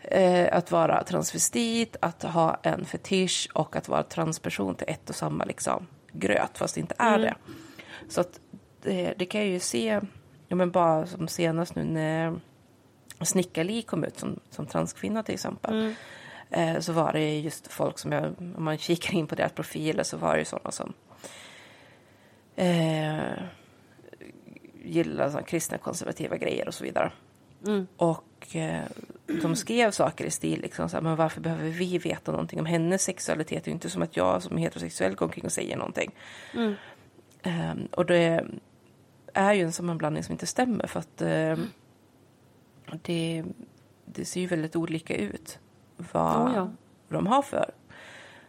eh, 0.00 0.56
att 0.56 0.70
vara 0.70 1.04
transvestit, 1.04 1.96
att 2.00 2.22
ha 2.22 2.54
en 2.62 2.84
fetisch 2.84 3.48
och 3.54 3.76
att 3.76 3.88
vara 3.88 4.02
transperson 4.02 4.74
till 4.74 4.88
ett 4.88 5.08
och 5.10 5.16
samma 5.16 5.44
liksom, 5.44 5.86
gröt, 6.12 6.58
fast 6.58 6.74
det 6.74 6.80
inte 6.80 6.94
är 6.98 7.18
Mm. 7.18 7.20
det. 7.22 7.34
Så 8.08 8.20
att 8.20 8.40
det, 8.82 9.14
det 9.18 9.24
kan 9.26 9.40
jag 9.40 9.50
ju 9.50 9.60
se, 9.60 10.00
ja 10.48 10.56
men 10.56 10.70
bara 10.70 11.06
som 11.06 11.28
senast 11.28 11.74
nu 11.74 11.84
när 11.84 12.40
Snickarli 13.20 13.82
kom 13.82 14.04
ut 14.04 14.18
som, 14.18 14.40
som 14.50 14.66
transkvinna 14.66 15.22
till 15.22 15.34
exempel. 15.34 15.74
mm, 15.74 15.94
Eh, 16.50 16.80
så 16.80 16.92
var 16.92 17.12
det 17.12 17.38
just 17.38 17.72
folk 17.72 17.98
som 17.98 18.12
jag, 18.12 18.34
om 18.56 18.64
man 18.64 18.78
kikar 18.78 19.14
in 19.14 19.26
på 19.26 19.34
deras 19.34 19.52
profiler 19.52 20.02
så 20.02 20.16
var 20.16 20.32
det 20.32 20.38
ju 20.38 20.44
sådana 20.44 20.70
som 20.70 20.92
eh, 22.56 23.42
gillar 24.84 25.30
så 25.30 25.38
kristna 25.38 25.78
konservativa 25.78 26.36
grejer 26.36 26.68
och 26.68 26.74
så 26.74 26.84
vidare. 26.84 27.12
Mm. 27.66 27.86
Och 27.96 28.56
eh, 28.56 28.84
de 29.42 29.56
skrev 29.56 29.90
saker 29.90 30.24
i 30.24 30.30
stil 30.30 30.60
liksom 30.60 30.88
så 30.88 30.96
här, 30.96 31.02
men 31.02 31.16
varför 31.16 31.40
behöver 31.40 31.70
vi 31.70 31.98
veta 31.98 32.32
någonting 32.32 32.60
om 32.60 32.66
hennes 32.66 33.02
sexualitet? 33.02 33.64
Det 33.64 33.68
är 33.68 33.72
ju 33.72 33.74
inte 33.74 33.90
som 33.90 34.02
att 34.02 34.16
jag 34.16 34.42
som 34.42 34.56
heterosexuell 34.56 35.14
går 35.14 35.26
omkring 35.26 35.44
och 35.44 35.52
säger 35.52 35.76
någonting. 35.76 36.10
Mm. 36.54 36.74
Ehm, 37.42 37.88
och 37.92 38.06
det 38.06 38.46
är 39.34 39.52
ju 39.54 39.62
en 39.62 39.72
sammanblandning 39.72 40.22
som 40.24 40.32
inte 40.32 40.46
stämmer 40.46 40.86
för 40.86 41.00
att 41.00 41.22
eh, 41.22 41.56
det, 43.02 43.44
det 44.04 44.24
ser 44.24 44.40
ju 44.40 44.46
väldigt 44.46 44.76
olika 44.76 45.16
ut 45.16 45.58
vad 45.96 46.48
Oh 46.48 46.52
ja. 46.56 46.70
de 47.08 47.26
har 47.26 47.42
för 47.42 47.70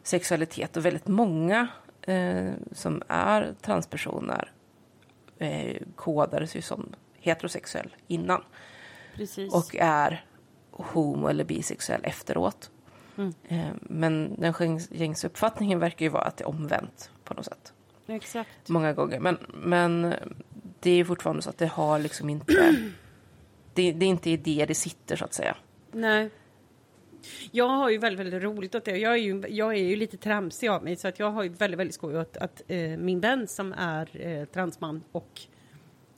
sexualitet 0.03 0.77
och 0.77 0.85
väldigt 0.85 1.07
många 1.07 1.67
eh, 2.01 2.51
som 2.71 3.01
är 3.07 3.55
transpersoner 3.61 4.51
eh, 5.37 5.81
kodades 5.95 6.55
ju 6.55 6.61
som 6.61 6.89
heterosexuell 7.13 7.95
innan 8.07 8.43
Precis. 9.15 9.53
och 9.53 9.75
är 9.79 10.25
homo 10.71 11.27
eller 11.27 11.43
bisexuell 11.43 12.01
efteråt. 12.03 12.71
Mm. 13.17 13.33
Eh, 13.47 13.69
men 13.81 14.35
den 14.39 14.53
gängs- 14.53 14.87
gängse 14.91 15.27
uppfattningen 15.27 15.79
verkar 15.79 16.05
ju 16.05 16.09
vara 16.09 16.23
att 16.23 16.37
det 16.37 16.43
är 16.43 16.49
omvänt 16.49 17.11
på 17.23 17.33
något 17.33 17.45
sätt. 17.45 17.73
Exakt. 18.07 18.69
Många 18.69 18.93
gånger. 18.93 19.19
Men, 19.19 19.37
men 19.53 20.13
det 20.79 20.89
är 20.91 21.03
fortfarande 21.03 21.41
så 21.41 21.49
att 21.49 21.57
det 21.57 21.67
har 21.67 21.99
liksom 21.99 22.29
inte... 22.29 22.53
det, 23.73 23.91
det 23.91 24.05
är 24.05 24.09
inte 24.09 24.29
i 24.29 24.37
det 24.37 24.65
det 24.65 24.75
sitter 24.75 25.15
så 25.15 25.25
att 25.25 25.33
säga. 25.33 25.57
Nej. 25.91 26.29
Jag 27.51 27.67
har 27.67 27.89
ju 27.89 27.97
väldigt, 27.97 28.19
väldigt 28.19 28.43
roligt 28.43 28.75
åt 28.75 28.85
det. 28.85 28.97
Jag 28.97 29.13
är 29.13 29.17
ju, 29.17 29.43
jag 29.49 29.73
är 29.73 29.83
ju 29.83 29.95
lite 29.95 30.17
tramsig 30.17 30.67
av 30.67 30.83
mig 30.83 30.95
så 30.95 31.07
att 31.07 31.19
jag 31.19 31.31
har 31.31 31.43
ju 31.43 31.49
väldigt, 31.49 31.79
väldigt 31.79 31.95
skoj 31.95 32.17
åt 32.17 32.37
att 32.37 32.61
eh, 32.67 32.97
min 32.97 33.19
vän 33.19 33.47
som 33.47 33.73
är 33.73 34.09
eh, 34.13 34.45
transman 34.45 35.03
och 35.11 35.41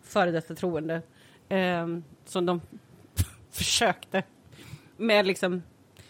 före 0.01 0.31
detta 0.31 0.55
troende 0.55 1.01
eh, 1.49 1.87
som 2.25 2.45
de 2.45 2.61
försökte 3.51 4.23
med 4.97 5.27
liksom 5.27 5.61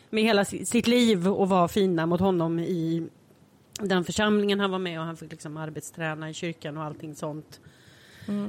med 0.10 0.24
hela 0.24 0.46
sitt 0.46 0.88
liv 0.88 1.28
och 1.28 1.50
vara 1.50 1.68
fina 1.68 2.06
mot 2.06 2.20
honom 2.20 2.60
i 2.60 3.08
den 3.80 4.04
församlingen 4.04 4.60
han 4.60 4.72
var 4.72 4.80
med 4.80 5.00
och 5.00 5.06
han 5.06 5.18
fick 5.18 5.32
liksom 5.32 5.58
arbetsträna 5.58 6.30
i 6.30 6.34
kyrkan 6.34 6.78
och 6.78 6.84
allting 6.84 7.16
sånt. 7.16 7.60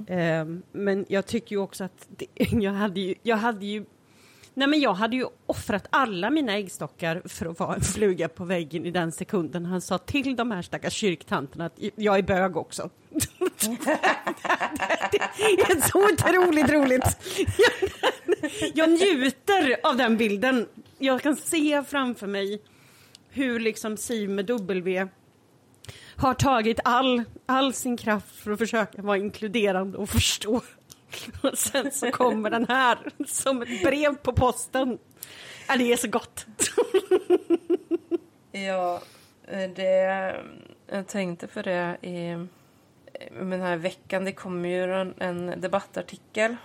Eh, 0.07 0.45
men 0.73 1.07
jag 1.09 1.27
tycker 1.27 1.57
ju 1.57 1.63
också 1.63 1.85
att 1.85 2.09
det, 2.09 2.27
jag 2.53 2.73
hade 2.73 3.01
ju, 3.01 3.15
jag 3.23 3.37
hade 3.37 3.67
ju 3.67 3.85
Nej 4.55 4.69
men 4.69 4.81
jag 4.81 4.95
hade 4.95 5.17
ju 5.17 5.27
offrat 5.47 5.87
alla 5.91 6.31
mina 6.31 6.53
äggstockar 6.53 7.23
för 7.25 7.47
att 7.47 7.59
vara 7.59 7.75
en 7.75 7.81
fluga 7.81 8.29
på 8.29 8.45
väggen 8.45 8.87
i 8.87 8.91
den 8.91 9.13
sekunden 9.13 9.67
han 9.67 9.81
sa 9.81 9.99
till 9.99 10.37
de 10.37 10.51
här 10.51 10.63
stackars 10.63 10.93
kyrktanterna 10.93 11.67
att 11.67 11.79
jag 11.97 12.19
är 12.19 12.23
bög 12.23 12.57
också. 12.57 12.91
det 13.11 13.23
är 15.63 15.89
så 15.89 16.13
otroligt 16.13 16.71
roligt. 16.71 17.17
Jag 18.75 18.91
njuter 18.91 19.77
av 19.83 19.97
den 19.97 20.17
bilden. 20.17 20.67
Jag 20.99 21.23
kan 21.23 21.37
se 21.37 21.83
framför 21.83 22.27
mig 22.27 22.63
hur 23.31 23.61
liksom 23.61 23.97
Siv 23.97 24.31
med 24.31 24.47
W 24.47 25.09
har 26.23 26.35
tagit 26.35 26.81
all, 26.85 27.23
all 27.47 27.73
sin 27.73 27.97
kraft 27.97 28.37
för 28.37 28.51
att 28.51 28.59
försöka 28.59 29.03
vara 29.03 29.17
inkluderande 29.17 29.99
och 29.99 30.09
förstå. 30.09 30.61
Och 31.43 31.59
sen 31.59 31.93
så 31.93 32.11
kommer 32.11 32.51
den 32.51 32.67
här 32.69 32.99
som 33.27 33.63
ett 33.63 33.83
brev 33.83 34.15
på 34.15 34.33
posten. 34.33 34.99
Ja, 35.69 35.77
det 35.77 35.93
är 35.93 35.97
så 35.97 36.09
gott. 36.09 36.47
Ja, 38.53 39.03
det, 39.75 39.91
jag 40.87 41.07
tänkte 41.07 41.47
på 41.47 41.63
det 41.63 41.97
i 42.03 42.47
den 43.31 43.61
här 43.61 43.77
veckan. 43.77 44.25
Det 44.25 44.33
kommer 44.33 44.69
ju 44.69 44.93
en, 44.95 45.15
en 45.19 45.61
debattartikel 45.61 46.57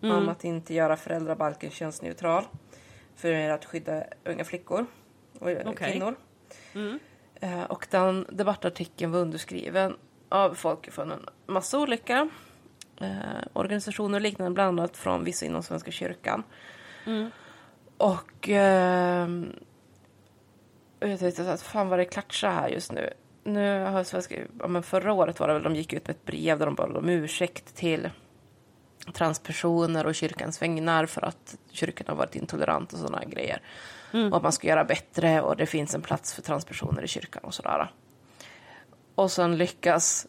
om 0.00 0.28
att 0.28 0.44
inte 0.44 0.74
göra 0.74 0.96
föräldrabalken 0.96 1.70
könsneutral 1.70 2.44
för 3.16 3.50
att 3.50 3.64
skydda 3.64 4.04
unga 4.24 4.44
flickor 4.44 4.86
och 5.38 5.50
Okej. 5.50 5.74
kvinnor. 5.74 6.14
Eh, 6.74 6.94
Och 7.68 7.86
den 7.90 8.26
debattartikeln 8.28 9.12
var 9.12 9.20
underskriven 9.20 9.96
av 10.28 10.54
folk 10.54 10.90
från 10.90 11.12
en 11.12 11.26
massa 11.46 11.78
olika 11.78 12.28
eh, 13.00 13.08
organisationer 13.52 14.18
och 14.18 14.22
liknande, 14.22 14.54
bland 14.54 14.78
annat 14.78 14.96
från 14.96 15.24
vissa 15.24 15.46
inom 15.46 15.62
Svenska 15.62 15.90
kyrkan. 15.90 16.42
Och 17.96 18.48
ehm, 18.48 19.52
och 21.00 21.08
jag 21.08 21.18
tänkte 21.18 21.52
att 21.52 21.62
fan 21.62 21.88
vad 21.88 21.98
det 21.98 22.04
klatschar 22.04 22.50
här 22.50 22.68
just 22.68 22.92
nu. 22.92 23.10
Nu 23.44 23.84
har 23.84 24.04
svenska, 24.04 24.36
ja, 24.58 24.68
men 24.68 24.82
förra 24.82 25.12
året 25.12 25.40
var 25.40 25.48
det 25.48 25.54
väl 25.54 25.62
de 25.62 25.76
gick 25.76 25.92
ut 25.92 26.06
med 26.06 26.16
ett 26.16 26.24
brev 26.24 26.58
där 26.58 26.66
de 26.66 26.74
bad 26.74 26.96
om 26.96 27.08
ursäkt 27.08 27.76
till 27.76 28.10
transpersoner 29.12 30.06
och 30.06 30.14
kyrkans 30.14 30.62
vägnar 30.62 31.06
för 31.06 31.24
att 31.24 31.56
kyrkan 31.70 32.06
har 32.08 32.16
varit 32.16 32.36
intolerant 32.36 32.92
och 32.92 32.98
sådana 32.98 33.24
grejer. 33.24 33.62
Och 34.12 34.36
att 34.36 34.42
man 34.42 34.52
ska 34.52 34.68
göra 34.68 34.84
bättre 34.84 35.40
och 35.40 35.56
det 35.56 35.66
finns 35.66 35.94
en 35.94 36.02
plats 36.02 36.34
för 36.34 36.42
transpersoner 36.42 37.02
i 37.02 37.08
kyrkan 37.08 37.42
och 37.44 37.54
sådär. 37.54 37.92
Och 39.14 39.30
sen 39.30 39.56
lyckas 39.56 40.26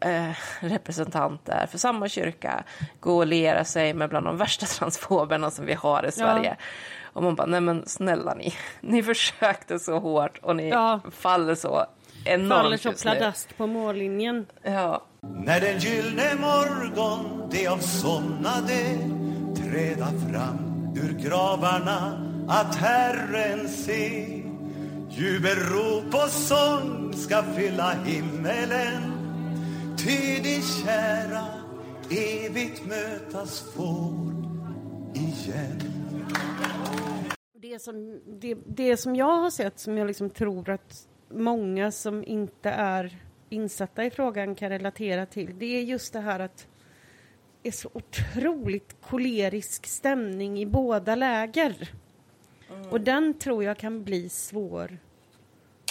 eh, 0.00 0.30
representanter 0.60 1.66
för 1.70 1.78
samma 1.78 2.08
kyrka 2.08 2.64
gå 3.00 3.16
och 3.16 3.26
liera 3.26 3.64
sig 3.64 3.94
med 3.94 4.08
bland 4.08 4.26
de 4.26 4.36
värsta 4.36 4.66
transfoberna 4.78 5.50
som 5.50 5.66
vi 5.66 5.74
har 5.74 6.06
i 6.06 6.12
Sverige. 6.12 6.56
Och 7.12 7.22
man 7.22 7.34
bara, 7.34 7.46
nej 7.46 7.60
men 7.60 7.86
snälla 7.86 8.34
ni, 8.34 8.54
ni 8.80 9.02
försökte 9.02 9.78
så 9.78 9.98
hårt 9.98 10.38
och 10.42 10.56
ni 10.56 10.68
Ja. 10.68 11.00
faller 11.10 11.54
så 11.54 11.86
enormt 12.24 12.52
Faller 12.62 12.76
så 12.76 12.92
pladask 12.92 13.56
på 13.56 13.66
mållinjen. 13.66 14.46
Ja, 14.62 15.02
När 15.20 15.60
den 15.60 15.78
gyllne 15.78 16.34
morgon 16.34 17.48
de 17.52 17.66
avsomnade 17.68 18.98
träda 19.56 20.06
fram 20.06 20.58
ur 20.96 21.12
gravarna 21.28 22.22
att 22.48 22.74
Herren 22.74 23.68
se. 23.68 24.42
Jubelrop 25.10 26.14
och 26.14 26.30
sång 26.30 27.12
ska 27.12 27.42
fylla 27.42 27.92
himmelen. 27.92 29.12
Ty 29.98 30.42
de 30.42 30.62
kära 30.62 31.46
evigt 32.10 32.86
mötas 32.86 33.60
får 33.74 34.12
igen. 35.14 35.80
Det 37.54 37.82
som, 37.82 38.20
det, 38.40 38.58
det 38.66 38.96
som 38.96 39.16
jag 39.16 39.40
har 39.40 39.50
sett, 39.50 39.78
som 39.78 39.98
jag 39.98 40.06
liksom 40.06 40.30
tror 40.30 40.70
att 40.70 41.08
många 41.28 41.92
som 41.92 42.24
inte 42.24 42.70
är 42.70 43.16
insatta 43.48 44.04
i 44.04 44.10
frågan 44.10 44.54
kan 44.54 44.68
relatera 44.68 45.26
till, 45.26 45.58
det 45.58 45.66
är 45.66 45.82
just 45.82 46.12
det 46.12 46.20
här 46.20 46.40
att 46.40 46.66
det 47.62 47.68
är 47.68 47.72
så 47.72 47.90
otroligt 47.92 48.96
kolerisk 49.00 49.86
stämning 49.86 50.60
i 50.60 50.66
båda 50.66 51.14
läger. 51.14 51.90
Mm. 52.70 52.88
Och 52.90 53.00
den 53.00 53.34
tror 53.34 53.64
jag 53.64 53.78
kan 53.78 54.04
bli 54.04 54.28
svår 54.28 54.98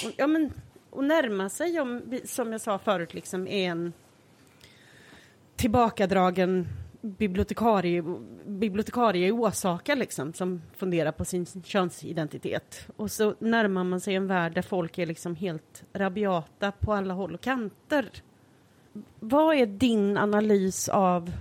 och, 0.03 0.11
ja, 0.17 0.27
men, 0.27 0.53
att 0.91 1.03
närma 1.03 1.49
sig, 1.49 1.79
om, 1.79 2.19
som 2.25 2.51
jag 2.51 2.61
sa 2.61 2.79
förut, 2.79 3.13
liksom 3.13 3.47
är 3.47 3.69
en 3.69 3.93
tillbakadragen 5.55 6.67
bibliotekarie, 7.01 8.03
bibliotekarie 8.45 9.27
i 9.27 9.31
Åsaka 9.31 9.95
liksom, 9.95 10.33
som 10.33 10.61
funderar 10.73 11.11
på 11.11 11.25
sin 11.25 11.45
könsidentitet. 11.63 12.87
Och 12.95 13.11
så 13.11 13.35
närmar 13.39 13.83
man 13.83 13.99
sig 13.99 14.15
en 14.15 14.27
värld 14.27 14.53
där 14.53 14.61
folk 14.61 14.97
är 14.97 15.05
liksom 15.05 15.35
helt 15.35 15.83
rabiata 15.93 16.71
på 16.71 16.93
alla 16.93 17.13
håll 17.13 17.33
och 17.33 17.41
kanter. 17.41 18.09
Vad 19.19 19.55
är 19.55 19.65
din 19.65 20.17
analys 20.17 20.89
av 20.89 21.31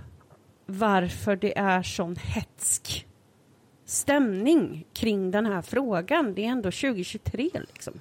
varför 0.65 1.35
det 1.35 1.57
är 1.57 1.83
sån 1.83 2.15
hetsk 2.15 3.07
stämning 3.85 4.85
kring 4.93 5.31
den 5.31 5.45
här 5.45 5.61
frågan? 5.61 6.33
Det 6.33 6.45
är 6.45 6.49
ändå 6.49 6.71
2023 6.71 7.49
liksom. 7.53 7.93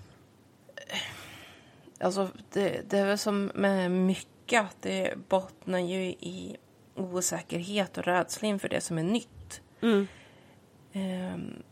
alltså 2.01 2.29
det, 2.53 2.91
det 2.91 2.99
är 2.99 3.07
väl 3.07 3.19
som 3.19 3.53
med 3.55 3.91
mycket 3.91 4.61
att 4.61 4.83
det 4.83 5.15
bottnar 5.29 5.79
ju 5.79 6.05
i 6.05 6.57
osäkerhet 6.95 7.99
och 7.99 8.05
rädsla 8.05 8.49
inför 8.49 8.69
det 8.69 8.81
som 8.81 8.99
är 8.99 9.03
nytt. 9.03 9.61
Mm. 9.81 10.07
Ehm, 10.93 11.63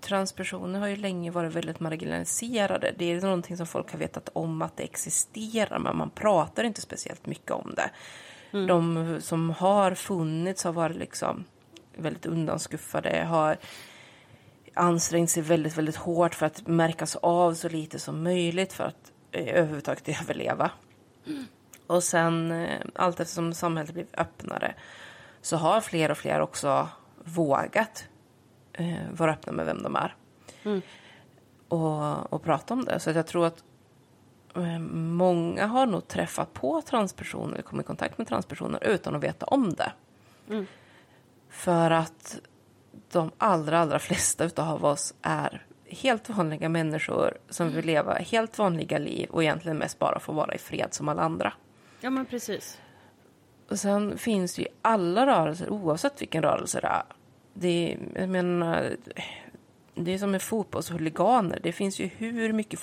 transpersoner 0.00 0.80
har 0.80 0.86
ju 0.86 0.96
länge 0.96 1.30
varit 1.30 1.52
väldigt 1.52 1.80
marginaliserade. 1.80 2.94
Det 2.98 3.04
är 3.04 3.20
någonting 3.20 3.56
som 3.56 3.66
folk 3.66 3.92
har 3.92 3.98
vetat 3.98 4.28
om 4.32 4.62
att 4.62 4.76
det 4.76 4.82
existerar, 4.82 5.78
men 5.78 5.96
man 5.96 6.10
pratar 6.10 6.64
inte 6.64 6.80
speciellt 6.80 7.26
mycket 7.26 7.50
om 7.50 7.74
det. 7.76 7.90
De 8.66 9.16
som 9.20 9.50
har 9.50 9.94
funnits 9.94 10.64
har 10.64 10.72
varit 10.72 10.96
liksom 10.96 11.44
väldigt 11.96 12.26
undanskuffade, 12.26 13.24
har 13.24 13.56
ansträngt 14.74 15.30
sig 15.30 15.42
väldigt, 15.42 15.78
väldigt 15.78 15.96
hårt 15.96 16.34
för 16.34 16.46
att 16.46 16.66
märkas 16.66 17.16
av 17.16 17.54
så 17.54 17.68
lite 17.68 17.98
som 17.98 18.22
möjligt 18.22 18.72
för 18.72 18.84
att 18.84 19.12
eh, 19.32 19.48
överhuvudtaget 19.48 20.08
överleva. 20.22 20.70
Och 21.86 22.04
sen 22.04 22.52
eh, 22.52 22.80
allt 22.94 23.20
eftersom 23.20 23.54
samhället 23.54 23.92
blivit 23.92 24.18
öppnare 24.18 24.74
så 25.40 25.56
har 25.56 25.80
fler 25.80 26.10
och 26.10 26.18
fler 26.18 26.40
också 26.40 26.88
vågat 27.24 28.08
eh, 28.72 29.10
vara 29.12 29.32
öppna 29.32 29.52
med 29.52 29.66
vem 29.66 29.82
de 29.82 29.96
är. 29.96 30.14
Och, 31.68 32.32
och 32.32 32.42
prata 32.42 32.74
om 32.74 32.84
det. 32.84 33.00
Så 33.00 33.10
jag 33.10 33.26
tror 33.26 33.46
att 33.46 33.64
eh, 34.56 34.78
många 34.78 35.66
har 35.66 35.86
nog 35.86 36.08
träffat 36.08 36.52
på 36.52 36.82
transpersoner, 36.82 37.62
kommit 37.62 37.84
i 37.84 37.86
kontakt 37.86 38.18
med 38.18 38.28
transpersoner 38.28 38.86
utan 38.86 39.16
att 39.16 39.22
veta 39.22 39.46
om 39.46 39.74
det. 39.74 39.92
För 41.52 41.90
att 41.90 42.40
de 43.10 43.30
allra, 43.38 43.78
allra 43.78 43.98
flesta 43.98 44.44
utav 44.44 44.84
oss 44.84 45.14
är 45.22 45.66
helt 45.86 46.28
vanliga 46.28 46.68
människor 46.68 47.38
som 47.48 47.72
vill 47.72 47.86
leva 47.86 48.14
helt 48.14 48.58
vanliga 48.58 48.98
liv 48.98 49.30
och 49.30 49.42
egentligen 49.42 49.78
mest 49.78 49.98
bara 49.98 50.20
få 50.20 50.32
vara 50.32 50.54
i 50.54 50.58
fred 50.58 50.94
som 50.94 51.08
alla 51.08 51.22
andra. 51.22 51.52
Ja, 52.00 52.10
men 52.10 52.26
precis. 52.26 52.80
Och 53.68 53.78
sen 53.78 54.18
finns 54.18 54.54
det 54.54 54.62
ju 54.62 54.68
alla 54.82 55.26
rörelser, 55.26 55.70
oavsett 55.70 56.22
vilken 56.22 56.42
rörelse 56.42 56.80
det 56.80 56.86
är. 56.86 57.02
Det 57.54 57.92
är, 57.92 57.98
jag 58.14 58.28
menar, 58.28 58.96
det 59.94 60.14
är 60.14 60.18
som 60.18 60.30
med 60.30 60.42
fotbollshuliganer. 60.42 61.60
Det 61.62 61.72
finns 61.72 62.00
ju 62.00 62.06
hur 62.06 62.52
mycket 62.52 62.80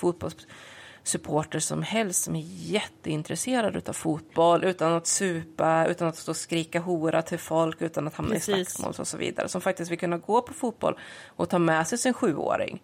fotbollssupporter 1.04 1.58
som 1.60 1.82
helst 1.82 2.24
som 2.24 2.36
är 2.36 2.44
jätteintresserade 2.46 3.82
av 3.86 3.92
fotboll 3.92 4.64
utan 4.64 4.92
att 4.92 5.06
supa, 5.06 5.86
utan 5.86 6.08
att 6.08 6.16
stå 6.16 6.32
och 6.32 6.36
skrika 6.36 6.80
hora 6.80 7.22
till 7.22 7.38
folk, 7.38 7.82
utan 7.82 8.06
att 8.06 8.14
hamna 8.14 8.34
Precis. 8.34 8.48
i 8.48 8.64
slagsmål 8.64 8.94
och 8.98 9.08
så 9.08 9.16
vidare. 9.16 9.48
Som 9.48 9.60
faktiskt 9.60 9.90
vill 9.90 9.98
kunna 9.98 10.18
gå 10.18 10.42
på 10.42 10.52
fotboll 10.52 10.98
och 11.36 11.48
ta 11.48 11.58
med 11.58 11.86
sig 11.86 11.98
sin 11.98 12.12
sjuåring 12.14 12.82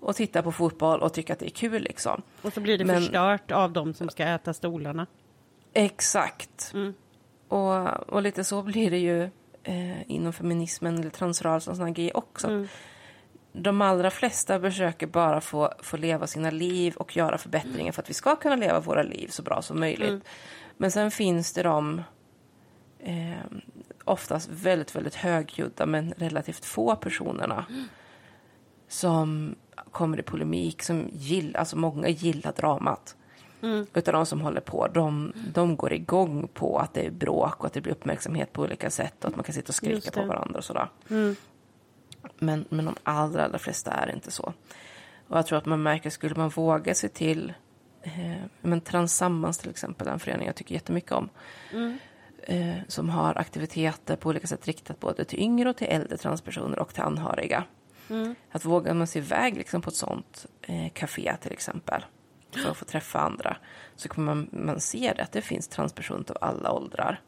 och 0.00 0.16
titta 0.16 0.42
på 0.42 0.52
fotboll 0.52 1.00
och 1.00 1.12
tycka 1.12 1.32
att 1.32 1.38
det 1.38 1.46
är 1.46 1.50
kul 1.50 1.82
liksom. 1.82 2.22
Och 2.42 2.52
så 2.52 2.60
blir 2.60 2.78
det 2.78 2.84
Men- 2.84 2.96
förstört 3.02 3.50
av 3.50 3.72
de 3.72 3.94
som 3.94 4.08
ska 4.08 4.24
äta 4.24 4.54
stolarna. 4.54 5.06
Exakt. 5.74 6.74
Och, 7.48 8.08
och 8.12 8.22
lite 8.22 8.44
så 8.44 8.62
blir 8.62 8.90
det 8.90 8.98
ju 8.98 9.22
eh, 9.62 10.10
inom 10.10 10.32
feminismen 10.32 10.98
eller 10.98 11.10
transrörelsen 11.10 11.70
och 11.70 11.76
sådana 11.76 11.92
grejer 11.92 12.16
också. 12.16 12.66
De 13.52 13.82
allra 13.82 14.10
flesta 14.10 14.60
försöker 14.60 15.06
bara 15.06 15.40
få, 15.40 15.72
få 15.78 15.96
leva 15.96 16.26
sina 16.26 16.50
liv 16.50 16.94
och 16.96 17.16
göra 17.16 17.38
förbättringar 17.38 17.92
för 17.92 18.02
att 18.02 18.10
vi 18.10 18.14
ska 18.14 18.36
kunna 18.36 18.56
leva 18.56 18.80
våra 18.80 19.02
liv 19.02 19.28
så 19.28 19.42
bra 19.42 19.62
som 19.62 19.80
möjligt. 19.80 20.24
Men 20.76 20.90
sen 20.90 21.10
finns 21.10 21.52
det 21.52 21.62
de 21.62 22.02
eh, 22.98 23.38
oftast 24.04 24.48
väldigt, 24.52 24.96
väldigt 24.96 25.14
högljudda 25.14 25.86
men 25.86 26.14
relativt 26.16 26.64
få 26.64 26.96
personerna 26.96 27.66
som 28.88 29.54
kommer 29.90 30.18
i 30.20 30.22
polemik, 30.22 30.82
som 30.82 31.08
gillar, 31.12 31.60
alltså 31.60 31.76
många 31.76 32.08
gillar 32.08 32.52
dramat. 32.52 33.16
Utav 33.94 34.14
de 34.14 34.26
som 34.26 34.40
håller 34.40 34.60
på, 34.60 34.88
de, 34.88 35.32
de 35.54 35.76
går 35.76 35.92
igång 35.92 36.48
på 36.54 36.78
att 36.78 36.94
det 36.94 37.06
är 37.06 37.10
bråk 37.10 37.60
och 37.60 37.66
att 37.66 37.72
det 37.72 37.80
blir 37.80 37.92
uppmärksamhet 37.92 38.52
på 38.52 38.62
olika 38.62 38.90
sätt 38.90 39.24
och 39.24 39.30
att 39.30 39.36
man 39.36 39.44
kan 39.44 39.54
sitta 39.54 39.68
och 39.68 39.74
skrika 39.74 40.10
på 40.10 40.22
varandra 40.24 40.58
och 40.58 40.64
sådär. 40.64 40.88
Men, 42.38 42.64
men 42.68 42.84
de 42.84 42.96
allra, 43.02 43.44
allra 43.44 43.58
flesta 43.58 43.90
är 43.90 44.14
inte 44.14 44.30
så. 44.30 44.52
Och 45.28 45.38
jag 45.38 45.46
tror 45.46 45.58
att 45.58 45.66
man 45.66 45.82
märker, 45.82 46.10
skulle 46.10 46.34
man 46.34 46.48
våga 46.48 46.94
sig 46.94 47.08
till 47.08 47.52
eh, 48.02 48.44
men 48.60 48.80
Transammans 48.80 49.58
till 49.58 49.70
exempel, 49.70 50.08
en 50.08 50.18
förening 50.18 50.46
jag 50.46 50.56
tycker 50.56 50.74
jättemycket 50.74 51.12
om. 51.12 51.28
Eh, 52.42 52.76
som 52.88 53.08
har 53.08 53.38
aktiviteter 53.38 54.16
på 54.16 54.28
olika 54.28 54.46
sätt 54.46 54.66
riktat 54.66 55.00
både 55.00 55.24
till 55.24 55.40
yngre 55.40 55.70
och 55.70 55.76
till 55.76 55.86
äldre 55.90 56.16
transpersoner 56.16 56.78
och 56.78 56.94
till 56.94 57.02
anhöriga. 57.02 57.64
Att 58.50 58.64
våga 58.64 58.94
man 58.94 59.06
sig 59.06 59.22
iväg 59.22 59.56
liksom 59.56 59.82
på 59.82 59.90
ett 59.90 59.96
sånt 59.96 60.46
eh, 60.62 60.92
café 60.92 61.36
till 61.40 61.52
exempel 61.52 62.04
för 62.50 62.70
att 62.70 62.76
få 62.76 62.84
träffa 62.84 63.20
andra 63.20 63.56
så 63.96 64.08
kommer 64.08 64.34
man, 64.34 64.48
man 64.52 64.80
se 64.80 65.12
det 65.16 65.22
att 65.22 65.32
det 65.32 65.42
finns 65.42 65.68
transpersoner 65.68 66.24
av 66.30 66.36
alla 66.40 66.72
åldrar. 66.72 67.20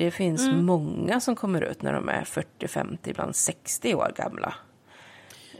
Det 0.00 0.10
finns 0.10 0.48
många 0.52 1.20
som 1.20 1.36
kommer 1.36 1.60
ut 1.62 1.82
när 1.82 1.92
de 1.92 2.08
är 2.08 2.24
40, 2.24 2.68
50, 2.68 3.10
ibland 3.10 3.36
60 3.36 3.94
år 3.94 4.12
gamla. 4.16 4.54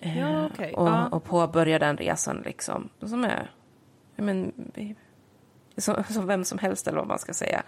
Ja, 0.01 0.47
okej. 0.53 0.74
Och, 0.74 0.88
Ja. 0.88 1.07
och 1.07 1.24
påbörja 1.24 1.78
den 1.78 1.97
resan 1.97 2.43
liksom. 2.45 2.88
Som 3.03 3.24
är, 3.24 3.51
men, 4.16 4.53
som, 5.76 6.05
som 6.09 6.26
vem 6.26 6.45
som 6.45 6.59
helst 6.59 6.88
eller 6.88 6.99
vad 6.99 7.07
man 7.09 7.18
ska 7.18 7.32
säga. 7.32 7.62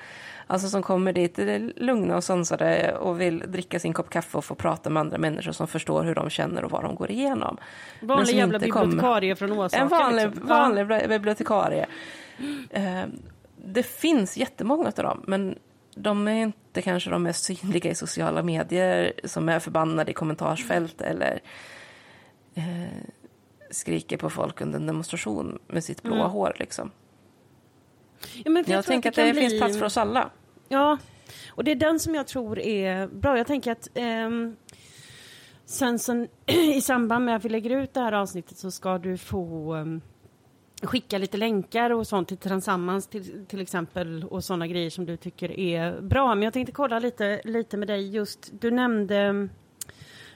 Alltså 0.46 0.68
som 0.68 0.82
kommer 0.82 1.12
dit 1.12 1.38
lugna 1.76 2.16
och 2.16 2.24
sansade 2.24 2.96
och 2.96 3.20
vill 3.20 3.44
dricka 3.46 3.78
sin 3.80 3.92
kopp 3.92 4.10
kaffe 4.10 4.38
och 4.38 4.44
få 4.44 4.54
prata 4.54 4.90
med 4.90 5.00
andra 5.00 5.18
människor 5.18 5.52
som 5.52 5.66
förstår 5.68 6.02
hur 6.04 6.14
de 6.14 6.30
känner 6.30 6.64
och 6.64 6.70
vad 6.70 6.82
de 6.82 6.94
går 6.94 7.10
igenom. 7.10 7.56
Vanlig 8.02 8.34
jävla 8.36 8.56
inte 8.58 8.68
kommer- 8.70 8.86
bibliotekarie 8.86 9.36
från 9.36 9.52
Åsaka. 9.52 9.82
en 9.82 9.88
vanlig, 9.88 10.26
liksom. 10.26 10.46
vanlig 10.46 11.08
bibliotekarie. 11.08 11.86
Eh, 12.70 13.02
det 13.64 13.82
finns 13.82 14.36
jättemånga 14.36 14.86
av 14.86 14.92
dem, 15.04 15.24
men 15.26 15.58
de 15.94 16.28
är 16.28 16.42
inte 16.42 16.82
kanske 16.82 17.10
de 17.10 17.22
mest 17.22 17.44
synliga 17.44 17.90
i 17.90 17.94
sociala 17.94 18.42
medier 18.42 19.12
som 19.24 19.48
är 19.48 19.58
förbannade 19.58 20.10
i 20.10 20.14
kommentarsfält 20.14 21.00
eller 21.00 21.40
eh, 22.54 22.62
skriker 23.70 24.16
på 24.16 24.30
folk 24.30 24.60
under 24.60 24.78
en 24.78 24.86
demonstration 24.86 25.58
med 25.66 25.84
sitt 25.84 26.02
blåa 26.02 26.26
hår. 26.26 26.56
Liksom. 26.58 26.90
Ja, 28.44 28.50
men 28.50 28.64
Jag, 28.66 28.84
tror 28.84 28.92
tänker 28.92 29.08
att 29.08 29.14
det 29.14 29.22
det, 29.22 29.28
kan 29.32 29.40
finns 29.40 29.52
bli- 29.52 29.58
plats 29.58 29.78
för 29.78 29.86
oss 29.86 29.96
alla. 29.96 30.30
Ja, 30.68 30.98
och 31.48 31.64
det 31.64 31.70
är 31.70 31.76
den 31.76 32.00
som 32.00 32.14
jag 32.14 32.26
tror 32.26 32.58
är 32.58 33.06
bra. 33.06 33.38
Jag 33.38 33.46
tänker 33.46 33.72
att 33.72 33.88
ehm, 33.94 34.56
sen, 35.64 35.98
sen 35.98 36.28
i 36.46 36.80
samband 36.80 37.24
med 37.24 37.36
att 37.36 37.44
vi 37.44 37.48
lägger 37.48 37.70
ut 37.70 37.94
det 37.94 38.00
här 38.00 38.12
avsnittet 38.12 38.58
så 38.58 38.70
ska 38.70 38.98
du 38.98 39.18
få 39.18 39.74
ehm, 39.74 40.00
skicka 40.82 41.18
lite 41.18 41.36
länkar 41.36 41.90
och 41.90 42.06
sånt 42.06 42.28
till 42.28 42.36
Transammans 42.36 43.06
till, 43.06 43.46
till 43.46 43.60
exempel 43.60 44.24
och 44.24 44.44
sådana 44.44 44.66
grejer 44.66 44.90
som 44.90 45.06
du 45.06 45.16
tycker 45.16 45.60
är 45.60 46.00
bra. 46.00 46.34
Men 46.34 46.42
jag 46.42 46.52
tänkte 46.52 46.72
kolla 46.72 46.98
lite, 46.98 47.40
lite 47.44 47.76
med 47.76 47.88
dig 47.88 48.10
just, 48.10 48.50
du 48.60 48.70
nämnde, 48.70 49.48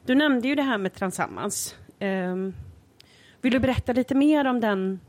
du 0.05 0.15
nämnde 0.15 0.49
ju 0.49 0.55
det 0.55 0.63
här 0.63 0.79
med 0.79 0.95
Transammans. 0.95 1.77
Ehm, 1.99 2.55
vill 3.41 3.53
du 3.53 3.59
berätta 3.59 3.93
lite 3.93 4.15
mer 4.15 4.47
om 4.47 4.61
den 4.61 5.01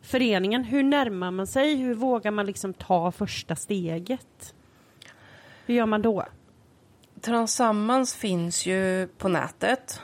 föreningen? 0.00 0.64
Hur 0.64 0.82
närmar 0.82 1.30
man 1.30 1.46
sig? 1.46 1.76
Hur 1.76 1.94
vågar 1.94 2.30
man 2.30 2.46
liksom 2.46 2.74
ta 2.74 3.12
första 3.12 3.56
steget? 3.56 4.54
Hur 5.66 5.74
gör 5.74 5.86
man 5.86 6.02
då? 6.02 6.24
Transammans 7.20 8.16
finns 8.16 8.66
ju 8.66 9.06
på 9.18 9.28
nätet. 9.28 10.00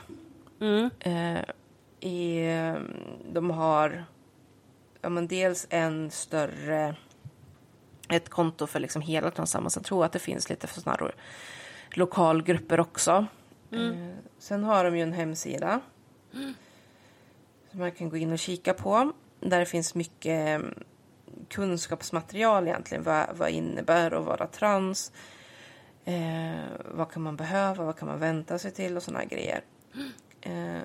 Mm. 0.59 0.89
Eh, 0.99 1.43
i, 2.09 2.45
de 3.33 3.49
har 3.49 4.05
ja, 5.01 5.09
men 5.09 5.27
dels 5.27 5.67
en 5.69 6.11
större 6.11 6.95
ett 8.09 8.29
konto 8.29 8.67
för 8.67 8.79
liksom 8.79 9.01
hela 9.01 9.31
Transammans. 9.31 9.75
Jag 9.75 9.85
tror 9.85 10.05
att 10.05 10.11
det 10.11 10.19
finns 10.19 10.49
lite 10.49 10.67
för 10.67 10.81
sådana 10.81 11.11
lokalgrupper 11.91 12.79
också. 12.79 13.25
Eh, 13.71 14.15
sen 14.37 14.63
har 14.63 14.83
de 14.83 14.97
ju 14.97 15.03
en 15.03 15.13
hemsida 15.13 15.81
som 17.71 17.79
man 17.79 17.91
kan 17.91 18.09
gå 18.09 18.17
in 18.17 18.31
och 18.31 18.39
kika 18.39 18.73
på. 18.73 19.11
Där 19.39 19.59
det 19.59 19.65
finns 19.65 19.95
mycket 19.95 20.61
eh, 20.61 20.67
kunskapsmaterial 21.49 22.67
egentligen. 22.67 23.03
Vad, 23.03 23.37
vad 23.37 23.49
innebär 23.49 24.11
att 24.11 24.25
vara 24.25 24.47
trans? 24.47 25.11
Eh, 26.05 26.63
vad 26.85 27.11
kan 27.11 27.21
man 27.21 27.35
behöva? 27.35 27.83
Vad 27.83 27.97
kan 27.97 28.07
man 28.07 28.19
vänta 28.19 28.59
sig 28.59 28.71
till? 28.71 28.97
Och 28.97 29.03
sådana 29.03 29.25
grejer. 29.25 29.63
Eh, 30.41 30.81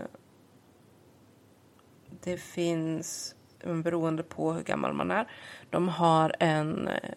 det 2.22 2.36
finns, 2.36 3.35
beroende 3.74 4.22
på 4.22 4.52
hur 4.52 4.62
gammal 4.62 4.92
man 4.92 5.10
är, 5.10 5.30
de 5.70 5.88
har 5.88 6.36
en 6.38 6.88
eh, 6.88 7.10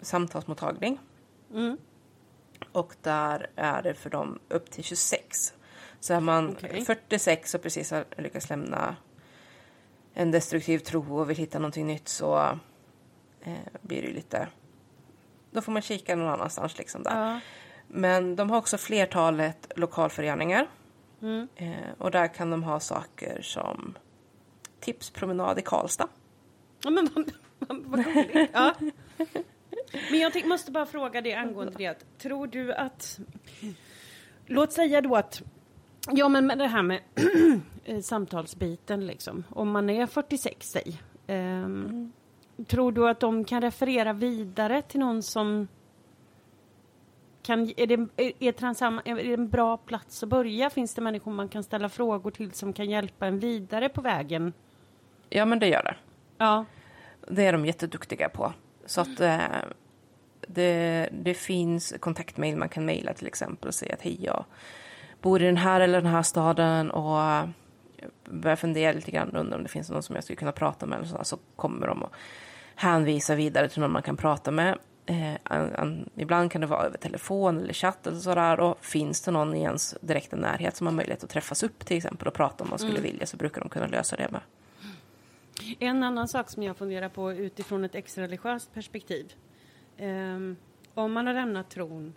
samtalsmottagning. 0.00 0.98
Mm. 1.52 1.78
Och 2.72 2.94
där 3.02 3.50
är 3.56 3.82
det 3.82 3.94
för 3.94 4.10
dem 4.10 4.38
upp 4.48 4.70
till 4.70 4.84
26. 4.84 5.54
Så 6.00 6.14
är 6.14 6.20
man 6.20 6.50
Okej. 6.50 6.84
46 6.84 7.54
och 7.54 7.62
precis 7.62 7.90
har 7.90 8.04
lyckats 8.16 8.50
lämna 8.50 8.96
en 10.14 10.30
destruktiv 10.30 10.78
tro 10.78 11.18
och 11.18 11.30
vill 11.30 11.36
hitta 11.36 11.58
någonting 11.58 11.86
nytt 11.86 12.08
så 12.08 12.58
eh, 13.40 13.54
blir 13.80 14.02
det 14.02 14.12
lite... 14.12 14.48
Då 15.50 15.60
får 15.60 15.72
man 15.72 15.82
kika 15.82 16.16
någon 16.16 16.28
annanstans 16.28 16.78
liksom 16.78 17.02
där. 17.02 17.32
Ja. 17.32 17.40
Men 17.88 18.36
de 18.36 18.50
har 18.50 18.58
också 18.58 18.78
flertalet 18.78 19.72
lokalföreningar. 19.76 20.66
Mm. 21.22 21.48
Eh, 21.56 21.90
och 21.98 22.10
där 22.10 22.34
kan 22.34 22.50
de 22.50 22.62
ha 22.62 22.80
saker 22.80 23.42
som 23.42 23.94
tipspromenad 24.84 25.58
i 25.58 25.62
Karlstad. 25.62 26.08
Ja, 26.84 26.90
men 26.90 27.08
vad, 27.14 27.32
vad, 27.58 27.82
vad 27.84 28.06
roligt. 28.06 28.50
Ja. 28.52 28.74
Men 30.10 30.20
jag 30.20 30.46
måste 30.46 30.70
bara 30.70 30.86
fråga 30.86 31.20
dig 31.20 31.34
angående 31.34 31.72
det. 31.78 32.18
Tror 32.18 32.46
du 32.46 32.74
att... 32.74 33.18
Låt 34.46 34.72
säga 34.72 35.00
då 35.00 35.16
att... 35.16 35.42
Ja, 36.10 36.28
men 36.28 36.46
med 36.46 36.58
det 36.58 36.66
här 36.66 36.82
med 36.82 37.00
eh, 37.84 38.00
samtalsbiten 38.00 39.06
liksom. 39.06 39.44
Om 39.50 39.70
man 39.70 39.90
är 39.90 40.06
46, 40.06 40.70
säg. 40.70 41.00
ehm, 41.26 42.12
Tror 42.66 42.92
du 42.92 43.08
att 43.08 43.20
de 43.20 43.44
kan 43.44 43.60
referera 43.60 44.12
vidare 44.12 44.82
till 44.82 45.00
någon 45.00 45.22
som... 45.22 45.68
Kan, 47.42 47.72
är, 47.76 47.86
det, 47.86 47.94
är, 48.16 48.32
är, 48.38 48.52
Transam, 48.52 49.00
är 49.04 49.14
det 49.14 49.34
en 49.34 49.48
bra 49.48 49.76
plats 49.76 50.22
att 50.22 50.28
börja? 50.28 50.70
Finns 50.70 50.94
det 50.94 51.00
människor 51.02 51.32
man 51.32 51.48
kan 51.48 51.62
ställa 51.62 51.88
frågor 51.88 52.30
till 52.30 52.52
som 52.52 52.72
kan 52.72 52.90
hjälpa 52.90 53.26
en 53.26 53.38
vidare 53.38 53.88
på 53.88 54.00
vägen? 54.00 54.52
Ja, 55.30 55.44
men 55.44 55.58
det 55.58 55.68
gör 55.68 55.82
det. 55.82 55.94
Ja. 56.38 56.64
Det 57.28 57.46
är 57.46 57.52
de 57.52 57.66
jätteduktiga 57.66 58.28
på. 58.28 58.52
Så 58.86 59.00
att 59.00 59.20
eh, 59.20 59.38
det, 60.48 61.08
det 61.12 61.34
finns 61.34 61.94
kontaktmejl 62.00 62.56
man 62.56 62.68
kan 62.68 62.84
mejla 62.84 63.12
till 63.12 63.26
exempel 63.26 63.68
och 63.68 63.74
säga 63.74 63.94
att 63.94 64.02
hej, 64.02 64.18
jag 64.24 64.44
bor 65.22 65.42
i 65.42 65.46
den 65.46 65.56
här 65.56 65.80
eller 65.80 66.00
den 66.02 66.12
här 66.12 66.22
staden 66.22 66.90
och 66.90 67.48
börjar 68.24 68.56
fundera 68.56 68.92
lite 68.92 69.10
grann, 69.10 69.36
undrar 69.36 69.56
om 69.56 69.62
det 69.62 69.68
finns 69.68 69.90
någon 69.90 70.02
som 70.02 70.14
jag 70.14 70.24
skulle 70.24 70.36
kunna 70.36 70.52
prata 70.52 70.86
med 70.86 70.96
eller 70.98 71.08
så, 71.08 71.24
så 71.24 71.38
kommer 71.56 71.86
de 71.86 72.02
att 72.02 72.12
hänvisa 72.74 73.34
vidare 73.34 73.68
till 73.68 73.80
någon 73.80 73.92
man 73.92 74.02
kan 74.02 74.16
prata 74.16 74.50
med. 74.50 74.78
Eh, 75.06 75.34
an, 75.42 75.74
an, 75.74 76.10
ibland 76.16 76.52
kan 76.52 76.60
det 76.60 76.66
vara 76.66 76.82
över 76.82 76.98
telefon 76.98 77.58
eller 77.58 77.72
chatt 77.72 78.06
eller 78.06 78.18
sådär. 78.18 78.60
Och 78.60 78.84
finns 78.84 79.22
det 79.22 79.30
någon 79.30 79.54
i 79.54 79.62
ens 79.62 79.96
direkta 80.00 80.36
närhet 80.36 80.76
som 80.76 80.86
har 80.86 80.94
möjlighet 80.94 81.24
att 81.24 81.30
träffas 81.30 81.62
upp 81.62 81.86
till 81.86 81.96
exempel 81.96 82.28
och 82.28 82.34
prata 82.34 82.64
om 82.64 82.70
man 82.70 82.78
skulle 82.78 82.98
mm. 82.98 83.02
vilja 83.02 83.26
så 83.26 83.36
brukar 83.36 83.60
de 83.60 83.68
kunna 83.68 83.86
lösa 83.86 84.16
det 84.16 84.28
med. 84.30 84.40
En 85.78 86.02
annan 86.02 86.28
sak 86.28 86.50
som 86.50 86.62
jag 86.62 86.76
funderar 86.76 87.08
på 87.08 87.32
utifrån 87.32 87.84
ett 87.84 87.94
extra 87.94 88.24
religiöst 88.24 88.74
perspektiv. 88.74 89.34
Um, 89.98 90.56
om 90.94 91.12
man 91.12 91.26
har 91.26 91.34
lämnat 91.34 91.70
tron 91.70 92.14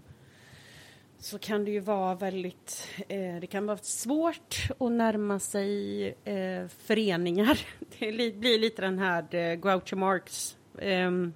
så 1.19 1.39
kan 1.39 1.65
det 1.65 1.71
ju 1.71 1.79
vara 1.79 2.15
väldigt, 2.15 2.87
eh, 3.07 3.35
det 3.41 3.47
kan 3.47 3.65
vara 3.65 3.77
svårt 3.77 4.67
att 4.79 4.91
närma 4.91 5.39
sig 5.39 6.07
eh, 6.07 6.67
föreningar. 6.67 7.59
Det 7.99 8.37
blir 8.37 8.59
lite 8.59 8.81
den 8.81 8.99
här 8.99 9.35
eh, 9.35 9.55
Groucho 9.55 9.95
Marx 9.95 10.57
um, 10.73 11.33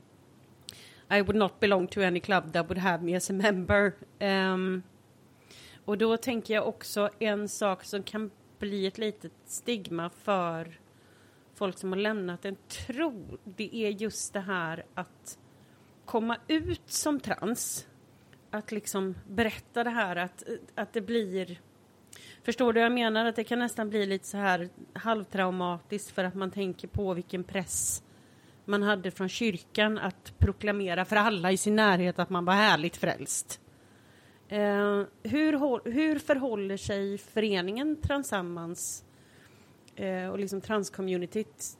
I 1.09 1.21
would 1.21 1.35
not 1.35 1.59
belong 1.59 1.87
to 1.87 2.01
any 2.01 2.19
club 2.19 2.53
that 2.53 2.69
would 2.69 2.77
have 2.77 3.03
me 3.03 3.15
as 3.15 3.29
a 3.29 3.33
member. 3.33 3.93
Um, 4.19 4.83
och 5.85 5.97
då 5.97 6.17
tänker 6.17 6.53
jag 6.53 6.67
också 6.67 7.09
en 7.19 7.49
sak 7.49 7.83
som 7.83 8.03
kan 8.03 8.31
bli 8.59 8.87
ett 8.87 8.97
litet 8.97 9.31
stigma 9.45 10.09
för 10.09 10.79
folk 11.61 11.77
som 11.77 11.91
har 11.91 11.99
lämnat 11.99 12.45
en 12.45 12.55
tro. 12.67 13.37
Det 13.43 13.75
är 13.75 13.89
just 13.89 14.33
det 14.33 14.39
här 14.39 14.85
att 14.93 15.39
komma 16.05 16.37
ut 16.47 16.81
som 16.85 17.19
trans. 17.19 17.87
Att 18.51 18.71
liksom 18.71 19.15
berätta 19.27 19.83
det 19.83 19.89
här 19.89 20.15
att, 20.15 20.43
att 20.75 20.93
det 20.93 21.01
blir 21.01 21.59
Förstår 22.43 22.73
du 22.73 22.79
vad 22.79 22.85
jag 22.85 22.91
menar? 22.91 23.25
Att 23.25 23.35
det 23.35 23.43
kan 23.43 23.59
nästan 23.59 23.89
bli 23.89 24.05
lite 24.05 24.27
så 24.27 24.37
här 24.37 24.69
halvtraumatiskt 24.93 26.11
för 26.11 26.23
att 26.23 26.35
man 26.35 26.51
tänker 26.51 26.87
på 26.87 27.13
vilken 27.13 27.43
press 27.43 28.03
man 28.65 28.83
hade 28.83 29.11
från 29.11 29.29
kyrkan 29.29 29.97
att 29.97 30.33
proklamera 30.37 31.05
för 31.05 31.15
alla 31.15 31.51
i 31.51 31.57
sin 31.57 31.75
närhet 31.75 32.19
att 32.19 32.29
man 32.29 32.45
var 32.45 32.53
härligt 32.53 32.97
frälst. 32.97 33.61
Eh, 34.47 35.03
hur, 35.23 35.89
hur 35.91 36.19
förhåller 36.19 36.77
sig 36.77 37.17
föreningen 37.17 38.01
Transammans 38.01 39.03
eh, 39.95 40.27
och 40.27 40.39
liksom 40.39 40.61
transcommunityt 40.61 41.77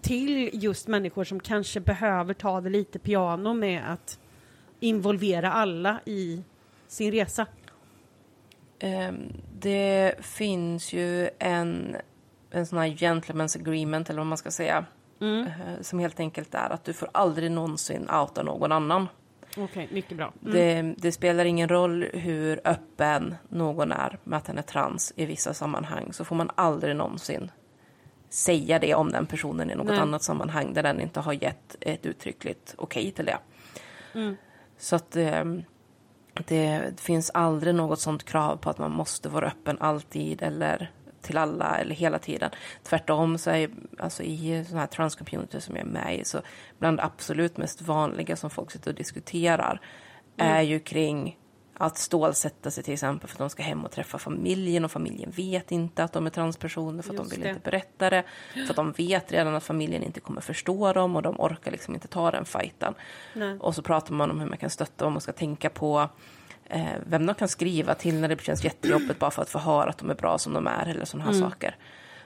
till 0.00 0.50
just 0.52 0.88
människor 0.88 1.24
som 1.24 1.40
kanske 1.40 1.80
behöver 1.80 2.34
ta 2.34 2.60
det 2.60 2.70
lite 2.70 2.98
piano 2.98 3.54
med 3.54 3.92
att 3.92 4.18
involvera 4.80 5.52
alla 5.52 6.00
i 6.04 6.42
sin 6.88 7.12
resa? 7.12 7.46
Um, 8.82 9.32
det 9.58 10.14
finns 10.20 10.92
ju 10.92 11.30
en, 11.38 11.96
en 12.50 12.66
sån 12.66 12.78
här 12.78 12.88
gentleman's 12.88 13.60
agreement, 13.60 14.10
eller 14.10 14.18
vad 14.20 14.26
man 14.26 14.38
ska 14.38 14.50
säga, 14.50 14.84
mm. 15.20 15.46
uh, 15.46 15.80
som 15.80 15.98
helt 15.98 16.20
enkelt 16.20 16.54
är 16.54 16.70
att 16.70 16.84
du 16.84 16.92
får 16.92 17.08
aldrig 17.12 17.50
någonsin 17.50 18.10
outa 18.10 18.42
någon 18.42 18.72
annan. 18.72 19.08
Okej, 19.50 19.64
okay, 19.64 19.88
mycket 19.90 20.16
bra. 20.16 20.32
Mm. 20.42 20.52
Det, 20.52 20.94
det, 20.98 21.12
spelar 21.12 21.44
ingen 21.44 21.68
roll 21.68 22.02
hur 22.12 22.60
öppen 22.64 23.34
någon 23.48 23.92
är 23.92 24.18
med 24.24 24.36
att 24.36 24.44
den 24.44 24.58
är 24.58 24.62
trans 24.62 25.12
i 25.16 25.26
vissa 25.26 25.54
sammanhang 25.54 26.12
så 26.12 26.24
får 26.24 26.36
man 26.36 26.50
aldrig 26.54 26.96
någonsin 26.96 27.50
säga 28.28 28.78
det 28.78 28.94
om 28.94 29.12
den 29.12 29.26
personen 29.26 29.70
i 29.70 29.74
något 29.74 29.86
Nej. 29.86 29.98
annat 29.98 30.22
sammanhang 30.22 30.74
där 30.74 30.82
den 30.82 31.00
inte 31.00 31.20
har 31.20 31.32
gett 31.32 31.76
ett 31.80 32.06
uttryckligt 32.06 32.74
okej 32.78 33.00
okay 33.02 33.12
till 33.12 33.24
det. 33.24 33.38
Mm. 34.14 34.36
Så 34.78 34.96
att 34.96 35.16
eh, 35.16 35.44
det 36.34 37.00
finns 37.00 37.30
aldrig 37.34 37.74
något 37.74 38.00
sånt 38.00 38.24
krav 38.24 38.56
på 38.56 38.70
att 38.70 38.78
man 38.78 38.90
måste 38.90 39.28
vara 39.28 39.46
öppen 39.46 39.76
alltid 39.80 40.42
eller 40.42 40.90
till 41.30 41.38
alla 41.38 41.78
eller 41.78 41.94
hela 41.94 42.18
tiden. 42.18 42.50
Tvärtom 42.82 43.38
så 43.38 43.50
är 43.50 43.70
alltså 43.98 44.22
i 44.22 44.64
sådana 44.64 44.80
här 44.80 44.86
transcommunity 44.86 45.60
som 45.60 45.76
jag 45.76 45.86
är 45.86 45.90
med 45.90 46.18
i 46.20 46.24
så 46.24 46.40
bland 46.78 46.98
det 46.98 47.04
absolut 47.04 47.56
mest 47.56 47.82
vanliga 47.82 48.36
som 48.36 48.50
folk 48.50 48.70
sitter 48.70 48.90
och 48.90 48.96
diskuterar 48.96 49.80
mm. 50.36 50.56
är 50.56 50.62
ju 50.62 50.80
kring 50.80 51.36
att 51.74 51.98
stålsätta 51.98 52.70
sig 52.70 52.84
till 52.84 52.92
exempel 52.92 53.28
för 53.28 53.34
att 53.34 53.38
de 53.38 53.50
ska 53.50 53.62
hem 53.62 53.84
och 53.84 53.90
träffa 53.90 54.18
familjen 54.18 54.84
och 54.84 54.90
familjen 54.90 55.30
vet 55.30 55.72
inte 55.72 56.04
att 56.04 56.12
de 56.12 56.26
är 56.26 56.30
transpersoner 56.30 57.02
för 57.02 57.10
att 57.10 57.18
Just 57.18 57.30
de 57.30 57.36
vill 57.36 57.44
det. 57.44 57.50
inte 57.50 57.70
berätta 57.70 58.10
det. 58.10 58.24
För 58.52 58.70
att 58.70 58.76
de 58.76 58.92
vet 58.92 59.32
redan 59.32 59.54
att 59.54 59.64
familjen 59.64 60.02
inte 60.02 60.20
kommer 60.20 60.40
förstå 60.40 60.92
dem 60.92 61.16
och 61.16 61.22
de 61.22 61.40
orkar 61.40 61.70
liksom 61.70 61.94
inte 61.94 62.08
ta 62.08 62.30
den 62.30 62.44
fighten. 62.44 62.94
Nej. 63.34 63.58
Och 63.58 63.74
så 63.74 63.82
pratar 63.82 64.14
man 64.14 64.30
om 64.30 64.40
hur 64.40 64.46
man 64.46 64.58
kan 64.58 64.70
stötta 64.70 65.04
dem 65.04 65.16
och 65.16 65.22
ska 65.22 65.32
tänka 65.32 65.70
på 65.70 66.08
eh, 66.70 66.96
vem 67.06 67.26
de 67.26 67.34
kan 67.34 67.48
skriva 67.48 67.94
till 67.94 68.20
när 68.20 68.28
det 68.28 68.40
känns 68.42 68.64
jättejobbigt 68.64 69.18
bara 69.18 69.30
för 69.30 69.42
att 69.42 69.50
få 69.50 69.58
höra 69.58 69.90
att 69.90 69.98
de 69.98 70.10
är 70.10 70.14
bra 70.14 70.38
som 70.38 70.52
de 70.52 70.66
är 70.66 70.86
eller 70.86 71.04
sådana 71.04 71.24
här 71.24 71.36
mm. 71.36 71.50
saker. 71.50 71.76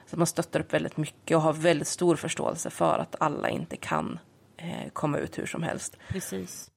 Så 0.05 0.17
man 0.17 0.27
stöttar 0.27 0.59
upp 0.59 0.73
väldigt 0.73 0.97
mycket 0.97 1.37
och 1.37 1.43
har 1.43 1.53
väldigt 1.53 1.87
stor 1.87 2.15
förståelse 2.15 2.69
för 2.69 2.99
att 2.99 3.15
alla 3.19 3.49
inte 3.49 3.77
kan 3.77 4.19
eh, 4.57 4.89
komma 4.93 5.17
ut 5.17 5.37
hur 5.37 5.45
som 5.45 5.63
helst. 5.63 5.97
Precis. 6.09 6.71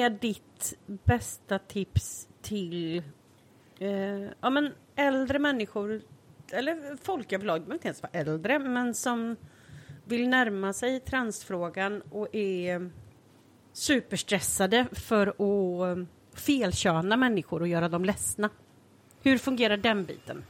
Är 0.00 0.10
ditt 0.10 0.74
bästa 0.86 1.58
tips 1.58 2.28
till 2.42 3.02
eh, 3.78 4.22
ja, 4.40 4.50
men 4.50 4.72
äldre 4.96 5.38
människor, 5.38 6.02
eller 6.52 6.96
folk 7.02 7.32
överlag, 7.32 7.62
de 7.62 7.72
inte 7.72 7.88
ens 7.88 8.02
vara 8.02 8.12
äldre, 8.12 8.58
men 8.58 8.94
som 8.94 9.36
vill 10.04 10.28
närma 10.28 10.72
sig 10.72 11.00
transfrågan 11.00 12.02
och 12.10 12.34
är 12.34 12.90
superstressade 13.72 14.86
för 14.92 15.26
att 15.26 16.08
felköna 16.34 17.16
människor 17.16 17.60
och 17.60 17.68
göra 17.68 17.88
dem 17.88 18.04
ledsna. 18.04 18.50
Hur 19.22 19.38
fungerar 19.38 19.76
den 19.76 20.04
biten? 20.04 20.44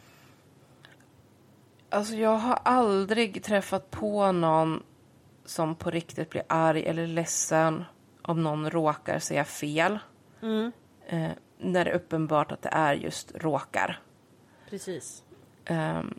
Alltså 1.91 2.15
jag 2.15 2.37
har 2.37 2.59
aldrig 2.65 3.43
träffat 3.43 3.91
på 3.91 4.33
någon 4.33 4.83
som 5.45 5.77
på 5.77 5.91
riktigt 5.91 6.31
blir 6.31 6.43
arg 6.47 6.87
eller 6.87 7.07
ledsen 7.07 7.85
om 8.27 8.43
någon 8.43 8.71
råkar 8.71 9.19
säga 9.19 9.45
fel. 9.45 9.99
Mm. 10.43 10.73
Eh, 11.07 11.31
när 11.59 11.85
det 11.85 11.91
är 11.91 11.95
uppenbart 11.95 12.53
att 12.53 12.63
det 12.63 12.69
är 12.73 12.95
just 12.95 13.33
råkar. 13.35 14.01
Precis. 14.71 15.23
Um, 15.71 16.15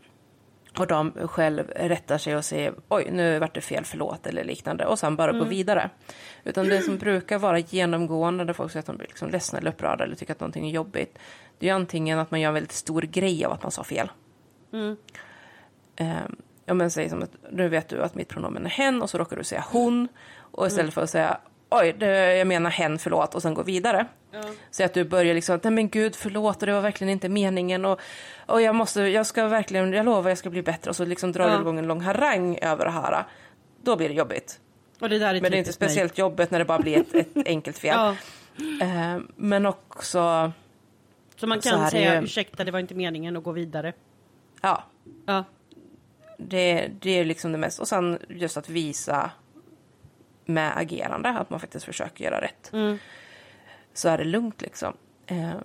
och 0.77 0.87
de 0.87 1.11
själv 1.11 1.67
rättar 1.75 2.17
sig 2.17 2.35
och 2.35 2.45
säger 2.45 2.73
oj, 2.87 3.07
nu 3.11 3.39
vart 3.39 3.55
det 3.55 3.61
fel, 3.61 3.85
förlåt 3.85 4.27
eller 4.27 4.43
liknande 4.43 4.85
och 4.85 4.99
sen 4.99 5.15
bara 5.15 5.29
mm. 5.29 5.43
gå 5.43 5.49
vidare. 5.49 5.89
Utan 6.43 6.67
det 6.67 6.81
som 6.81 6.97
brukar 6.97 7.39
vara 7.39 7.59
genomgående 7.59 8.43
när 8.43 8.53
folk 8.53 8.71
säger 8.71 8.79
att 8.81 8.85
de 8.85 8.97
blir 8.97 9.07
liksom 9.07 9.29
ledsna 9.29 9.59
eller 9.59 9.71
upprörda 9.71 10.03
eller 10.03 10.15
tycker 10.15 10.33
att 10.33 10.39
någonting 10.39 10.67
är 10.67 10.71
jobbigt. 10.71 11.19
Det 11.59 11.69
är 11.69 11.73
antingen 11.73 12.19
att 12.19 12.31
man 12.31 12.41
gör 12.41 12.47
en 12.47 12.53
väldigt 12.53 12.71
stor 12.71 13.01
grej 13.01 13.45
av 13.45 13.51
att 13.51 13.63
man 13.63 13.71
sa 13.71 13.83
fel. 13.83 14.11
Mm. 14.73 14.97
Um, 15.99 16.35
ja, 16.65 16.73
men 16.73 16.91
säg 16.91 17.09
som 17.09 17.23
att 17.23 17.31
nu 17.51 17.69
vet 17.69 17.89
du 17.89 18.03
att 18.03 18.15
mitt 18.15 18.27
pronomen 18.27 18.65
är 18.65 18.69
hen 18.69 19.01
och 19.01 19.09
så 19.09 19.17
råkar 19.17 19.37
du 19.37 19.43
säga 19.43 19.65
hon. 19.71 20.07
Och 20.37 20.67
istället 20.67 20.83
mm. 20.83 20.91
för 20.91 21.01
att 21.01 21.09
säga 21.09 21.39
oj, 21.69 21.95
det, 21.99 22.37
jag 22.37 22.47
menar 22.47 22.69
hen, 22.69 22.99
förlåt, 22.99 23.35
och 23.35 23.41
sen 23.41 23.53
gå 23.53 23.63
vidare. 23.63 24.05
Ja. 24.31 24.43
Så 24.71 24.83
att 24.83 24.93
du 24.93 25.03
börjar 25.03 25.33
liksom, 25.33 25.59
nej 25.63 25.71
men 25.71 25.89
gud, 25.89 26.15
förlåt, 26.15 26.59
det 26.59 26.73
var 26.73 26.81
verkligen 26.81 27.11
inte 27.11 27.29
meningen 27.29 27.85
och, 27.85 27.99
och 28.45 28.61
jag 28.61 28.75
måste, 28.75 29.01
jag 29.01 29.25
ska 29.25 29.47
verkligen, 29.47 29.93
jag 29.93 30.05
lovar 30.05 30.29
jag 30.29 30.37
ska 30.37 30.49
bli 30.49 30.61
bättre 30.61 30.89
och 30.89 30.95
så 30.95 31.05
liksom 31.05 31.31
drar 31.31 31.47
ja. 31.47 31.55
du 31.55 31.61
igång 31.61 31.79
en 31.79 31.87
lång 31.87 32.01
harang 32.01 32.57
över 32.61 32.85
det 32.85 32.91
här. 32.91 33.23
Då 33.81 33.95
blir 33.95 34.09
det 34.09 34.15
jobbigt. 34.15 34.59
Och 34.99 35.09
det 35.09 35.19
där 35.19 35.35
är 35.35 35.41
men 35.41 35.51
det 35.51 35.57
är 35.57 35.59
inte 35.59 35.73
speciellt 35.73 36.17
mig. 36.17 36.19
jobbigt 36.19 36.51
när 36.51 36.59
det 36.59 36.65
bara 36.65 36.79
blir 36.79 36.97
ett, 36.97 37.15
ett 37.15 37.27
enkelt 37.47 37.77
fel. 37.77 37.95
Ja. 37.95 38.15
Uh, 38.85 39.23
men 39.35 39.65
också... 39.65 40.51
Så 41.35 41.47
man 41.47 41.61
kan 41.61 41.85
så 41.85 41.91
säga, 41.91 42.15
ju, 42.15 42.23
ursäkta, 42.23 42.63
det 42.63 42.71
var 42.71 42.79
inte 42.79 42.95
meningen 42.95 43.37
att 43.37 43.43
gå 43.43 43.51
vidare. 43.51 43.93
Ja. 44.61 44.83
ja. 45.25 45.43
Det, 46.37 46.91
det 46.99 47.11
är 47.11 47.25
liksom 47.25 47.51
det 47.51 47.57
mest, 47.57 47.79
och 47.79 47.87
sen 47.87 48.19
just 48.29 48.57
att 48.57 48.69
visa 48.69 49.31
med 50.47 50.77
agerande, 50.77 51.29
att 51.29 51.49
man 51.49 51.59
faktiskt 51.59 51.85
försöker 51.85 52.23
göra 52.23 52.41
rätt. 52.41 52.73
Mm. 52.73 52.97
Så 53.93 54.09
är 54.09 54.17
det 54.17 54.23
lugnt 54.23 54.61
liksom. 54.61 54.93
Eh, 55.27 55.55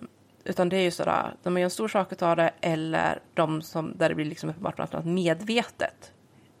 utan 0.43 0.69
det 0.69 0.77
är 0.77 0.81
ju 0.81 0.91
sådär, 0.91 1.33
man 1.43 1.57
gör 1.57 1.63
en 1.63 1.69
stor 1.69 1.87
sak 1.87 2.21
av 2.21 2.35
det 2.35 2.51
eller 2.61 3.19
de 3.33 3.61
som, 3.61 3.97
där 3.97 4.09
det 4.09 4.15
blir 4.15 4.25
liksom 4.25 4.49
uppenbart 4.49 4.79
att 4.79 4.93
man 4.93 5.13
medvetet 5.13 6.11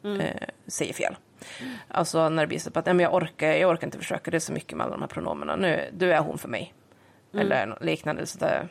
mm. 0.03 0.19
eh, 0.19 0.47
säger 0.67 0.93
fel. 0.93 1.15
Mm. 1.61 1.73
Alltså 1.87 2.29
när 2.29 2.43
det 2.43 2.47
blir 2.47 2.59
så 2.59 2.69
att 2.73 2.85
men 2.85 2.99
jag, 2.99 3.13
orkar, 3.13 3.47
jag 3.47 3.71
orkar 3.71 3.87
inte 3.87 3.97
försöka, 3.97 4.31
det 4.31 4.37
är 4.37 4.39
så 4.39 4.53
mycket 4.53 4.77
med 4.77 4.85
alla 4.85 4.95
de 4.95 5.01
här 5.01 5.07
pronomerna. 5.07 5.55
Nu, 5.55 5.89
du 5.93 6.13
är 6.13 6.19
hon 6.19 6.37
för 6.37 6.49
mig. 6.49 6.73
Mm. 7.33 7.45
Eller 7.45 7.77
liknande. 7.81 8.25
Så 8.25 8.39
det, 8.39 8.67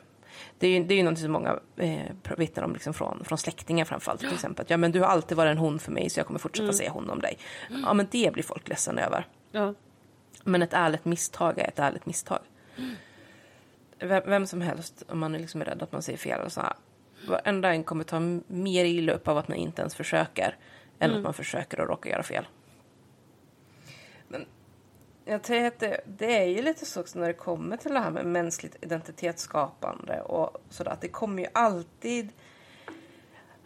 det 0.59 0.67
är 0.67 0.71
ju, 0.71 0.85
det 0.85 0.95
är 0.95 0.97
ju 0.97 1.03
någonting 1.03 1.25
som 1.25 1.33
många 1.33 1.59
eh, 1.77 2.37
vittnar 2.37 2.65
om 2.65 2.73
liksom 2.73 2.95
från, 2.95 3.25
från 3.25 3.39
släktingar 3.39 3.85
framförallt. 3.85 4.21
Till 4.21 4.33
exempel. 4.33 4.67
Ja, 4.69 4.77
men 4.77 4.93
du 4.93 5.01
har 5.01 5.07
alltid 5.07 5.37
varit 5.37 5.51
en 5.51 5.59
hon 5.59 5.79
för 5.79 5.93
mig 5.93 6.11
så 6.11 6.21
jag 6.21 6.27
kommer 6.27 6.39
fortsätta 6.39 6.65
mm. 6.65 6.75
säga 6.75 6.91
hon 6.91 7.11
om 7.11 7.21
dig. 7.21 7.39
Ja, 7.83 7.95
men 7.95 8.09
det 8.11 8.33
blir 8.33 8.43
folk 8.43 8.69
ledsna 8.69 9.03
över. 9.03 9.27
Ja. 9.53 9.75
Men 10.45 10.63
ett 10.63 10.73
ärligt 10.73 11.05
misstag 11.05 11.59
är 11.59 11.69
ett 11.69 11.79
ärligt 11.79 12.07
misstag. 12.07 12.39
vem, 13.99 14.23
vem 14.27 14.47
som 14.47 14.61
helst, 14.61 15.05
om 15.09 15.19
man 15.19 15.35
är 15.35 15.39
liksom 15.39 15.65
rädd 15.65 15.83
att 15.83 15.93
man 15.93 16.03
säger 16.03 16.19
fel, 16.19 16.41
och 16.41 16.53
så 16.53 16.61
här, 16.61 16.73
varenda 17.29 17.71
en 17.75 17.85
kommer 17.85 18.05
ta 18.05 18.21
mer 18.47 18.85
illa 18.85 19.13
upp 19.13 19.29
av 19.29 19.39
att 19.39 19.49
man 19.49 19.57
inte 19.57 19.83
ens 19.83 19.95
försöker, 19.95 20.57
än 20.99 21.11
att 21.11 21.23
man 21.23 21.35
försöker 21.35 21.81
och 21.81 21.89
råkar 21.89 22.11
göra 22.11 22.23
fel. 22.23 22.47
Men 24.29 24.47
jag 25.25 25.43
tror 25.43 25.65
att 25.67 25.79
det, 25.79 26.01
det 26.07 26.39
är 26.39 26.47
ju 26.47 26.63
lite 26.63 26.87
så 26.87 27.01
också 27.01 27.19
när 27.19 27.27
det 27.27 27.35
kommer 27.35 27.77
till 27.77 27.93
det 27.93 28.01
här 28.01 28.11
med 28.11 28.27
mänskligt 28.27 28.77
identitetsskapande 28.81 30.21
och 30.21 30.63
sådär, 30.71 30.91
att 30.91 31.01
det 31.01 31.09
kommer 31.09 31.43
ju 31.43 31.49
alltid 31.53 32.33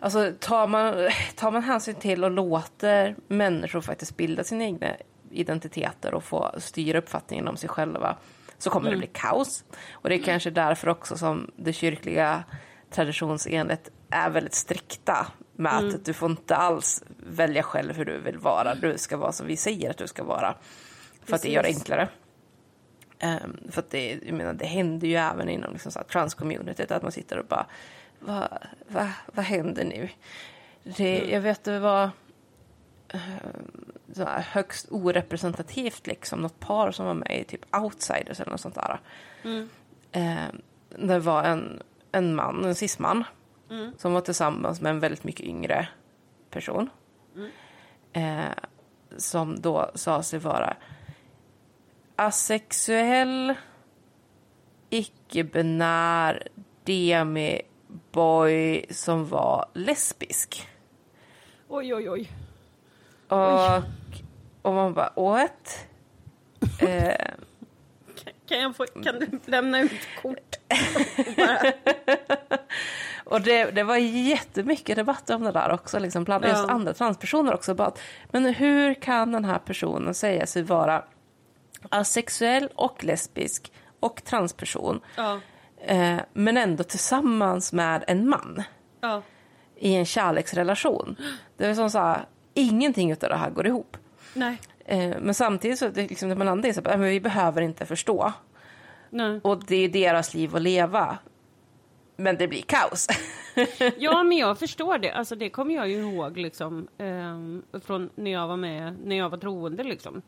Alltså 0.00 0.32
tar 0.40 0.66
man, 0.66 1.10
tar 1.34 1.50
man 1.50 1.62
hänsyn 1.62 1.94
till 1.94 2.24
och 2.24 2.30
låter 2.30 3.16
människor 3.28 3.80
faktiskt 3.80 4.16
bilda 4.16 4.44
sina 4.44 4.64
egna 4.64 4.96
identiteter 5.30 6.14
och 6.14 6.24
få 6.24 6.54
styra 6.58 6.98
uppfattningen 6.98 7.48
om 7.48 7.56
sig 7.56 7.68
själva 7.68 8.16
så 8.58 8.70
kommer 8.70 8.90
det 8.90 8.96
bli 8.96 9.10
kaos. 9.12 9.64
Och 9.90 10.08
det 10.08 10.14
är 10.14 10.22
kanske 10.22 10.50
därför 10.50 10.88
också 10.88 11.16
som 11.16 11.50
det 11.56 11.72
kyrkliga 11.72 12.44
traditionsenligt 12.90 13.90
är 14.10 14.30
väldigt 14.30 14.54
strikta 14.54 15.26
med 15.52 15.72
att 15.72 16.04
du 16.04 16.12
får 16.12 16.30
inte 16.30 16.56
alls 16.56 17.04
välja 17.16 17.62
själv 17.62 17.96
hur 17.96 18.04
du 18.04 18.20
vill 18.20 18.38
vara. 18.38 18.74
Du 18.74 18.98
ska 18.98 19.16
vara 19.16 19.32
som 19.32 19.46
vi 19.46 19.56
säger 19.56 19.90
att 19.90 19.98
du 19.98 20.06
ska 20.06 20.24
vara. 20.24 20.54
För 21.24 21.36
att 21.36 21.42
det 21.42 21.48
gör 21.48 21.62
det 21.62 21.68
Precis. 21.68 21.82
enklare. 21.82 22.08
Ehm, 23.18 23.58
för 23.70 23.80
att 23.80 23.90
det, 23.90 24.20
jag 24.26 24.34
menar, 24.34 24.52
det 24.52 24.66
händer 24.66 25.08
ju 25.08 25.16
även 25.16 25.48
inom 25.48 25.72
liksom 25.72 25.92
så 25.92 26.02
transcommunityt 26.02 26.90
att 26.90 27.02
man 27.02 27.12
sitter 27.12 27.38
och 27.38 27.46
bara 27.46 27.66
vad 28.18 28.58
va, 28.88 29.08
vad 29.26 29.44
händer 29.44 29.84
nu? 29.84 30.08
Det, 30.96 31.30
Jag 31.30 31.40
vet 31.40 31.64
det 31.64 31.80
var 31.80 32.10
så 34.12 34.24
här 34.24 34.40
högst 34.40 34.86
orepresentativt 34.90 36.06
liksom. 36.06 36.40
Något 36.40 36.60
par 36.60 36.90
som 36.90 37.06
var 37.06 37.14
med 37.14 37.40
i 37.40 37.44
typ 37.44 37.76
Outsiders 37.76 38.40
eller 38.40 38.50
något 38.50 38.60
sånt 38.60 38.74
där. 38.74 39.00
Eh, 40.12 40.46
det 40.88 41.18
var 41.18 41.44
en, 41.44 41.82
en 42.12 42.34
man, 42.34 42.64
en 42.64 42.74
cisman, 42.74 43.24
som 43.96 44.12
var 44.12 44.20
tillsammans 44.20 44.80
med 44.80 44.90
en 44.90 45.00
väldigt 45.00 45.24
mycket 45.24 45.46
yngre 45.46 45.88
person. 46.50 46.90
Eh, 48.12 48.44
som 49.16 49.60
då 49.60 49.90
sa 49.94 50.22
sig 50.22 50.38
vara 50.38 50.76
asexuell, 52.16 53.54
icke-binär, 54.90 56.48
demi-boy 56.84 57.64
som 58.90 59.28
var 59.28 59.66
lesbisk. 59.74 60.68
Oj, 61.68 61.94
oj, 61.94 62.10
oj. 62.10 62.30
Och, 63.28 63.82
och 64.62 64.74
man 64.74 64.94
bara, 64.94 65.12
what? 65.16 65.86
eh, 66.80 67.14
Kan, 68.48 68.58
jag 68.58 68.76
få, 68.76 68.86
kan 68.86 69.18
du 69.18 69.40
lämna 69.44 69.80
ut 69.80 69.92
kort? 70.22 70.56
Och 73.24 73.40
det, 73.40 73.70
det 73.70 73.82
var 73.82 73.96
jättemycket 73.96 74.96
debatt 74.96 75.30
om 75.30 75.44
det 75.44 75.52
där 75.52 75.72
också, 75.72 75.98
liksom, 75.98 76.24
bland 76.24 76.44
Ja. 76.44 76.48
just 76.48 76.68
andra 76.68 76.94
transpersoner 76.94 77.54
också. 77.54 77.74
Bara 77.74 77.88
att, 77.88 78.00
men 78.30 78.44
hur 78.54 78.94
kan 78.94 79.32
den 79.32 79.44
här 79.44 79.58
personen 79.58 80.14
säga 80.14 80.46
sig 80.46 80.62
vara 80.62 81.04
asexuell 81.90 82.68
och 82.74 83.04
lesbisk 83.04 83.72
och 84.00 84.24
transperson, 84.24 85.00
ja, 85.16 85.40
eh, 85.86 86.16
men 86.32 86.56
ändå 86.56 86.84
tillsammans 86.84 87.72
med 87.72 88.04
en 88.06 88.28
man? 88.28 88.62
ja. 89.00 89.22
i 89.76 89.94
en 89.94 90.06
kärleksrelation. 90.06 91.16
Det 91.56 91.66
är 91.66 91.74
som 91.74 91.90
så 91.90 91.98
här, 91.98 92.26
ingenting 92.56 93.12
av 93.12 93.18
det 93.18 93.36
här 93.36 93.50
går 93.50 93.66
ihop. 93.66 93.96
Nej, 94.34 94.58
Eh, 94.88 95.16
men 95.20 95.34
samtidigt 95.34 95.78
så 95.78 95.90
liksom, 95.90 96.28
det 96.28 96.34
man 96.34 96.46
landar 96.46 96.68
i 96.68 96.74
så 96.74 96.80
äh, 96.80 96.98
men 96.98 97.08
vi 97.08 97.20
behöver 97.20 97.62
inte 97.62 97.86
förstå. 97.86 98.32
nej. 99.10 99.40
Och 99.44 99.64
det 99.64 99.76
är 99.76 99.88
deras 99.88 100.34
liv 100.34 100.56
att 100.56 100.62
leva. 100.62 101.18
Men 102.16 102.36
det 102.36 102.48
blir 102.48 102.62
kaos. 102.62 103.06
Ja, 103.98 104.22
men 104.22 104.38
jag 104.38 104.58
förstår 104.58 104.98
det. 104.98 105.10
Alltså, 105.10 105.36
det 105.36 105.50
kommer 105.50 105.74
jag 105.74 105.88
ju 105.88 105.96
ihåg 105.98 106.36
liksom, 106.38 106.88
ehm, 106.98 107.62
från 107.84 108.10
när 108.14 108.30
jag 108.30 108.48
var 108.48 108.56
med, 108.56 108.96
när 109.04 109.16
jag 109.16 109.28
var 109.30 109.38
troende. 109.38 109.84
Liksom. 109.84 110.22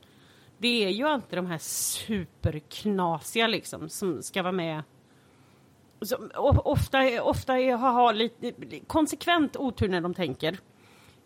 Det 0.59 0.85
är 0.85 0.89
ju 0.89 1.05
alltid 1.09 1.39
de 1.39 1.47
här 1.47 1.59
superknasiga 1.59 3.47
liksom, 3.47 3.89
som 3.89 4.23
ska 4.23 4.43
vara 4.43 4.53
med. 4.53 4.83
Som, 6.01 6.31
ofta 6.65 7.23
ofta 7.23 7.53
har 7.53 8.13
lite 8.13 8.53
konsekvent 8.87 9.57
otur 9.57 9.89
när 9.89 10.01
de 10.01 10.15
tänker. 10.15 10.59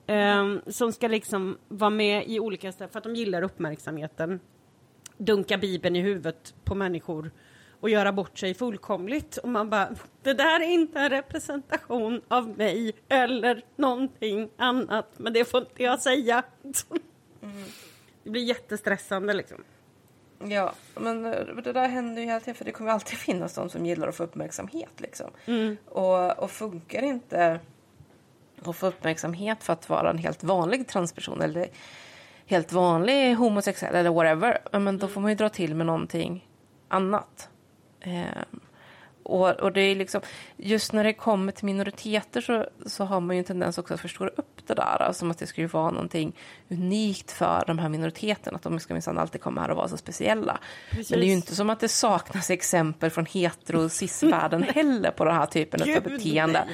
Ehm, 0.07 0.61
som 0.67 0.93
ska 0.93 1.09
liksom 1.09 1.59
vara 1.69 1.91
med 1.91 2.29
i 2.29 2.41
olika 2.41 2.73
ställen 2.73 2.91
för 2.91 2.99
att 2.99 3.05
de 3.05 3.15
gillar 3.15 3.43
uppmärksamheten. 3.43 4.41
Dunka 5.17 5.59
bibeln 5.59 5.97
i 5.97 6.01
huvudet 6.01 6.55
på 6.65 6.75
människor 6.75 7.31
och 7.81 7.91
göra 7.91 8.13
bort 8.13 8.39
sig 8.39 8.55
fullkomligt. 8.55 9.37
Och 9.37 9.49
man 9.49 9.71
bara, 9.71 9.89
det 10.23 10.35
där 10.35 10.61
är 10.61 10.69
inte 10.69 10.99
en 10.99 11.11
representation 11.11 12.21
av 12.29 12.49
mig 12.49 12.93
eller 13.09 13.65
någonting 13.77 14.51
annat. 14.57 15.09
Men 15.17 15.33
det 15.33 15.45
får 15.45 15.61
inte 15.61 15.83
jag 15.83 16.01
säga. 16.01 16.43
Det 18.23 18.31
blir 18.31 18.43
jättestressande 18.43 19.33
liksom. 19.33 19.65
ja, 20.39 20.75
men 20.95 21.23
det 21.65 21.73
där 21.73 21.89
händer 21.89 22.23
ju 22.23 22.29
hela 22.29 22.41
tiden 22.41 22.55
för 22.55 22.65
det 22.65 22.73
kommer 22.73 22.91
alltid 22.91 23.19
finnas 23.19 23.55
de 23.55 23.69
som 23.71 23.87
gillar 23.87 24.09
att 24.09 24.17
få 24.17 24.25
uppmärksamhet. 24.25 25.01
Liksom. 25.01 25.31
Och, 25.87 26.39
och 26.39 26.51
funkar 26.51 27.03
inte 27.03 27.61
att 28.69 28.77
få 28.77 28.87
uppmärksamhet 28.87 29.65
för 29.65 29.73
att 29.73 29.89
vara 29.89 30.11
en 30.11 30.19
helt 30.19 30.45
vanlig 30.45 30.89
transperson 30.89 31.43
eller 31.43 31.69
helt 32.47 32.73
vanlig 32.73 33.35
homosexuell 33.35 33.95
eller 33.95 34.11
whatever, 34.11 34.79
men 34.79 34.99
då 34.99 35.09
får 35.09 35.21
man 35.21 35.31
ju 35.31 35.35
dra 35.35 35.49
till 35.49 35.75
med 35.75 35.87
någonting 35.87 36.49
annat. 36.89 37.49
Ehm, 38.01 38.61
och, 39.23 39.51
och 39.51 39.73
det 39.73 39.81
är 39.81 39.95
liksom, 39.95 40.21
just 40.57 40.93
när 40.93 41.05
det 41.05 41.13
kommer 41.13 41.53
till 41.53 41.65
minoriteter 41.65 42.41
så, 42.41 42.67
så 42.87 43.05
har 43.05 43.21
man 43.21 43.37
ju 43.37 43.39
en 43.39 43.45
tendens 43.45 43.79
också 43.79 43.95
att 43.95 44.01
förstora 44.01 44.29
upp 44.29 44.67
det 44.67 44.75
där, 44.75 45.13
som 45.13 45.31
att 45.31 45.39
det 45.39 45.47
skulle 45.47 45.67
vara 45.67 45.91
någonting 45.91 46.37
unikt 46.71 47.33
för 47.33 47.65
de 47.67 47.79
här 47.79 47.89
minoriteterna, 47.89 48.57
att 48.57 48.63
de 48.63 48.81
ska 48.81 48.95
minsann 48.95 49.19
alltid 49.19 49.41
komma 49.41 49.61
här 49.61 49.71
och 49.71 49.77
vara 49.77 49.89
så 49.89 49.97
speciella. 49.97 50.59
Men 50.91 51.05
det 51.09 51.15
är 51.15 51.23
ju 51.23 51.33
inte 51.33 51.55
som 51.55 51.71
att 51.71 51.81
det 51.81 51.89
saknas 51.89 52.51
exempel 52.51 53.11
från 53.11 53.27
hetero 53.27 53.85
och 53.85 53.93
cis-världen 53.93 54.63
heller 54.75 55.11
på 55.11 55.25
den 55.25 55.35
här 55.35 55.47
typen 55.47 55.83
av 55.83 56.03
beteende. 56.03 56.65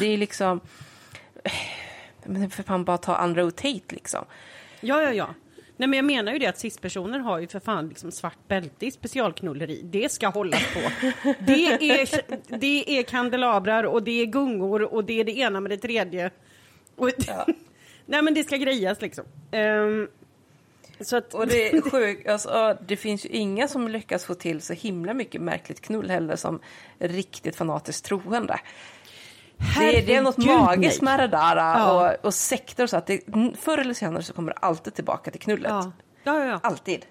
Det 0.00 0.06
är 0.06 0.16
liksom, 0.16 0.60
men 2.24 2.50
för 2.50 2.62
fan 2.62 2.84
bara 2.84 2.98
ta 2.98 3.16
Andrew 3.16 3.50
Tate 3.56 3.94
liksom. 3.94 4.24
Ja, 4.80 5.02
ja, 5.02 5.12
ja. 5.12 5.34
Nej, 5.76 5.88
men 5.88 5.96
jag 5.96 6.04
menar 6.04 6.32
ju 6.32 6.38
det 6.38 6.46
att 6.46 6.58
cis-personer 6.58 7.18
har 7.18 7.38
ju 7.38 7.48
för 7.48 7.60
fan 7.60 7.88
liksom 7.88 8.12
svart 8.12 8.48
bälte 8.48 8.86
i 8.86 8.90
specialknulleri. 8.90 9.82
Det 9.84 10.12
ska 10.12 10.28
hållas 10.28 10.62
på. 10.74 10.80
Det 11.38 11.66
är, 11.66 12.08
det 12.58 12.98
är 12.98 13.02
kandelabrar 13.02 13.84
och 13.84 14.02
det 14.02 14.22
är 14.22 14.26
gungor 14.26 14.94
och 14.94 15.04
det 15.04 15.20
är 15.20 15.24
det 15.24 15.38
ena 15.38 15.60
med 15.60 15.70
det 15.70 15.76
tredje. 15.76 16.30
Och, 16.96 17.10
Nej, 18.06 18.22
men 18.22 18.34
det 18.34 18.44
ska 18.44 18.56
grejas 18.56 19.00
liksom. 19.00 19.24
Ehm, 19.50 20.08
så 21.00 21.16
att, 21.16 21.34
Och 21.34 21.46
det 21.46 21.68
är 21.68 21.80
sjukt, 21.90 22.28
alltså, 22.28 22.78
det 22.86 22.96
finns 22.96 23.24
ju 23.24 23.28
inga 23.28 23.68
som 23.68 23.88
lyckas 23.88 24.24
få 24.24 24.34
till 24.34 24.62
så 24.62 24.72
himla 24.72 25.14
mycket 25.14 25.40
märkligt 25.40 25.80
knull 25.80 26.10
heller 26.10 26.36
som 26.36 26.60
riktigt 26.98 27.56
fanatiskt 27.56 28.04
troende. 28.04 28.60
Är- 29.58 30.06
det 30.06 30.14
är 30.14 30.22
något 30.22 30.36
Herregud, 30.44 30.60
magiskt 30.60 31.02
med 31.02 31.18
det 31.20 31.26
där 31.28 31.56
Ja. 31.56 32.10
och, 32.18 32.24
och 32.26 32.34
sekter 32.34 32.82
och 32.84 32.90
så 32.90 32.96
att 32.96 33.06
det, 33.06 33.20
förr 33.58 33.78
eller 33.78 33.94
senare 33.94 34.22
så 34.22 34.32
kommer 34.32 34.50
det 34.52 34.56
alltid 34.58 34.94
tillbaka 34.94 35.30
till 35.30 35.40
knullet. 35.40 35.70
Ja. 35.70 35.92
Ja, 36.24 36.44
ja. 36.44 36.60
Alltid. 36.62 37.06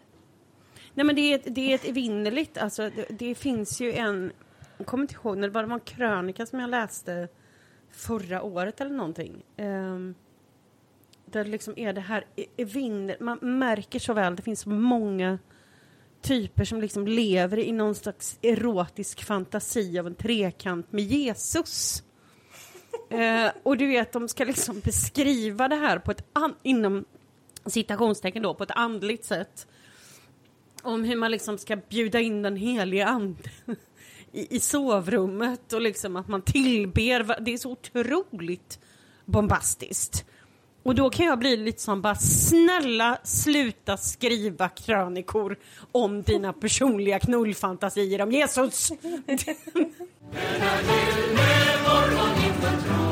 Nej 0.93 1.05
men 1.05 1.15
det 1.15 1.21
är, 1.21 1.35
ett- 1.35 1.55
det 1.55 1.71
är 1.71 1.75
ett 1.75 1.85
evinnerligt, 1.87 2.57
alltså 2.57 2.89
det, 2.89 3.05
det 3.09 3.35
finns 3.35 3.81
ju 3.81 3.93
en, 3.93 4.31
jag 4.77 4.87
kommer 4.87 5.01
inte 5.03 5.15
ihåg, 5.15 5.37
när 5.37 5.47
det 5.47 5.53
var, 5.53 5.61
det 5.61 5.67
var 5.67 5.73
en 5.75 5.79
krönika 5.79 6.45
som 6.45 6.59
jag 6.59 6.69
läste 6.69 7.27
förra 7.91 8.41
året 8.43 8.81
eller 8.81 8.91
någonting. 8.95 9.43
Um, 9.57 10.15
där 11.25 11.45
liksom 11.45 11.73
är 11.77 11.93
det 11.93 12.01
här 12.01 12.25
e- 12.35 12.45
evinner, 12.57 13.17
man 13.19 13.37
märker 13.41 13.99
så 13.99 14.13
väl, 14.13 14.35
det 14.35 14.41
finns 14.41 14.59
så 14.59 14.69
många 14.69 15.39
typer 16.21 16.65
som 16.65 16.81
liksom 16.81 17.07
lever 17.07 17.57
i 17.59 17.71
någon 17.71 17.95
slags 17.95 18.39
erotisk 18.41 19.23
fantasi 19.23 19.99
av 19.99 20.07
en 20.07 20.15
trekant 20.15 20.91
med 20.91 21.03
Jesus. 21.03 22.03
Eh, 23.13 23.51
och 23.63 23.77
du 23.77 23.87
vet, 23.87 24.11
de 24.11 24.27
ska 24.27 24.43
liksom 24.43 24.79
beskriva 24.79 25.67
det 25.67 25.75
här 25.75 25.99
på 25.99 26.11
ett, 26.11 26.25
inom 26.63 27.05
citationstecken 27.65 28.43
då, 28.43 28.53
på 28.53 28.63
ett 28.63 28.71
andligt 28.71 29.25
sätt 29.25 29.67
om 30.81 31.03
hur 31.03 31.15
man 31.15 31.31
liksom 31.31 31.57
ska 31.57 31.75
bjuda 31.75 32.19
in 32.19 32.41
den 32.41 32.55
helige 32.55 33.05
ande 33.05 33.49
i, 34.31 34.55
i 34.55 34.59
sovrummet 34.59 35.73
och 35.73 35.81
liksom 35.81 36.15
att 36.15 36.27
man 36.27 36.41
tillber. 36.41 37.41
Det 37.41 37.53
är 37.53 37.57
så 37.57 37.71
otroligt 37.71 38.79
bombastiskt. 39.25 40.25
Och 40.83 40.95
då 40.95 41.09
kan 41.09 41.25
jag 41.25 41.39
bli 41.39 41.57
lite 41.57 41.81
som 41.81 42.01
bara 42.01 42.15
snälla 42.15 43.17
sluta 43.23 43.97
skriva 43.97 44.69
krönikor 44.69 45.57
om 45.91 46.21
dina 46.21 46.53
personliga 46.53 47.19
knullfantasier 47.19 48.21
om 48.21 48.31
Jesus. 48.31 48.91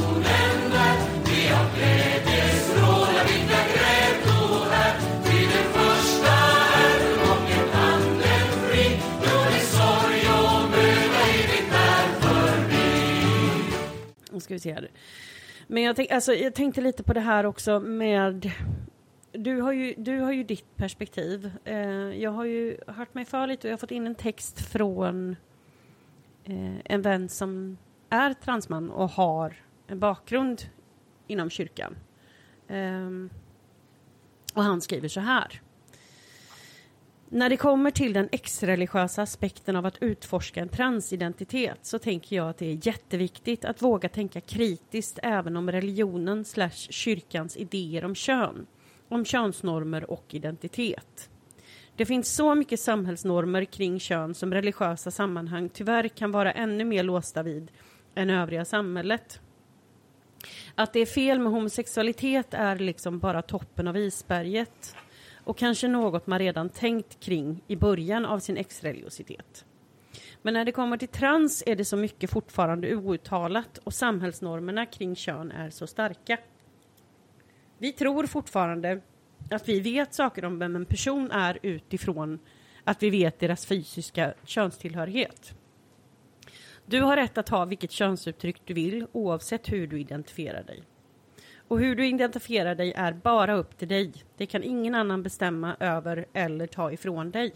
ska 14.51 14.55
vi 14.55 14.59
se 14.59 14.73
här. 14.73 14.91
Men 15.67 15.83
jag, 15.83 15.95
tänk, 15.95 16.11
alltså, 16.11 16.33
jag 16.33 16.53
tänkte 16.53 16.81
lite 16.81 17.03
på 17.03 17.13
det 17.13 17.19
här 17.19 17.45
också 17.45 17.79
med... 17.79 18.51
Du 19.31 19.61
har 19.61 19.71
ju, 19.71 19.93
du 19.97 20.19
har 20.19 20.31
ju 20.31 20.43
ditt 20.43 20.75
perspektiv. 20.75 21.51
Eh, 21.65 21.77
jag 22.21 22.31
har 22.31 22.45
ju 22.45 22.77
hört 22.87 23.13
mig 23.13 23.25
för 23.25 23.47
lite 23.47 23.67
och 23.67 23.69
jag 23.69 23.73
har 23.73 23.79
fått 23.79 23.91
in 23.91 24.07
en 24.07 24.15
text 24.15 24.61
från 24.61 25.35
eh, 26.43 26.75
en 26.85 27.01
vän 27.01 27.29
som 27.29 27.77
är 28.09 28.33
transman 28.33 28.91
och 28.91 29.09
har 29.09 29.55
en 29.91 29.99
bakgrund 29.99 30.61
inom 31.27 31.49
kyrkan. 31.49 31.95
Um, 32.67 33.29
och 34.53 34.63
han 34.63 34.81
skriver 34.81 35.07
så 35.07 35.19
här. 35.19 35.61
När 37.29 37.49
det 37.49 37.57
kommer 37.57 37.91
till 37.91 38.13
den 38.13 38.29
exreligiösa 38.31 39.21
aspekten 39.21 39.75
av 39.75 39.85
att 39.85 39.97
utforska 40.01 40.61
en 40.61 40.69
transidentitet 40.69 41.79
så 41.81 41.99
tänker 41.99 42.35
jag 42.35 42.49
att 42.49 42.57
det 42.57 42.65
är 42.65 42.87
jätteviktigt 42.87 43.65
att 43.65 43.81
våga 43.81 44.09
tänka 44.09 44.41
kritiskt 44.41 45.19
även 45.23 45.57
om 45.57 45.71
religionen 45.71 46.45
slash 46.45 46.87
kyrkans 46.89 47.57
idéer 47.57 48.05
om 48.05 48.15
kön, 48.15 48.67
om 49.07 49.25
könsnormer 49.25 50.11
och 50.11 50.25
identitet. 50.29 51.29
Det 51.95 52.05
finns 52.05 52.35
så 52.35 52.55
mycket 52.55 52.79
samhällsnormer 52.79 53.65
kring 53.65 53.99
kön 53.99 54.33
som 54.33 54.53
religiösa 54.53 55.11
sammanhang 55.11 55.69
tyvärr 55.69 56.07
kan 56.07 56.31
vara 56.31 56.51
ännu 56.51 56.85
mer 56.85 57.03
låsta 57.03 57.43
vid 57.43 57.71
än 58.15 58.29
övriga 58.29 58.65
samhället. 58.65 59.41
Att 60.75 60.93
det 60.93 60.99
är 60.99 61.05
fel 61.05 61.39
med 61.39 61.51
homosexualitet 61.51 62.53
är 62.53 62.75
liksom 62.75 63.19
bara 63.19 63.41
toppen 63.41 63.87
av 63.87 63.97
isberget 63.97 64.95
och 65.43 65.57
kanske 65.57 65.87
något 65.87 66.27
man 66.27 66.39
redan 66.39 66.69
tänkt 66.69 67.19
kring 67.19 67.63
i 67.67 67.75
början 67.75 68.25
av 68.25 68.39
sin 68.39 68.57
exreligiositet. 68.57 69.65
Men 70.41 70.53
när 70.53 70.65
det 70.65 70.71
kommer 70.71 70.97
till 70.97 71.07
trans 71.07 71.63
är 71.65 71.75
det 71.75 71.85
så 71.85 71.97
mycket 71.97 72.29
fortfarande 72.29 72.95
outtalat 72.95 73.77
och 73.77 73.93
samhällsnormerna 73.93 74.85
kring 74.85 75.15
kön 75.15 75.51
är 75.51 75.69
så 75.69 75.87
starka. 75.87 76.37
Vi 77.77 77.91
tror 77.91 78.27
fortfarande 78.27 79.01
att 79.51 79.69
vi 79.69 79.79
vet 79.79 80.13
saker 80.13 80.45
om 80.45 80.59
vem 80.59 80.75
en 80.75 80.85
person 80.85 81.31
är 81.31 81.59
utifrån 81.61 82.39
att 82.83 83.03
vi 83.03 83.09
vet 83.09 83.39
deras 83.39 83.65
fysiska 83.65 84.33
könstillhörighet. 84.43 85.53
Du 86.85 87.01
har 87.01 87.15
rätt 87.15 87.37
att 87.37 87.49
ha 87.49 87.65
vilket 87.65 87.91
könsuttryck 87.91 88.61
du 88.65 88.73
vill 88.73 89.07
oavsett 89.11 89.71
hur 89.71 89.87
du 89.87 89.99
identifierar 89.99 90.63
dig. 90.63 90.83
Och 91.67 91.79
hur 91.79 91.95
du 91.95 92.07
identifierar 92.07 92.75
dig 92.75 92.93
är 92.93 93.13
bara 93.13 93.53
upp 93.53 93.77
till 93.77 93.87
dig. 93.87 94.13
Det 94.37 94.45
kan 94.45 94.63
ingen 94.63 94.95
annan 94.95 95.23
bestämma 95.23 95.75
över 95.79 96.25
eller 96.33 96.67
ta 96.67 96.91
ifrån 96.91 97.31
dig. 97.31 97.53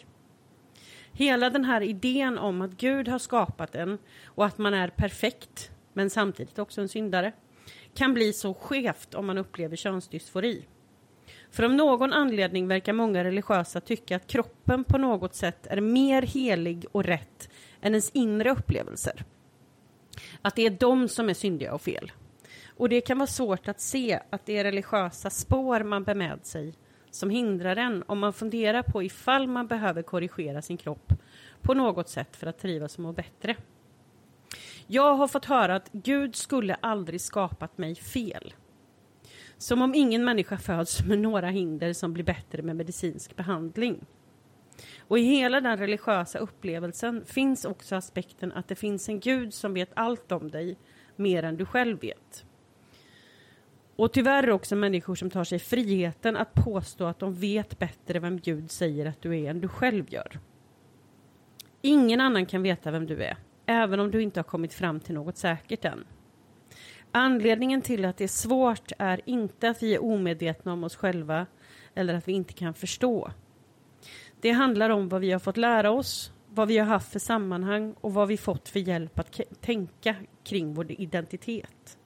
Hela 1.11 1.49
den 1.49 1.65
här 1.65 1.81
idén 1.81 2.37
om 2.37 2.61
att 2.61 2.71
Gud 2.71 3.07
har 3.07 3.19
skapat 3.19 3.75
en 3.75 3.97
och 4.25 4.45
att 4.45 4.57
man 4.57 4.73
är 4.73 4.87
perfekt, 4.87 5.71
men 5.93 6.09
samtidigt 6.09 6.59
också 6.59 6.81
en 6.81 6.89
syndare, 6.89 7.31
kan 7.93 8.13
bli 8.13 8.33
så 8.33 8.53
skevt 8.53 9.13
om 9.13 9.25
man 9.25 9.37
upplever 9.37 9.75
könsdysfori. 9.75 10.65
För 11.51 11.63
om 11.63 11.77
någon 11.77 12.13
anledning 12.13 12.67
verkar 12.67 12.93
många 12.93 13.23
religiösa 13.23 13.81
tycka 13.81 14.15
att 14.15 14.27
kroppen 14.27 14.83
på 14.83 14.97
något 14.97 15.35
sätt 15.35 15.67
är 15.67 15.81
mer 15.81 16.21
helig 16.21 16.85
och 16.91 17.03
rätt 17.03 17.49
än 17.81 17.93
ens 17.93 18.09
inre 18.09 18.51
upplevelser. 18.51 19.23
Att 20.41 20.55
det 20.55 20.65
är 20.65 20.69
de 20.69 21.07
som 21.07 21.29
är 21.29 21.33
syndiga 21.33 21.73
och 21.73 21.81
fel. 21.81 22.11
Och 22.77 22.89
det 22.89 23.01
kan 23.01 23.17
vara 23.17 23.27
svårt 23.27 23.67
att 23.67 23.81
se 23.81 24.19
att 24.29 24.45
det 24.45 24.57
är 24.57 24.63
religiösa 24.63 25.29
spår 25.29 25.83
man 25.83 26.03
bär 26.03 26.15
med 26.15 26.45
sig 26.45 26.73
som 27.11 27.29
hindrar 27.29 27.75
en 27.75 28.03
om 28.07 28.19
man 28.19 28.33
funderar 28.33 28.83
på 28.83 29.03
ifall 29.03 29.47
man 29.47 29.67
behöver 29.67 30.01
korrigera 30.01 30.61
sin 30.61 30.77
kropp 30.77 31.13
på 31.61 31.73
något 31.73 32.09
sätt 32.09 32.35
för 32.35 32.47
att 32.47 32.59
trivas 32.59 32.95
och 32.95 33.03
må 33.03 33.11
bättre. 33.11 33.55
Jag 34.87 35.15
har 35.15 35.27
fått 35.27 35.45
höra 35.45 35.75
att 35.75 35.89
Gud 35.91 36.35
skulle 36.35 36.75
aldrig 36.75 37.21
skapat 37.21 37.77
mig 37.77 37.95
fel. 37.95 38.53
Som 39.57 39.81
om 39.81 39.95
ingen 39.95 40.25
människa 40.25 40.57
föds 40.57 41.05
med 41.05 41.19
några 41.19 41.49
hinder 41.49 41.93
som 41.93 42.13
blir 42.13 42.23
bättre 42.23 42.61
med 42.61 42.75
medicinsk 42.75 43.35
behandling. 43.35 44.05
Och 45.07 45.19
i 45.19 45.21
hela 45.21 45.61
den 45.61 45.77
religiösa 45.77 46.39
upplevelsen 46.39 47.25
finns 47.25 47.65
också 47.65 47.95
aspekten 47.95 48.51
att 48.51 48.67
det 48.67 48.75
finns 48.75 49.09
en 49.09 49.19
Gud 49.19 49.53
som 49.53 49.73
vet 49.73 49.89
allt 49.93 50.31
om 50.31 50.51
dig, 50.51 50.77
mer 51.15 51.43
än 51.43 51.57
du 51.57 51.65
själv 51.65 51.99
vet. 51.99 52.45
Och 53.95 54.13
tyvärr 54.13 54.49
också 54.49 54.75
människor 54.75 55.15
som 55.15 55.29
tar 55.29 55.43
sig 55.43 55.59
friheten 55.59 56.37
att 56.37 56.53
påstå 56.53 57.05
att 57.05 57.19
de 57.19 57.33
vet 57.33 57.79
bättre 57.79 58.19
vem 58.19 58.39
Gud 58.39 58.71
säger 58.71 59.05
att 59.05 59.21
du 59.21 59.39
är 59.39 59.49
än 59.49 59.61
du 59.61 59.67
själv 59.67 60.13
gör. 60.13 60.39
Ingen 61.81 62.21
annan 62.21 62.45
kan 62.45 62.63
veta 62.63 62.91
vem 62.91 63.05
du 63.05 63.23
är, 63.23 63.37
även 63.65 63.99
om 63.99 64.11
du 64.11 64.21
inte 64.21 64.39
har 64.39 64.43
kommit 64.43 64.73
fram 64.73 64.99
till 64.99 65.15
något 65.15 65.37
säkert 65.37 65.85
än. 65.85 66.05
Anledningen 67.11 67.81
till 67.81 68.05
att 68.05 68.17
det 68.17 68.23
är 68.23 68.27
svårt 68.27 68.91
är 68.97 69.21
inte 69.25 69.69
att 69.69 69.83
vi 69.83 69.95
är 69.95 70.03
omedvetna 70.03 70.73
om 70.73 70.83
oss 70.83 70.95
själva 70.95 71.45
eller 71.93 72.13
att 72.13 72.27
vi 72.27 72.33
inte 72.33 72.53
kan 72.53 72.73
förstå. 72.73 73.31
Det 74.45 74.51
handlar 74.51 74.89
om 74.89 75.09
vad 75.09 75.21
vi 75.21 75.31
har 75.31 75.39
fått 75.39 75.57
lära 75.57 75.91
oss, 75.91 76.31
vad 76.49 76.67
vi 76.67 76.77
har 76.77 76.85
haft 76.85 77.11
för 77.11 77.19
sammanhang 77.19 77.95
och 78.01 78.13
vad 78.13 78.27
vi 78.27 78.37
fått 78.37 78.69
för 78.69 78.79
hjälp 78.79 79.19
att 79.19 79.41
tänka 79.61 80.15
kring 80.43 80.73
vår 80.73 80.91
identitet. 80.91 81.97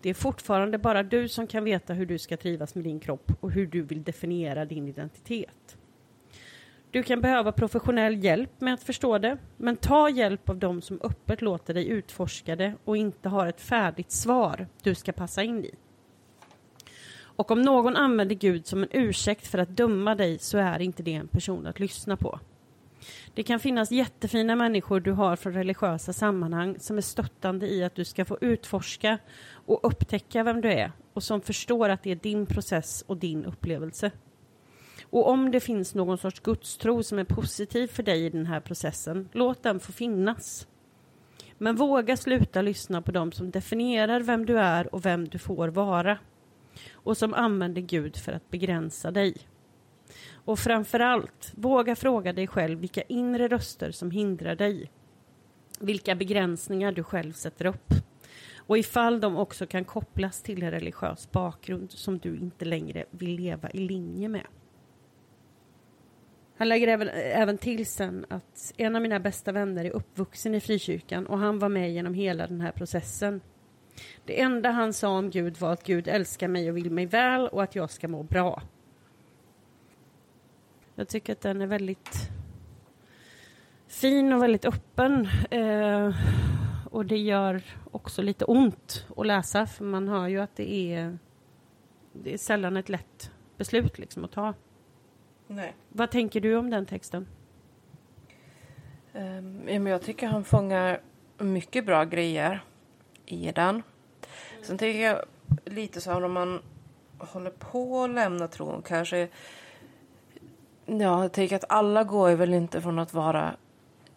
Det 0.00 0.10
är 0.10 0.14
fortfarande 0.14 0.78
bara 0.78 1.02
du 1.02 1.28
som 1.28 1.46
kan 1.46 1.64
veta 1.64 1.94
hur 1.94 2.06
du 2.06 2.18
ska 2.18 2.36
trivas 2.36 2.74
med 2.74 2.84
din 2.84 3.00
kropp 3.00 3.32
och 3.40 3.50
hur 3.50 3.66
du 3.66 3.82
vill 3.82 4.02
definiera 4.02 4.64
din 4.64 4.88
identitet. 4.88 5.76
Du 6.90 7.02
kan 7.02 7.20
behöva 7.20 7.52
professionell 7.52 8.24
hjälp 8.24 8.60
med 8.60 8.74
att 8.74 8.82
förstå 8.82 9.18
det, 9.18 9.38
men 9.56 9.76
ta 9.76 10.10
hjälp 10.10 10.48
av 10.48 10.56
dem 10.56 10.82
som 10.82 11.00
öppet 11.02 11.42
låter 11.42 11.74
dig 11.74 11.88
utforska 11.88 12.56
det 12.56 12.74
och 12.84 12.96
inte 12.96 13.28
har 13.28 13.46
ett 13.46 13.60
färdigt 13.60 14.12
svar 14.12 14.66
du 14.82 14.94
ska 14.94 15.12
passa 15.12 15.42
in 15.42 15.64
i. 15.64 15.74
Och 17.38 17.50
om 17.50 17.62
någon 17.62 17.96
använder 17.96 18.34
Gud 18.34 18.66
som 18.66 18.82
en 18.82 18.88
ursäkt 18.92 19.46
för 19.46 19.58
att 19.58 19.68
döma 19.68 20.14
dig 20.14 20.38
så 20.38 20.58
är 20.58 20.78
inte 20.78 21.02
det 21.02 21.14
en 21.14 21.28
person 21.28 21.66
att 21.66 21.80
lyssna 21.80 22.16
på. 22.16 22.40
Det 23.34 23.42
kan 23.42 23.60
finnas 23.60 23.90
jättefina 23.90 24.56
människor 24.56 25.00
du 25.00 25.12
har 25.12 25.36
från 25.36 25.52
religiösa 25.52 26.12
sammanhang 26.12 26.78
som 26.78 26.96
är 26.96 27.02
stöttande 27.02 27.68
i 27.68 27.84
att 27.84 27.94
du 27.94 28.04
ska 28.04 28.24
få 28.24 28.38
utforska 28.40 29.18
och 29.50 29.80
upptäcka 29.82 30.42
vem 30.42 30.60
du 30.60 30.72
är 30.72 30.92
och 31.12 31.22
som 31.22 31.40
förstår 31.40 31.88
att 31.88 32.02
det 32.02 32.10
är 32.10 32.16
din 32.16 32.46
process 32.46 33.04
och 33.06 33.16
din 33.16 33.44
upplevelse. 33.44 34.10
Och 35.02 35.28
om 35.28 35.50
det 35.50 35.60
finns 35.60 35.94
någon 35.94 36.18
sorts 36.18 36.40
gudstro 36.40 37.02
som 37.02 37.18
är 37.18 37.24
positiv 37.24 37.86
för 37.86 38.02
dig 38.02 38.24
i 38.24 38.30
den 38.30 38.46
här 38.46 38.60
processen, 38.60 39.28
låt 39.32 39.62
den 39.62 39.80
få 39.80 39.92
finnas. 39.92 40.66
Men 41.58 41.76
våga 41.76 42.16
sluta 42.16 42.62
lyssna 42.62 43.02
på 43.02 43.12
dem 43.12 43.32
som 43.32 43.50
definierar 43.50 44.20
vem 44.20 44.46
du 44.46 44.58
är 44.58 44.94
och 44.94 45.06
vem 45.06 45.28
du 45.28 45.38
får 45.38 45.68
vara 45.68 46.18
och 46.92 47.16
som 47.16 47.34
använder 47.34 47.82
Gud 47.82 48.16
för 48.16 48.32
att 48.32 48.50
begränsa 48.50 49.10
dig. 49.10 49.34
Och 50.32 50.58
framför 50.58 51.00
allt, 51.00 51.52
våga 51.56 51.96
fråga 51.96 52.32
dig 52.32 52.46
själv 52.46 52.78
vilka 52.78 53.02
inre 53.02 53.48
röster 53.48 53.90
som 53.90 54.10
hindrar 54.10 54.54
dig. 54.54 54.90
Vilka 55.80 56.14
begränsningar 56.14 56.92
du 56.92 57.02
själv 57.02 57.32
sätter 57.32 57.66
upp. 57.66 57.92
Och 58.56 58.78
ifall 58.78 59.20
de 59.20 59.36
också 59.36 59.66
kan 59.66 59.84
kopplas 59.84 60.42
till 60.42 60.62
en 60.62 60.70
religiös 60.70 61.32
bakgrund 61.32 61.90
som 61.90 62.18
du 62.18 62.36
inte 62.36 62.64
längre 62.64 63.04
vill 63.10 63.36
leva 63.36 63.70
i 63.70 63.78
linje 63.78 64.28
med. 64.28 64.46
Han 66.56 66.68
lägger 66.68 66.88
även, 66.88 67.08
även 67.08 67.58
till 67.58 67.86
sen 67.86 68.26
att 68.28 68.72
en 68.76 68.96
av 68.96 69.02
mina 69.02 69.20
bästa 69.20 69.52
vänner 69.52 69.84
är 69.84 69.90
uppvuxen 69.90 70.54
i 70.54 70.60
frikyrkan 70.60 71.26
och 71.26 71.38
han 71.38 71.58
var 71.58 71.68
med 71.68 71.92
genom 71.92 72.14
hela 72.14 72.46
den 72.46 72.60
här 72.60 72.72
processen. 72.72 73.40
Det 74.24 74.40
enda 74.40 74.70
han 74.70 74.92
sa 74.92 75.08
om 75.08 75.30
Gud 75.30 75.56
var 75.56 75.72
att 75.72 75.84
Gud 75.84 76.08
älskar 76.08 76.48
mig 76.48 76.70
och 76.70 76.76
vill 76.76 76.90
mig 76.90 77.06
väl 77.06 77.48
och 77.48 77.62
att 77.62 77.74
jag 77.74 77.90
ska 77.90 78.08
må 78.08 78.22
bra. 78.22 78.62
Jag 80.94 81.08
tycker 81.08 81.32
att 81.32 81.40
den 81.40 81.60
är 81.60 81.66
väldigt 81.66 82.30
fin 83.86 84.32
och 84.32 84.42
väldigt 84.42 84.64
öppen. 84.64 85.28
Eh, 85.50 86.14
och 86.90 87.06
det 87.06 87.18
gör 87.18 87.62
också 87.90 88.22
lite 88.22 88.44
ont 88.44 89.06
att 89.16 89.26
läsa 89.26 89.66
för 89.66 89.84
man 89.84 90.08
hör 90.08 90.28
ju 90.28 90.40
att 90.40 90.56
det 90.56 90.94
är, 90.94 91.18
det 92.12 92.34
är 92.34 92.38
sällan 92.38 92.76
ett 92.76 92.88
lätt 92.88 93.30
beslut 93.56 93.98
liksom 93.98 94.24
att 94.24 94.32
ta. 94.32 94.54
Nej. 95.46 95.74
Vad 95.88 96.10
tänker 96.10 96.40
du 96.40 96.56
om 96.56 96.70
den 96.70 96.86
texten? 96.86 97.26
Um, 99.12 99.86
jag 99.86 100.02
tycker 100.02 100.26
han 100.26 100.44
fångar 100.44 101.00
mycket 101.38 101.86
bra 101.86 102.04
grejer 102.04 102.64
i 103.28 103.52
den. 103.52 103.82
Sen 104.62 104.78
tänker 104.78 105.00
jag 105.00 105.24
lite 105.64 106.00
så 106.00 106.12
här 106.12 106.24
om 106.24 106.32
man 106.32 106.62
håller 107.18 107.50
på 107.50 108.04
att 108.04 108.10
lämna 108.10 108.48
tron 108.48 108.82
kanske. 108.82 109.28
Ja, 110.86 111.22
jag 111.22 111.32
tänker 111.32 111.56
att 111.56 111.64
alla 111.68 112.04
går 112.04 112.30
väl 112.30 112.54
inte 112.54 112.82
från 112.82 112.98
att 112.98 113.14
vara 113.14 113.56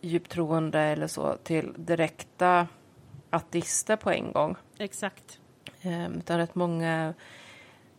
djupt 0.01 0.31
troende 0.31 0.79
eller 0.79 1.07
så 1.07 1.37
till 1.43 1.73
direkta 1.77 2.67
ateister 3.29 3.95
på 3.95 4.11
en 4.11 4.31
gång. 4.31 4.55
Exakt. 4.77 5.39
Um, 5.85 6.13
utan 6.13 6.37
rätt 6.37 6.55
många 6.55 7.13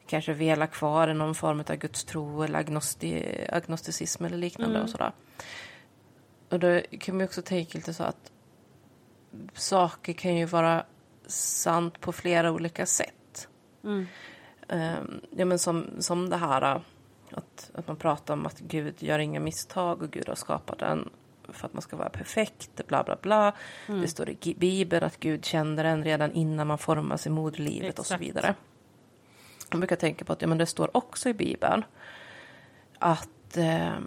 kanske 0.07 0.33
velar 0.33 0.67
kvar 0.67 1.09
i 1.09 1.15
någon 1.15 1.35
form 1.35 1.61
av 1.61 1.77
gudstro 1.77 2.43
eller 2.43 2.59
agnosti, 2.59 3.47
agnosticism 3.53 4.25
eller 4.25 4.37
liknande 4.37 4.75
mm. 4.75 4.85
och 4.85 4.91
sådär. 4.91 5.13
Och 6.49 6.59
då 6.59 6.81
kan 7.01 7.17
man 7.17 7.25
också 7.25 7.43
tänka 7.43 7.79
lite 7.79 7.95
så 7.95 8.05
att 8.05 8.33
saker 9.55 10.13
kan 10.13 10.37
ju 10.37 10.45
vara 10.45 10.85
sant 11.27 12.01
på 12.01 12.13
flera 12.13 12.53
olika 12.53 12.87
sätt. 12.87 13.49
Um, 13.83 14.07
ja, 15.31 15.45
men 15.45 15.59
som, 15.59 15.87
som 15.99 16.31
det 16.31 16.37
här 16.37 16.83
att, 17.31 17.71
att 17.75 17.87
man 17.87 17.97
pratar 17.97 18.35
om 18.35 18.47
att 18.47 18.59
Gud 18.59 19.03
gör 19.03 19.19
inga 19.19 19.41
misstag 19.41 20.03
och 20.03 20.11
Gud 20.11 20.29
har 20.29 20.35
skapat 20.35 20.79
den 20.79 21.11
för 21.49 21.67
att 21.67 21.73
man 21.73 21.83
ska 21.83 21.97
vara 21.97 22.09
perfekt, 22.09 22.87
bla 22.87 23.03
bla 23.03 23.17
bla. 23.23 23.53
Mm. 23.89 24.01
Det 24.01 24.09
står 24.09 24.31
i 24.31 24.55
Bibeln 24.59 25.05
att 25.05 25.21
Gud 25.21 25.45
kände 25.45 25.83
den 25.83 26.05
redan 26.05 26.33
innan 26.33 26.67
man 26.67 26.79
formas 26.79 27.27
i 27.27 27.31
moderlivet 27.31 27.89
Exakt. 27.89 27.99
och 27.99 28.07
så 28.07 28.17
vidare. 28.17 28.55
Jag 29.71 29.81
brukar 29.81 29.97
tänka 29.97 30.25
på 30.25 30.33
att 30.33 30.43
ja, 30.43 30.49
men 30.49 30.59
det 30.59 30.67
står 30.67 30.97
också 30.97 31.29
i 31.29 31.35
Bibeln 31.35 31.85
att 32.99 33.57
eh, 33.57 33.99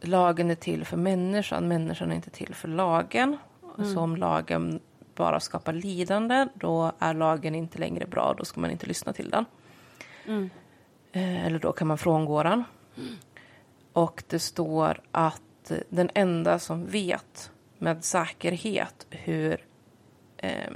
lagen 0.00 0.50
är 0.50 0.54
till 0.54 0.84
för 0.84 0.96
människan, 0.96 1.68
människan 1.68 2.10
är 2.10 2.14
inte 2.14 2.30
till 2.30 2.54
för 2.54 2.68
lagen. 2.68 3.38
Mm. 3.78 3.94
Så 3.94 4.00
om 4.00 4.16
lagen 4.16 4.80
bara 5.14 5.40
skapar 5.40 5.72
lidande, 5.72 6.46
då 6.54 6.92
är 6.98 7.14
lagen 7.14 7.54
inte 7.54 7.78
längre 7.78 8.06
bra, 8.06 8.34
då 8.38 8.44
ska 8.44 8.60
man 8.60 8.70
inte 8.70 8.86
lyssna 8.86 9.12
till 9.12 9.30
den. 9.30 9.44
Mm. 10.26 10.50
Eh, 11.12 11.46
eller 11.46 11.58
då 11.58 11.72
kan 11.72 11.88
man 11.88 11.98
frångå 11.98 12.42
den. 12.42 12.64
Mm. 12.96 13.14
Och 13.92 14.22
det 14.28 14.38
står 14.38 15.00
att 15.10 15.72
den 15.88 16.10
enda 16.14 16.58
som 16.58 16.86
vet 16.86 17.50
med 17.78 18.04
säkerhet 18.04 19.06
hur 19.10 19.66
eh, 20.36 20.72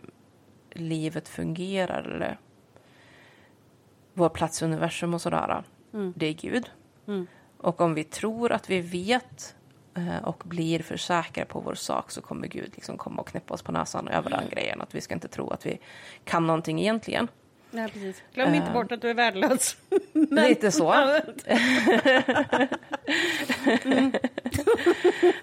livet 0.72 1.28
fungerar 1.28 2.02
eller 2.02 2.38
vår 4.14 4.28
plats 4.28 4.62
i 4.62 4.64
universum 4.64 5.14
och 5.14 5.20
sådär, 5.20 5.62
mm. 5.92 6.12
det 6.16 6.26
är 6.26 6.32
Gud. 6.32 6.70
Mm. 7.06 7.26
Och 7.58 7.80
om 7.80 7.94
vi 7.94 8.04
tror 8.04 8.52
att 8.52 8.70
vi 8.70 8.80
vet 8.80 9.55
och 10.22 10.42
blir 10.44 10.78
för 10.78 10.96
säkra 10.96 11.44
på 11.44 11.60
vår 11.60 11.74
sak 11.74 12.10
så 12.10 12.20
kommer 12.20 12.48
Gud 12.48 12.72
liksom 12.74 12.98
komma 12.98 13.20
och 13.20 13.28
knäppa 13.28 13.54
oss 13.54 13.62
på 13.62 13.72
näsan 13.72 14.08
över 14.08 14.30
den 14.30 14.48
grejen. 14.50 14.80
Att 14.80 14.94
vi 14.94 15.00
ska 15.00 15.14
inte 15.14 15.28
tro 15.28 15.50
att 15.50 15.66
vi 15.66 15.78
kan 16.24 16.46
någonting 16.46 16.80
egentligen. 16.80 17.28
Nej, 17.70 17.90
precis. 17.90 18.22
Glöm 18.34 18.54
inte 18.54 18.66
uh, 18.68 18.72
bort 18.72 18.92
att 18.92 19.00
du 19.00 19.10
är 19.10 19.14
värdelös. 19.14 19.76
Lite 20.30 20.72
så. 20.72 20.92
mm. 23.84 24.12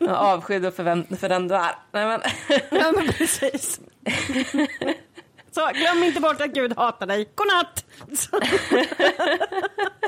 Avskydd 0.10 0.74
för, 0.74 1.16
för 1.16 1.30
den 1.30 1.48
du 1.48 1.56
är. 1.56 1.76
Nej, 1.92 2.06
men. 2.06 2.22
ja, 2.72 2.92
men 2.96 3.08
precis. 3.08 3.80
Så 5.52 5.72
glöm 5.74 6.04
inte 6.04 6.22
bort 6.22 6.42
att 6.42 6.54
Gud 6.54 6.78
hatar 6.78 7.08
dig. 7.08 7.30
Godnatt! 7.36 7.86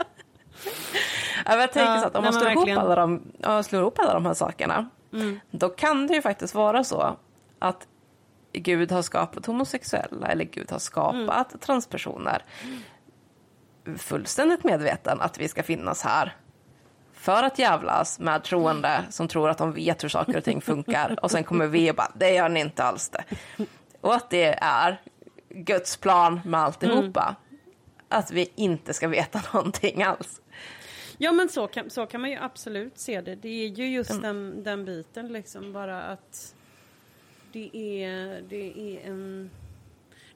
jag 1.46 1.74
tänker 1.74 1.94
ja, 1.94 2.02
så 2.02 2.08
att 2.08 2.16
om 2.16 2.24
man 2.24 2.34
slår 2.34 2.52
ihop, 2.52 2.70
alla 2.70 2.96
de, 2.96 3.22
slår 3.64 3.82
ihop 3.82 4.00
alla 4.00 4.14
de 4.14 4.26
här 4.26 4.34
sakerna 4.34 4.90
mm. 5.14 5.40
då 5.52 5.70
kan 5.70 6.08
det 6.08 6.14
ju 6.14 6.22
faktiskt 6.22 6.56
vara 6.56 6.84
så 6.84 7.18
att 7.60 7.88
Gud 8.54 8.92
har 8.92 9.02
skapat 9.02 9.46
homosexuella 9.46 10.28
eller 10.28 10.46
Gud 10.46 10.72
har 10.72 10.80
skapat 10.80 11.52
mm. 11.52 11.60
transpersoner 11.60 12.44
fullständigt 13.98 14.64
medveten 14.64 15.22
att 15.22 15.40
vi 15.40 15.48
ska 15.48 15.64
finnas 15.64 16.02
här 16.02 16.36
för 17.14 17.44
att 17.44 17.60
jävlas 17.60 18.20
med 18.20 18.44
troende 18.44 19.04
som 19.10 19.28
tror 19.28 19.50
att 19.50 19.58
de 19.58 19.74
vet 19.74 20.04
hur 20.04 20.10
saker 20.10 20.38
och 20.38 20.44
ting 20.44 20.62
funkar 20.62 21.20
och 21.22 21.32
sen 21.32 21.44
kommer 21.44 21.68
vi 21.68 21.92
och 21.92 21.96
bara, 21.96 22.12
det 22.16 22.34
gör 22.34 22.50
ni 22.50 22.60
inte 22.60 22.84
alls 22.84 23.10
det. 23.10 23.24
Och 24.02 24.16
att 24.16 24.30
det 24.30 24.58
är 24.62 25.02
Guds 25.50 25.98
plan 25.98 26.42
med 26.46 26.60
alltihopa. 26.60 27.24
Mm. 27.24 27.62
Att 28.10 28.32
vi 28.32 28.52
inte 28.56 28.94
ska 28.94 29.08
veta 29.08 29.42
någonting 29.54 30.04
alls. 30.04 30.42
Ja 31.18 31.32
men 31.32 31.50
så 31.50 31.68
kan, 31.68 31.90
så 31.90 32.06
kan 32.06 32.22
man 32.22 32.30
ju 32.30 32.38
absolut 32.38 32.98
se 32.98 33.22
det. 33.22 33.36
Det 33.36 33.50
är 33.50 33.68
ju 33.68 33.88
just 33.88 34.12
mm. 34.12 34.22
den, 34.22 34.64
den 34.64 34.86
biten 34.86 35.28
liksom 35.28 35.74
bara 35.74 36.04
att 36.04 36.56
det 37.52 37.70
är, 38.04 38.42
det 38.42 38.80
är 38.80 39.10
en 39.10 39.50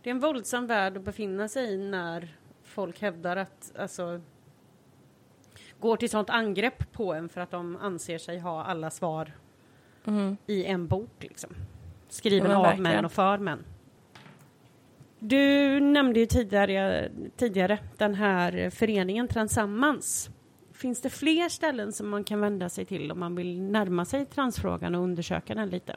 det 0.04 0.10
är 0.10 0.12
en 0.12 0.20
våldsam 0.20 0.68
värld 0.68 0.98
att 0.98 1.04
befinna 1.04 1.48
sig 1.48 1.74
i 1.74 1.78
när 1.78 2.28
folk 2.64 3.02
hävdar 3.02 3.38
att 3.38 3.72
alltså 3.80 4.22
går 5.80 5.98
till 5.98 6.10
sånt 6.10 6.30
angrepp 6.30 6.92
på 6.92 7.14
en 7.14 7.30
för 7.30 7.42
att 7.42 7.52
de 7.52 7.76
anser 7.76 8.18
sig 8.18 8.40
ha 8.40 8.64
alla 8.64 8.90
svar 8.90 9.32
mm. 10.06 10.38
i 10.46 10.66
en 10.66 10.88
bok 10.88 11.12
liksom. 11.20 11.50
Skriven 12.10 12.52
av 12.52 12.80
män 12.80 13.06
och 13.06 13.12
för 13.12 13.38
män. 13.38 13.64
Du 15.20 15.80
nämnde 15.80 16.20
ju 16.20 16.26
tidigare, 16.26 17.10
tidigare 17.38 17.80
den 17.98 18.16
här 18.16 18.70
föreningen 18.70 19.28
Transammans. 19.28 20.30
Finns 20.80 21.02
det 21.02 21.10
fler 21.10 21.50
ställen 21.50 21.94
som 21.94 22.10
man 22.10 22.24
kan 22.24 22.40
vända 22.40 22.70
sig 22.70 22.86
till 22.86 23.12
om 23.12 23.20
man 23.20 23.36
vill 23.36 23.62
närma 23.62 24.06
sig 24.06 24.26
transfrågan 24.26 24.96
och 24.96 25.04
undersöka 25.04 25.56
den 25.56 25.70
lite? 25.70 25.96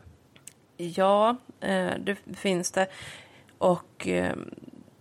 Ja, 0.77 1.37
eh, 1.61 1.93
det 1.99 2.17
finns 2.37 2.71
det. 2.71 2.87
Och 3.59 4.09
eh, 4.09 4.37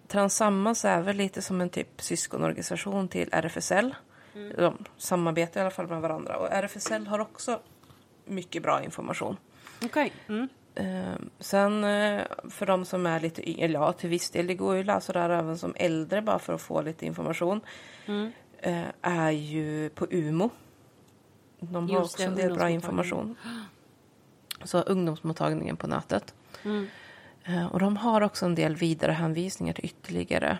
Transammans 0.07 0.85
är 0.85 1.01
väl 1.01 1.15
lite 1.15 1.41
som 1.41 1.61
en 1.61 1.69
typ 1.69 2.01
syskonorganisation 2.01 3.07
till 3.07 3.29
RFSL. 3.31 3.95
Mm. 4.35 4.53
De 4.57 4.85
samarbetar 4.97 5.59
i 5.59 5.61
alla 5.61 5.71
fall 5.71 5.87
med 5.87 6.01
varandra. 6.01 6.37
Och 6.37 6.51
RFSL 6.51 7.07
har 7.07 7.19
också 7.19 7.59
mycket 8.25 8.63
bra 8.63 8.83
information. 8.83 9.37
Okej. 9.85 10.13
Okay. 10.25 10.37
Mm. 10.37 10.49
Eh, 10.75 11.19
sen 11.39 11.81
för 12.49 12.65
de 12.65 12.85
som 12.85 13.05
är 13.05 13.19
lite 13.19 13.49
yngre, 13.49 13.71
ja 13.71 13.93
till 13.93 14.09
viss 14.09 14.29
del, 14.29 14.47
det 14.47 14.55
går 14.55 14.75
ju 14.75 14.79
att 14.79 14.85
läsa 14.85 15.13
där 15.13 15.29
även 15.29 15.57
som 15.57 15.73
äldre 15.75 16.21
bara 16.21 16.39
för 16.39 16.53
att 16.53 16.61
få 16.61 16.81
lite 16.81 17.05
information. 17.05 17.61
Mm. 18.05 18.31
Eh, 18.61 18.87
är 19.01 19.31
ju 19.31 19.89
på 19.89 20.07
UMO. 20.11 20.49
De 21.59 21.89
har 21.89 21.99
Just 21.99 22.13
också 22.13 22.23
en 22.23 22.35
del 22.35 22.53
bra 22.53 22.69
information. 22.69 23.35
Så 24.63 24.81
ungdomsmottagningen 24.81 25.77
på 25.77 25.87
nätet. 25.87 26.33
Mm. 26.63 26.87
Och 27.71 27.79
de 27.79 27.97
har 27.97 28.21
också 28.21 28.45
en 28.45 28.55
del 28.55 28.75
vidarehänvisningar 28.75 29.73
till 29.73 29.85
ytterligare 29.85 30.57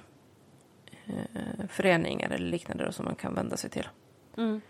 föreningar 1.70 2.30
eller 2.30 2.48
liknande 2.48 2.92
som 2.92 3.06
man 3.06 3.16
kan 3.16 3.36
vända 3.36 3.58
sig 3.58 3.70
till. 3.70 3.88
Mm. 4.38 4.62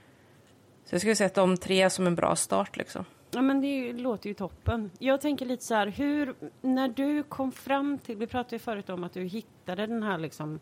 Så 0.86 0.96
jag 0.96 1.02
skulle 1.02 1.16
säga 1.16 1.28
att 1.28 1.34
de 1.34 1.58
tre 1.58 1.90
som 1.90 2.08
en 2.08 2.16
bra 2.16 2.36
start 2.36 2.78
liksom. 2.78 3.06
Ja, 3.32 3.42
men 3.42 3.62
det 3.62 3.94
låter 3.94 4.28
ju 4.30 4.34
toppen. 4.34 4.92
Jag 5.00 5.22
tänker 5.22 5.46
lite 5.46 5.64
så 5.64 5.76
här, 5.76 5.88
hur, 5.88 6.36
när 6.62 6.88
du 6.88 7.24
kom 7.24 7.52
fram 7.52 7.98
till, 7.98 8.18
vi 8.18 8.28
pratade 8.28 8.56
ju 8.56 8.60
förut 8.60 8.90
om 8.90 9.04
att 9.04 9.14
du 9.14 9.22
hittade 9.22 9.88
den 9.88 10.04
här 10.04 10.18
liksom 10.18 10.60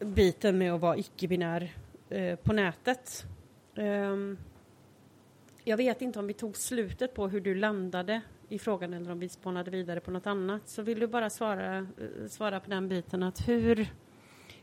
biten 0.00 0.58
med 0.58 0.72
att 0.72 0.80
vara 0.80 0.96
icke-binär 0.96 1.74
eh, 2.08 2.36
på 2.36 2.52
nätet. 2.52 3.24
Um, 3.74 4.38
jag 5.64 5.76
vet 5.76 6.02
inte 6.02 6.18
om 6.18 6.26
vi 6.26 6.32
tog 6.32 6.56
slutet 6.56 7.14
på 7.14 7.28
hur 7.28 7.40
du 7.40 7.54
landade 7.54 8.20
i 8.48 8.58
frågan 8.58 8.94
eller 8.94 9.10
om 9.10 9.18
vi 9.18 9.28
spånade 9.28 9.70
vidare 9.70 10.00
på 10.00 10.10
något 10.10 10.26
annat. 10.26 10.68
Så 10.68 10.82
vill 10.82 11.00
du 11.00 11.06
bara 11.06 11.30
svara, 11.30 11.78
eh, 11.78 12.28
svara 12.28 12.60
på 12.60 12.70
den 12.70 12.88
biten 12.88 13.22
att 13.22 13.48
hur, 13.48 13.88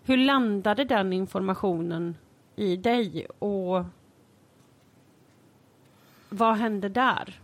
hur 0.04 0.18
landade 0.18 0.84
den 0.84 1.14
informationen 1.14 2.18
i 2.56 2.76
dig 2.76 3.26
och 3.40 3.86
vad 6.30 6.58
hände 6.58 6.90
där? 6.90 7.42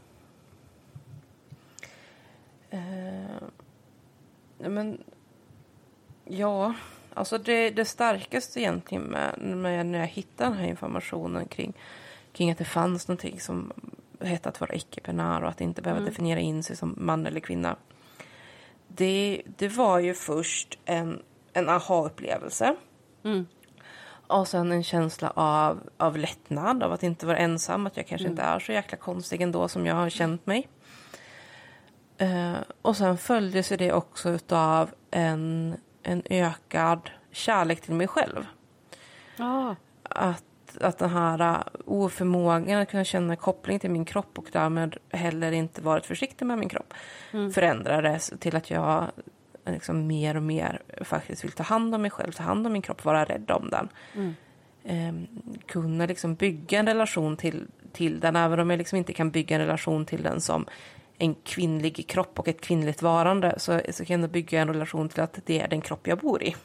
Uh, 2.74 3.50
men, 4.58 5.04
ja, 6.26 6.76
alltså 7.14 7.38
det, 7.38 7.70
det 7.70 7.86
starkaste 7.86 8.60
egentligen 8.60 9.04
med, 9.04 9.40
med 9.42 9.86
när 9.86 10.00
jag 10.00 10.08
hittade 10.08 10.50
den 10.50 10.60
här 10.60 10.68
informationen 10.68 11.46
kring, 11.46 11.74
kring 12.32 12.52
att 12.52 12.58
det 12.58 12.66
fanns 12.66 13.08
någonting 13.08 13.40
som 13.40 13.74
hette 14.20 14.50
att 14.50 14.62
vara 14.62 14.76
icke-binär 14.76 15.44
och 15.44 15.50
att 15.50 15.62
inte 15.62 15.82
behöva 15.82 16.00
mm. 16.00 16.10
definiera 16.10 16.40
in 16.40 16.64
sig 16.64 16.76
som 16.76 16.96
man 16.98 17.26
eller 17.26 17.40
kvinna. 17.40 17.76
Det, 18.88 19.42
det 19.58 19.68
var 19.68 20.00
ju 20.00 20.14
först 20.14 20.80
en, 20.86 21.22
en 21.54 21.70
aha-upplevelse. 21.70 22.76
Mm. 23.24 23.46
Och 24.28 24.48
sen 24.48 24.72
en 24.72 24.84
känsla 24.84 25.30
av, 25.36 25.90
av 25.98 26.18
lättnad, 26.18 26.84
av 26.84 26.92
att 26.92 27.04
inte 27.04 27.26
vara 27.26 27.38
ensam, 27.38 27.88
att 27.88 27.98
jag 27.98 28.08
kanske 28.08 28.26
mm. 28.28 28.32
inte 28.32 28.44
är 28.44 28.60
så 28.60 28.72
jäkla 28.72 28.98
konstig 28.98 29.42
ändå 29.42 29.68
som 29.68 29.86
jag 29.86 29.96
har 29.96 30.10
känt 30.10 30.46
mig. 30.46 30.68
Uh, 32.22 32.58
och 32.82 32.98
sen 32.98 33.18
följdes 33.18 33.70
det 33.70 33.94
också 33.94 34.40
av 34.50 34.90
en, 35.12 35.76
en 36.04 36.24
ökad 36.30 37.10
kärlek 37.32 37.82
till 37.82 37.94
mig 37.94 38.08
själv. 38.08 38.46
Ah. 39.38 39.76
Att, 40.04 40.78
att 40.82 40.98
den 40.98 41.10
här 41.10 41.64
oförmågan 41.86 42.82
att 42.82 42.90
kunna 42.90 43.04
känna 43.04 43.36
koppling 43.36 43.80
till 43.80 43.92
min 43.92 44.06
kropp 44.06 44.40
och 44.40 44.48
därmed 44.52 44.98
heller 45.10 45.52
inte 45.52 45.82
varit 45.82 46.06
försiktig 46.06 46.46
med 46.46 46.58
min 46.58 46.70
kropp 46.70 46.94
mm. 47.32 47.52
förändrades 47.52 48.34
till 48.40 48.56
att 48.56 48.70
jag 48.70 49.12
liksom 49.66 50.08
mer 50.08 50.38
och 50.38 50.44
mer 50.44 50.82
faktiskt 51.02 51.44
vill 51.44 51.52
ta 51.52 51.64
hand 51.64 51.96
om 51.96 52.02
mig 52.02 52.12
själv, 52.12 52.32
ta 52.32 52.44
hand 52.44 52.68
om 52.68 52.74
min 52.74 52.82
kropp, 52.82 53.06
vara 53.06 53.26
rädd 53.26 53.52
om 53.52 53.70
den. 53.70 53.90
Mm. 54.16 54.36
Eh, 54.84 55.40
kunna 55.66 56.06
liksom 56.06 56.36
bygga 56.36 56.80
en 56.80 56.88
relation 56.88 57.38
till, 57.38 57.68
till 57.92 58.20
den, 58.20 58.36
även 58.36 58.60
om 58.60 58.70
jag 58.70 58.78
liksom 58.78 58.98
inte 58.98 59.14
kan 59.14 59.32
bygga 59.32 59.56
en 59.56 59.62
relation 59.62 60.06
till 60.06 60.24
den 60.24 60.42
som 60.42 60.66
en 61.24 61.36
kvinnlig 61.36 62.08
kropp 62.08 62.40
och 62.40 62.48
ett 62.48 62.62
kvinnligt 62.62 63.02
varande 63.02 63.54
så, 63.58 63.82
så 63.90 64.06
kan 64.06 64.22
jag 64.22 64.30
bygga 64.30 64.62
en 64.62 64.68
relation 64.68 65.10
till 65.10 65.22
att 65.22 65.40
det 65.46 65.60
är 65.60 65.68
den 65.68 65.82
kropp 65.82 66.08
jag 66.08 66.18
bor 66.18 66.44
i. 66.44 66.56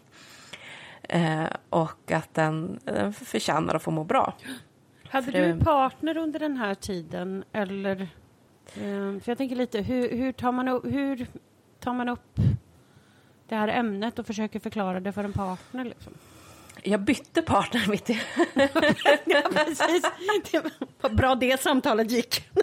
Eh, 1.02 1.44
och 1.70 2.12
att 2.12 2.34
den, 2.34 2.80
den 2.84 3.12
förtjänar 3.12 3.74
att 3.74 3.82
få 3.82 3.90
må 3.90 4.04
bra. 4.04 4.34
Hade 5.10 5.30
du 5.30 5.38
en 5.38 5.60
partner 5.60 6.16
under 6.16 6.38
den 6.38 6.56
här 6.56 6.74
tiden 6.74 7.44
eller? 7.52 8.00
Eh, 8.74 9.20
för 9.20 9.22
jag 9.24 9.38
tänker 9.38 9.56
lite, 9.56 9.80
hur, 9.80 10.10
hur 10.10 10.32
tar 10.32 10.52
man 10.52 10.68
hur 10.68 11.26
tar 11.80 11.92
man 11.92 12.08
upp 12.08 12.36
det 13.48 13.54
här 13.54 13.68
ämnet 13.68 14.18
och 14.18 14.26
försöker 14.26 14.60
förklara 14.60 15.00
det 15.00 15.12
för 15.12 15.24
en 15.24 15.32
partner? 15.32 15.84
Liksom? 15.84 16.12
Jag 16.82 17.00
bytte 17.00 17.42
partner 17.42 17.86
mitt 17.88 18.10
i. 18.10 18.20
ja, 19.24 19.42
precis. 19.52 20.02
Det 20.52 20.62
var 21.00 21.10
bra 21.10 21.34
det 21.34 21.60
samtalet 21.60 22.10
gick. 22.10 22.48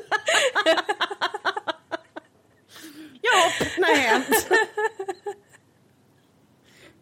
ja, 3.32 3.52
nej. 3.78 4.22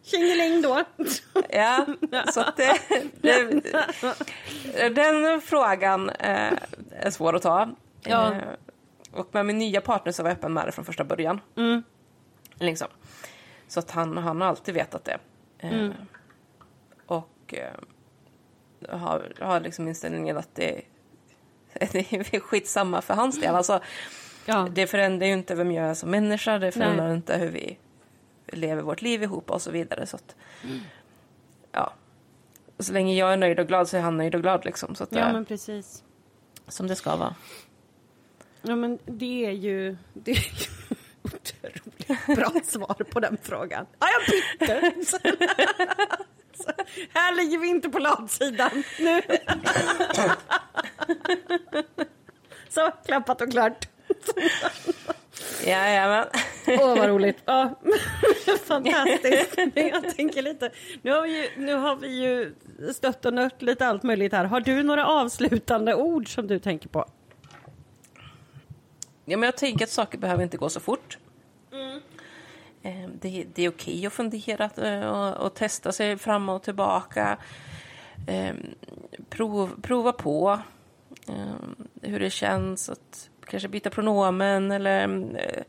Tjingeling 0.02 0.62
då. 0.62 0.84
Ja, 1.50 1.86
så 2.32 2.40
att 2.40 2.56
det, 2.56 2.78
det, 3.20 4.88
den 4.88 5.40
frågan 5.40 6.10
eh, 6.10 6.52
är 6.90 7.10
svår 7.10 7.36
att 7.36 7.42
ta. 7.42 7.68
Ja. 8.02 8.34
Eh, 8.34 8.42
och 9.12 9.28
med 9.34 9.46
min 9.46 9.58
nya 9.58 9.80
partner 9.80 10.12
så 10.12 10.22
var 10.22 10.30
jag 10.30 10.36
öppen 10.38 10.52
med 10.52 10.66
det 10.66 10.72
från 10.72 10.84
första 10.84 11.04
början. 11.04 11.40
Mm. 11.56 11.82
Liksom. 12.54 12.88
Så 13.68 13.80
att 13.80 13.90
han, 13.90 14.16
han 14.18 14.40
har 14.40 14.48
alltid 14.48 14.74
vetat 14.74 15.04
det. 15.04 15.18
Eh, 15.58 15.90
Och 17.06 17.54
eh, 17.54 18.98
har, 18.98 19.32
har 19.40 19.60
liksom 19.60 19.88
inställningen 19.88 20.36
att 20.36 20.54
det, 20.54 20.80
det 21.92 22.12
är 22.12 22.40
skitsamma 22.40 23.02
för 23.02 23.14
hans 23.14 23.40
del. 23.40 23.54
Alltså, 23.54 23.80
Ja. 24.46 24.68
det 24.72 24.86
förändrar 24.86 25.26
ju 25.26 25.32
inte 25.32 25.54
vem 25.54 25.72
jag 25.72 25.86
är 25.86 25.94
som 25.94 26.10
människa, 26.10 26.58
det 26.58 26.72
förändrar 26.72 27.14
inte 27.14 27.36
hur 27.36 27.48
vi 27.50 27.78
lever 28.46 28.82
vårt 28.82 29.02
liv 29.02 29.22
ihop 29.22 29.50
och 29.50 29.62
så 29.62 29.70
vidare. 29.70 30.06
Så 30.06 30.16
att, 30.16 30.36
ja. 31.72 31.92
Så 32.78 32.92
länge 32.92 33.14
jag 33.14 33.32
är 33.32 33.36
nöjd 33.36 33.60
och 33.60 33.66
glad 33.66 33.88
så 33.88 33.96
är 33.96 34.00
han 34.00 34.16
nöjd 34.16 34.34
och 34.34 34.42
glad 34.42 34.64
liksom. 34.64 34.94
Så 34.94 35.04
att 35.04 35.10
det 35.10 35.18
ja, 35.18 35.24
är 35.24 35.32
men 35.32 35.44
precis. 35.44 36.02
som 36.68 36.86
det 36.86 36.96
ska 36.96 37.16
vara. 37.16 37.34
Ja, 38.62 38.76
men 38.76 38.98
det 39.04 39.46
är 39.46 39.50
ju... 39.50 39.96
Det 40.12 40.30
är 40.30 40.34
ju 40.34 40.66
otroligt 41.22 42.26
bra 42.26 42.60
svar 42.64 43.04
på 43.10 43.20
den 43.20 43.36
frågan. 43.42 43.86
Ja, 43.98 44.06
jag 44.06 44.22
bytte. 44.30 45.04
Så, 45.06 45.18
här 47.12 47.36
ligger 47.36 47.58
vi 47.58 47.68
inte 47.68 47.88
på 47.88 47.98
latsidan 47.98 48.84
nu. 48.98 49.22
Så, 52.68 52.90
klappat 53.06 53.40
och 53.40 53.50
klart. 53.50 53.88
Jajamän. 55.66 56.26
Åh, 56.66 56.98
vad 56.98 57.08
roligt. 57.08 57.36
Ja, 57.44 57.74
fantastiskt. 58.64 59.56
Men 59.56 59.88
jag 59.88 60.16
tänker 60.16 60.42
lite, 60.42 60.70
nu 61.02 61.10
har, 61.10 61.22
vi 61.22 61.42
ju, 61.42 61.48
nu 61.56 61.74
har 61.74 61.96
vi 61.96 62.08
ju 62.22 62.54
stött 62.92 63.24
och 63.24 63.34
nött 63.34 63.62
lite 63.62 63.86
allt 63.86 64.02
möjligt 64.02 64.32
här. 64.32 64.44
Har 64.44 64.60
du 64.60 64.82
några 64.82 65.06
avslutande 65.06 65.94
ord 65.94 66.34
som 66.34 66.46
du 66.46 66.58
tänker 66.58 66.88
på? 66.88 67.04
Ja, 69.24 69.36
men 69.36 69.42
jag 69.42 69.56
tänker 69.56 69.84
att 69.84 69.90
saker 69.90 70.18
behöver 70.18 70.42
inte 70.42 70.56
gå 70.56 70.68
så 70.68 70.80
fort. 70.80 71.18
Eh, 72.82 73.08
Det, 73.20 73.46
det 73.54 73.62
är 73.62 73.68
okej 73.68 74.06
att 74.06 74.12
fundera 74.12 74.70
eh, 74.76 75.06
och, 75.08 75.46
och 75.46 75.54
testa 75.54 75.92
sig 75.92 76.16
fram 76.18 76.48
och 76.48 76.62
tillbaka. 76.62 77.38
Eh, 78.26 78.54
Prov, 79.28 79.80
prova 79.82 80.12
på 80.12 80.58
hur 82.02 82.20
det 82.20 82.30
känns 82.30 82.88
att 82.88 83.30
kanske 83.46 83.68
byta 83.68 83.90
pronomen 83.90 84.70
eller 84.70 85.08
eh, 85.36 85.62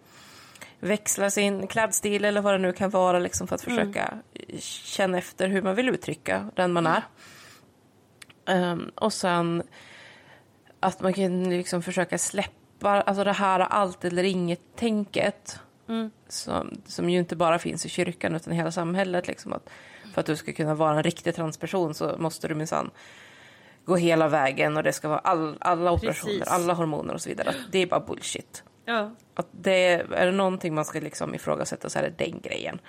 växla 0.79 1.29
sin 1.29 1.67
klädstil 1.67 2.25
eller 2.25 2.41
vad 2.41 2.53
det 2.53 2.57
nu 2.57 2.73
kan 2.73 2.89
vara 2.89 3.19
liksom 3.19 3.47
för 3.47 3.55
att 3.55 3.61
försöka 3.61 4.17
känna 4.59 5.17
efter 5.17 5.47
hur 5.47 5.61
man 5.61 5.75
vill 5.75 5.89
uttrycka 5.89 6.49
den 6.55 6.73
man 6.73 6.87
är. 6.87 7.03
Ehm, 8.45 8.91
och 8.95 9.13
sen 9.13 9.63
att 10.79 11.01
man 11.01 11.13
kan 11.13 11.49
liksom 11.49 11.81
försöka 11.81 12.17
släppa 12.17 13.01
alltså 13.01 13.23
det 13.23 13.33
här 13.33 13.59
allt 13.59 14.05
eller 14.05 14.23
inget-tänket 14.23 15.59
som, 16.27 16.81
som 16.85 17.09
ju 17.09 17.19
inte 17.19 17.35
bara 17.35 17.59
finns 17.59 17.85
i 17.85 17.89
kyrkan 17.89 18.35
utan 18.35 18.53
i 18.53 18.55
hela 18.55 18.71
samhället. 18.71 19.27
Liksom, 19.27 19.53
att 19.53 19.69
för 20.13 20.19
att 20.19 20.25
du 20.25 20.35
ska 20.35 20.53
kunna 20.53 20.75
vara 20.75 20.97
en 20.97 21.03
riktig 21.03 21.35
transperson 21.35 21.93
så 21.93 22.15
måste 22.17 22.47
du 22.47 22.55
minsann 22.55 22.91
gå 23.85 23.95
hela 23.95 24.27
vägen 24.27 24.77
och 24.77 24.83
det 24.83 24.93
ska 24.93 25.07
vara 25.09 25.19
all, 25.19 25.57
alla 25.59 25.91
operationer, 25.91 26.33
Precis. 26.39 26.47
alla 26.53 26.73
hormoner 26.73 27.13
och 27.13 27.21
så 27.21 27.29
vidare. 27.29 27.49
Att 27.49 27.55
det 27.71 27.79
är 27.79 27.87
bara 27.87 27.99
bullshit. 27.99 28.63
Ja, 28.85 29.11
Att 29.35 29.47
det 29.51 29.91
är 29.93 30.25
det 30.25 30.31
någonting 30.31 30.73
man 30.75 30.85
ska 30.85 30.99
liksom 30.99 31.35
ifrågasätta 31.35 31.89
så 31.89 31.99
är 31.99 32.03
det 32.03 32.25
den 32.25 32.39
grejen. 32.41 32.79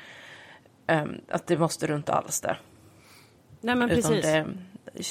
Ehm, 0.87 1.21
att 1.29 1.47
det 1.47 1.59
måste 1.59 1.87
du 1.87 1.95
inte 1.95 2.13
alls 2.13 2.41
det. 2.41 2.57
nej 3.61 3.75
men 3.77 3.91
Utan 3.91 4.13
precis. 4.13 4.25
det, 4.25 4.47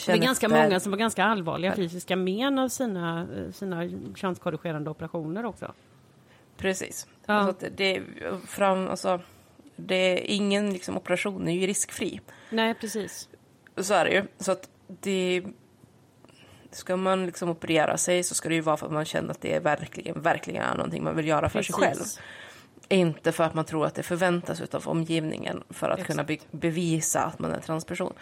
Det 0.07 0.13
är 0.13 0.17
ganska 0.17 0.45
efter- 0.45 0.63
många 0.63 0.79
som 0.79 0.91
har 0.91 0.99
ganska 0.99 1.23
allvarliga 1.23 1.75
fysiska 1.75 2.15
men 2.15 2.59
av 2.59 2.69
sina, 2.69 3.21
eh, 3.37 3.51
sina 3.51 3.89
könskorrigerande 4.15 4.89
operationer 4.89 5.45
också. 5.45 5.73
Precis. 6.57 7.07
Ja. 7.25 7.33
Alltså 7.33 7.67
det, 7.75 8.01
fram, 8.47 8.87
alltså, 8.87 9.19
det 9.75 9.95
är 9.95 10.17
ingen 10.35 10.73
liksom, 10.73 10.97
operation 10.97 11.47
är 11.47 11.53
ju 11.53 11.67
riskfri. 11.67 12.21
Nej, 12.49 12.73
precis. 12.73 13.29
Så 13.77 13.93
är 13.93 14.05
det 14.05 14.11
ju. 14.11 14.23
Så 14.37 14.51
att 14.51 14.69
det... 14.87 15.43
Ska 16.75 16.95
man 16.97 17.25
liksom 17.25 17.49
operera 17.49 17.97
sig 17.97 18.23
så 18.23 18.35
ska 18.35 18.49
det 18.49 18.55
ju 18.55 18.61
vara 18.61 18.77
för 18.77 18.85
att 18.85 18.91
man 18.91 19.05
känner 19.05 19.31
att 19.31 19.41
det 19.41 19.53
är 19.53 19.59
verkligen, 19.59 20.21
verkligen 20.21 20.61
är 20.63 20.75
någonting 20.75 21.03
man 21.03 21.15
vill 21.15 21.27
göra 21.27 21.49
för 21.49 21.61
sig 21.61 21.73
själv. 21.75 21.97
Precis. 21.97 22.19
Inte 22.89 23.31
för 23.31 23.43
att 23.43 23.53
man 23.53 23.65
tror 23.65 23.85
att 23.85 23.95
det 23.95 24.03
förväntas 24.03 24.61
av 24.61 24.87
omgivningen 24.87 25.63
för 25.69 25.89
att 25.89 25.99
Exakt. 25.99 26.11
kunna 26.11 26.23
be- 26.23 26.37
bevisa 26.51 27.21
att 27.23 27.39
man 27.39 27.51
är 27.51 27.59
transperson. 27.59 28.13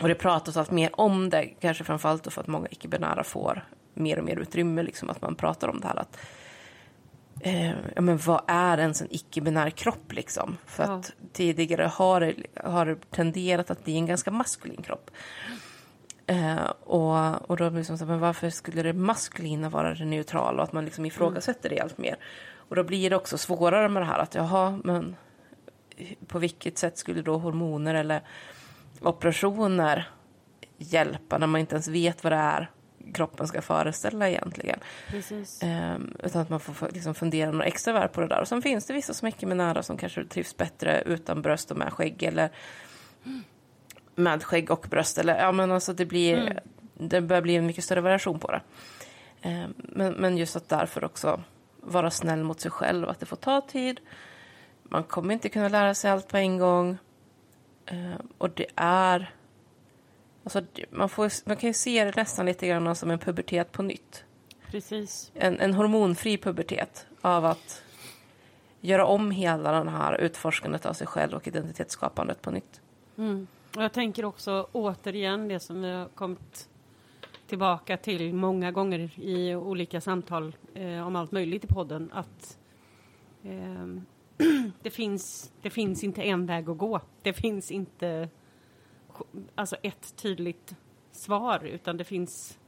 Och 0.00 0.08
det 0.08 0.14
pratas 0.14 0.56
allt 0.56 0.70
mer 0.70 1.00
om 1.00 1.30
det, 1.30 1.44
kanske 1.44 1.84
framförallt 1.84 2.32
för 2.32 2.40
att 2.40 2.46
många 2.46 2.68
icke-binära 2.70 3.24
får 3.24 3.64
mer 3.94 4.18
och 4.18 4.24
mer 4.24 4.36
utrymme, 4.36 4.82
liksom 4.82 5.10
att 5.10 5.22
man 5.22 5.34
pratar 5.34 5.68
om 5.68 5.80
det 5.80 5.86
här 5.86 5.96
att 5.96 6.18
eh, 7.40 7.70
ja, 7.94 8.00
men 8.00 8.16
vad 8.18 8.42
är 8.46 8.78
ens 8.78 9.02
en 9.02 9.08
icke-binär 9.10 9.70
kropp 9.70 10.12
liksom? 10.12 10.56
För 10.66 10.82
Ja. 10.84 10.92
att 10.94 11.12
tidigare 11.32 11.82
har 11.82 12.20
det, 12.20 12.34
har 12.64 12.86
det 12.86 13.10
tenderat 13.10 13.70
att 13.70 13.84
bli 13.84 13.96
en 13.96 14.06
ganska 14.06 14.30
maskulin 14.30 14.82
kropp. 14.82 15.10
Eh, 16.26 16.64
och, 16.84 17.50
och 17.50 17.56
då 17.56 17.64
blir 17.64 17.70
det 17.70 17.76
liksom 17.76 17.98
så, 17.98 18.04
här, 18.04 18.10
men 18.10 18.20
varför 18.20 18.50
skulle 18.50 18.82
det 18.82 18.92
maskulina 18.92 19.68
vara 19.68 19.94
det 19.94 20.04
neutrala 20.04 20.58
och 20.58 20.68
att 20.68 20.72
man 20.72 20.84
liksom 20.84 21.04
ifrågasätter 21.04 21.68
det 21.68 21.80
allt 21.80 21.98
mer? 21.98 22.16
Och 22.56 22.76
då 22.76 22.84
blir 22.84 23.10
det 23.10 23.16
också 23.16 23.38
svårare 23.38 23.88
med 23.88 24.02
det 24.02 24.06
här 24.06 24.18
att 24.18 24.34
jaha, 24.34 24.80
men 24.84 25.16
på 26.26 26.38
vilket 26.38 26.78
sätt 26.78 26.98
skulle 26.98 27.22
då 27.22 27.38
hormoner 27.38 27.94
eller 27.94 28.22
operationer 29.00 30.08
hjälpa 30.78 31.38
när 31.38 31.46
man 31.46 31.60
inte 31.60 31.74
ens 31.74 31.88
vet 31.88 32.24
vad 32.24 32.32
det 32.32 32.36
är 32.36 32.70
kroppen 33.14 33.48
ska 33.48 33.62
föreställa 33.62 34.28
egentligen? 34.28 34.80
Ehm, 35.62 36.16
utan 36.22 36.42
att 36.42 36.50
man 36.50 36.60
får 36.60 36.72
få 36.72 36.88
liksom 36.92 37.14
fundera 37.14 37.50
några 37.50 37.64
extra 37.64 37.92
varv 37.92 38.08
på 38.08 38.20
det 38.20 38.26
där. 38.26 38.40
Och 38.40 38.48
sen 38.48 38.62
finns 38.62 38.86
det 38.86 38.94
vissa 38.94 39.14
som 39.14 39.26
är 39.26 39.30
icke-binära 39.30 39.82
som 39.82 39.96
kanske 39.96 40.24
trivs 40.24 40.56
bättre 40.56 41.02
utan 41.06 41.42
bröst 41.42 41.70
och 41.70 41.76
med 41.76 41.92
skägg 41.92 42.22
eller 42.22 42.50
med 44.14 44.44
skägg 44.44 44.70
och 44.70 44.86
bröst. 44.90 45.18
Eller, 45.18 45.38
ja, 45.38 45.52
men 45.52 45.72
alltså 45.72 45.92
det, 45.92 46.06
blir, 46.06 46.60
det 46.94 47.20
börjar 47.20 47.42
bli 47.42 47.56
en 47.56 47.66
mycket 47.66 47.84
större 47.84 48.00
variation 48.00 48.38
på 48.38 48.50
det. 48.50 48.60
Ehm, 49.42 49.74
men, 49.76 50.12
men 50.12 50.38
just 50.38 50.56
att 50.56 50.68
därför 50.68 51.04
också 51.04 51.40
vara 51.80 52.10
snäll 52.10 52.44
mot 52.44 52.60
sig 52.60 52.70
själv, 52.70 53.08
att 53.08 53.20
det 53.20 53.26
får 53.26 53.36
ta 53.36 53.60
tid. 53.60 54.00
Man 54.82 55.04
kommer 55.04 55.34
inte 55.34 55.48
kunna 55.48 55.68
lära 55.68 55.94
sig 55.94 56.10
allt 56.10 56.28
på 56.28 56.36
en 56.36 56.58
gång. 56.58 56.98
Ehm, 57.86 58.28
och 58.38 58.50
det 58.50 58.66
är... 58.76 59.34
Alltså, 60.44 60.62
man, 60.90 61.08
får, 61.08 61.48
man 61.48 61.56
kan 61.56 61.68
ju 61.68 61.74
se 61.74 62.04
det 62.04 62.16
nästan 62.16 62.46
lite 62.46 62.66
grann 62.66 62.96
som 62.96 63.10
en 63.10 63.18
pubertet 63.18 63.72
på 63.72 63.82
nytt 63.82 64.24
precis. 64.74 65.32
en, 65.34 65.60
en 65.60 65.74
hormonfri 65.74 66.38
pubertet 66.38 67.06
av 67.20 67.44
att 67.44 67.82
göra 68.80 69.06
om 69.06 69.30
hela 69.30 69.72
den 69.72 69.88
här 69.88 70.20
utforskandet 70.20 70.86
av 70.86 70.92
sig 70.92 71.06
själv 71.06 71.34
och 71.34 71.48
identitetsskapandet 71.48 72.42
på 72.42 72.50
nytt. 72.50 72.80
Mm. 73.18 73.46
Jag 73.76 73.92
tänker 73.92 74.24
också 74.24 74.68
återigen 74.72 75.48
det 75.48 75.60
som 75.60 75.82
vi 75.82 75.90
har 75.90 76.08
kommit 76.08 76.68
tillbaka 77.46 77.96
till 77.96 78.34
många 78.34 78.72
gånger 78.72 79.10
i 79.20 79.54
olika 79.54 80.00
samtal 80.00 80.56
eh, 80.74 81.06
om 81.06 81.16
allt 81.16 81.32
möjligt 81.32 81.64
i 81.64 81.66
podden 81.66 82.10
att 82.12 82.58
ehm, 83.44 84.04
det, 84.82 84.90
finns, 84.90 85.52
det 85.62 85.70
finns 85.70 86.04
inte 86.04 86.22
en 86.22 86.46
väg 86.46 86.70
att 86.70 86.78
gå. 86.78 87.00
Det 87.22 87.32
finns 87.32 87.70
inte 87.70 88.28
alltså 89.54 89.76
ett 89.82 90.16
tydligt 90.16 90.76
svar 91.12 91.64
utan 91.64 91.96
det 91.96 92.04
finns 92.04 92.58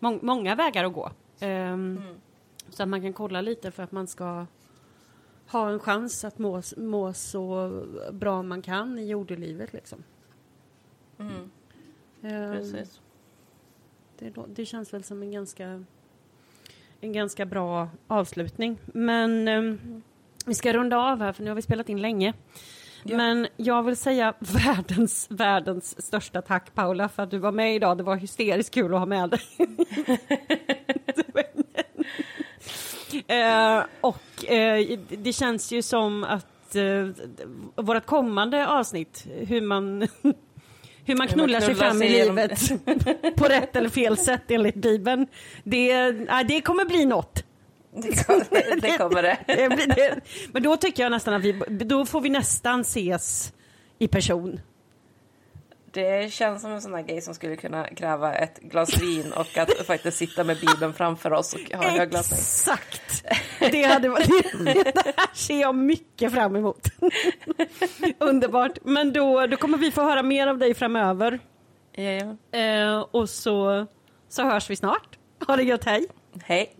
mång- 0.00 0.20
många 0.22 0.54
vägar 0.54 0.84
att 0.84 0.92
gå. 0.92 1.10
Ehm, 1.40 2.00
Så 2.68 2.82
att 2.82 2.88
man 2.88 3.02
kan 3.02 3.12
kolla 3.12 3.40
lite 3.40 3.70
för 3.70 3.82
att 3.82 3.92
man 3.92 4.06
ska 4.06 4.46
ha 5.52 5.70
en 5.70 5.78
chans 5.78 6.24
att 6.24 6.38
må, 6.38 6.62
må 6.76 7.12
så 7.12 7.70
bra 8.12 8.42
man 8.42 8.62
kan 8.62 8.98
i 8.98 9.08
jordelivet. 9.08 9.72
Liksom. 9.72 10.04
Ehm, 12.22 12.52
Precis. 12.52 13.00
det, 14.18 14.32
det 14.46 14.66
känns 14.66 14.94
väl 14.94 15.04
som 15.04 15.22
en 15.22 15.32
ganska, 15.32 15.84
en 17.00 17.12
ganska 17.12 17.46
bra 17.46 17.88
avslutning. 18.06 18.78
Men 18.86 19.48
ehm, 19.48 20.02
vi 20.46 20.54
ska 20.54 20.72
runda 20.72 20.96
av 20.96 21.20
här 21.20 21.32
för 21.32 21.42
nu 21.42 21.50
har 21.50 21.54
vi 21.54 21.62
spelat 21.62 21.88
in 21.88 22.02
länge. 22.02 22.34
Ja. 23.04 23.16
Men 23.16 23.48
jag 23.56 23.82
vill 23.82 23.96
säga 23.96 24.34
världens, 24.40 25.26
världens 25.30 26.06
största 26.06 26.42
tack 26.42 26.74
Paula 26.74 27.08
för 27.08 27.22
att 27.22 27.30
du 27.30 27.38
var 27.38 27.52
med 27.52 27.74
idag. 27.74 27.96
Det 27.98 28.02
var 28.02 28.16
hysteriskt 28.16 28.74
kul 28.74 28.94
att 28.94 29.00
ha 29.00 29.06
med 29.06 29.30
dig. 29.30 29.40
Eh, 33.26 33.84
och 34.00 34.16
eh, 34.44 34.98
det 35.08 35.32
känns 35.32 35.72
ju 35.72 35.82
som 35.82 36.24
att 36.24 36.76
eh, 36.76 37.08
vårt 37.84 38.06
kommande 38.06 38.66
avsnitt, 38.68 39.26
hur 39.40 39.60
man 39.60 40.08
hur 41.04 41.16
man 41.16 41.28
knullar 41.28 41.60
sig 41.60 41.74
knullar 41.74 41.88
fram 41.88 41.98
sig 41.98 42.08
i 42.08 42.16
genom- 42.18 42.36
livet 42.36 43.36
på 43.36 43.44
rätt 43.44 43.76
eller 43.76 43.88
fel 43.88 44.16
sätt 44.16 44.42
enligt 44.48 44.74
Bibeln. 44.74 45.26
Det, 45.64 45.86
ja, 46.28 46.42
det 46.48 46.60
kommer 46.60 46.84
bli 46.84 47.04
något. 47.06 47.44
Det 47.94 48.26
kommer 48.26 48.80
det. 48.80 48.98
Kommer 48.98 49.22
det. 49.22 49.38
Det 49.46 49.68
det. 49.96 50.20
Men 50.52 50.62
då 50.62 50.76
tycker 50.76 51.02
jag 51.02 51.12
nästan 51.12 51.34
att 51.34 51.42
vi, 51.42 51.52
då 51.68 52.06
får 52.06 52.20
vi 52.20 52.28
nästan 52.28 52.80
ses 52.80 53.52
i 53.98 54.08
person. 54.08 54.60
Det 55.92 56.32
känns 56.32 56.62
som 56.62 56.72
en 56.72 56.82
sån 56.82 56.94
här 56.94 57.02
grej 57.02 57.20
som 57.20 57.34
skulle 57.34 57.56
kunna 57.56 57.86
kräva 57.88 58.34
ett 58.34 58.58
glas 58.58 59.02
vin 59.02 59.32
och 59.32 59.58
att 59.58 59.86
faktiskt 59.86 60.16
sitta 60.18 60.44
med 60.44 60.56
Bibeln 60.60 60.94
framför 60.94 61.32
oss 61.32 61.54
och 61.54 61.78
ha 61.78 61.90
högläsning. 61.90 62.38
Exakt! 62.38 63.24
Det, 63.72 63.82
hade, 63.82 64.08
varit- 64.08 64.28
det 64.64 65.02
här 65.16 65.34
ser 65.34 65.60
jag 65.60 65.74
mycket 65.74 66.32
fram 66.32 66.56
emot. 66.56 66.86
Underbart. 68.18 68.72
Men 68.82 69.12
då, 69.12 69.46
då 69.46 69.56
kommer 69.56 69.78
vi 69.78 69.90
få 69.90 70.02
höra 70.02 70.22
mer 70.22 70.46
av 70.46 70.58
dig 70.58 70.74
framöver. 70.74 71.38
Jajamän. 71.96 72.38
Eh, 72.52 73.00
och 73.10 73.28
så, 73.28 73.86
så 74.28 74.42
hörs 74.42 74.70
vi 74.70 74.76
snart. 74.76 75.18
Ha 75.46 75.56
det 75.56 75.62
gött, 75.62 75.84
hej! 75.84 76.06
Hej. 76.44 76.74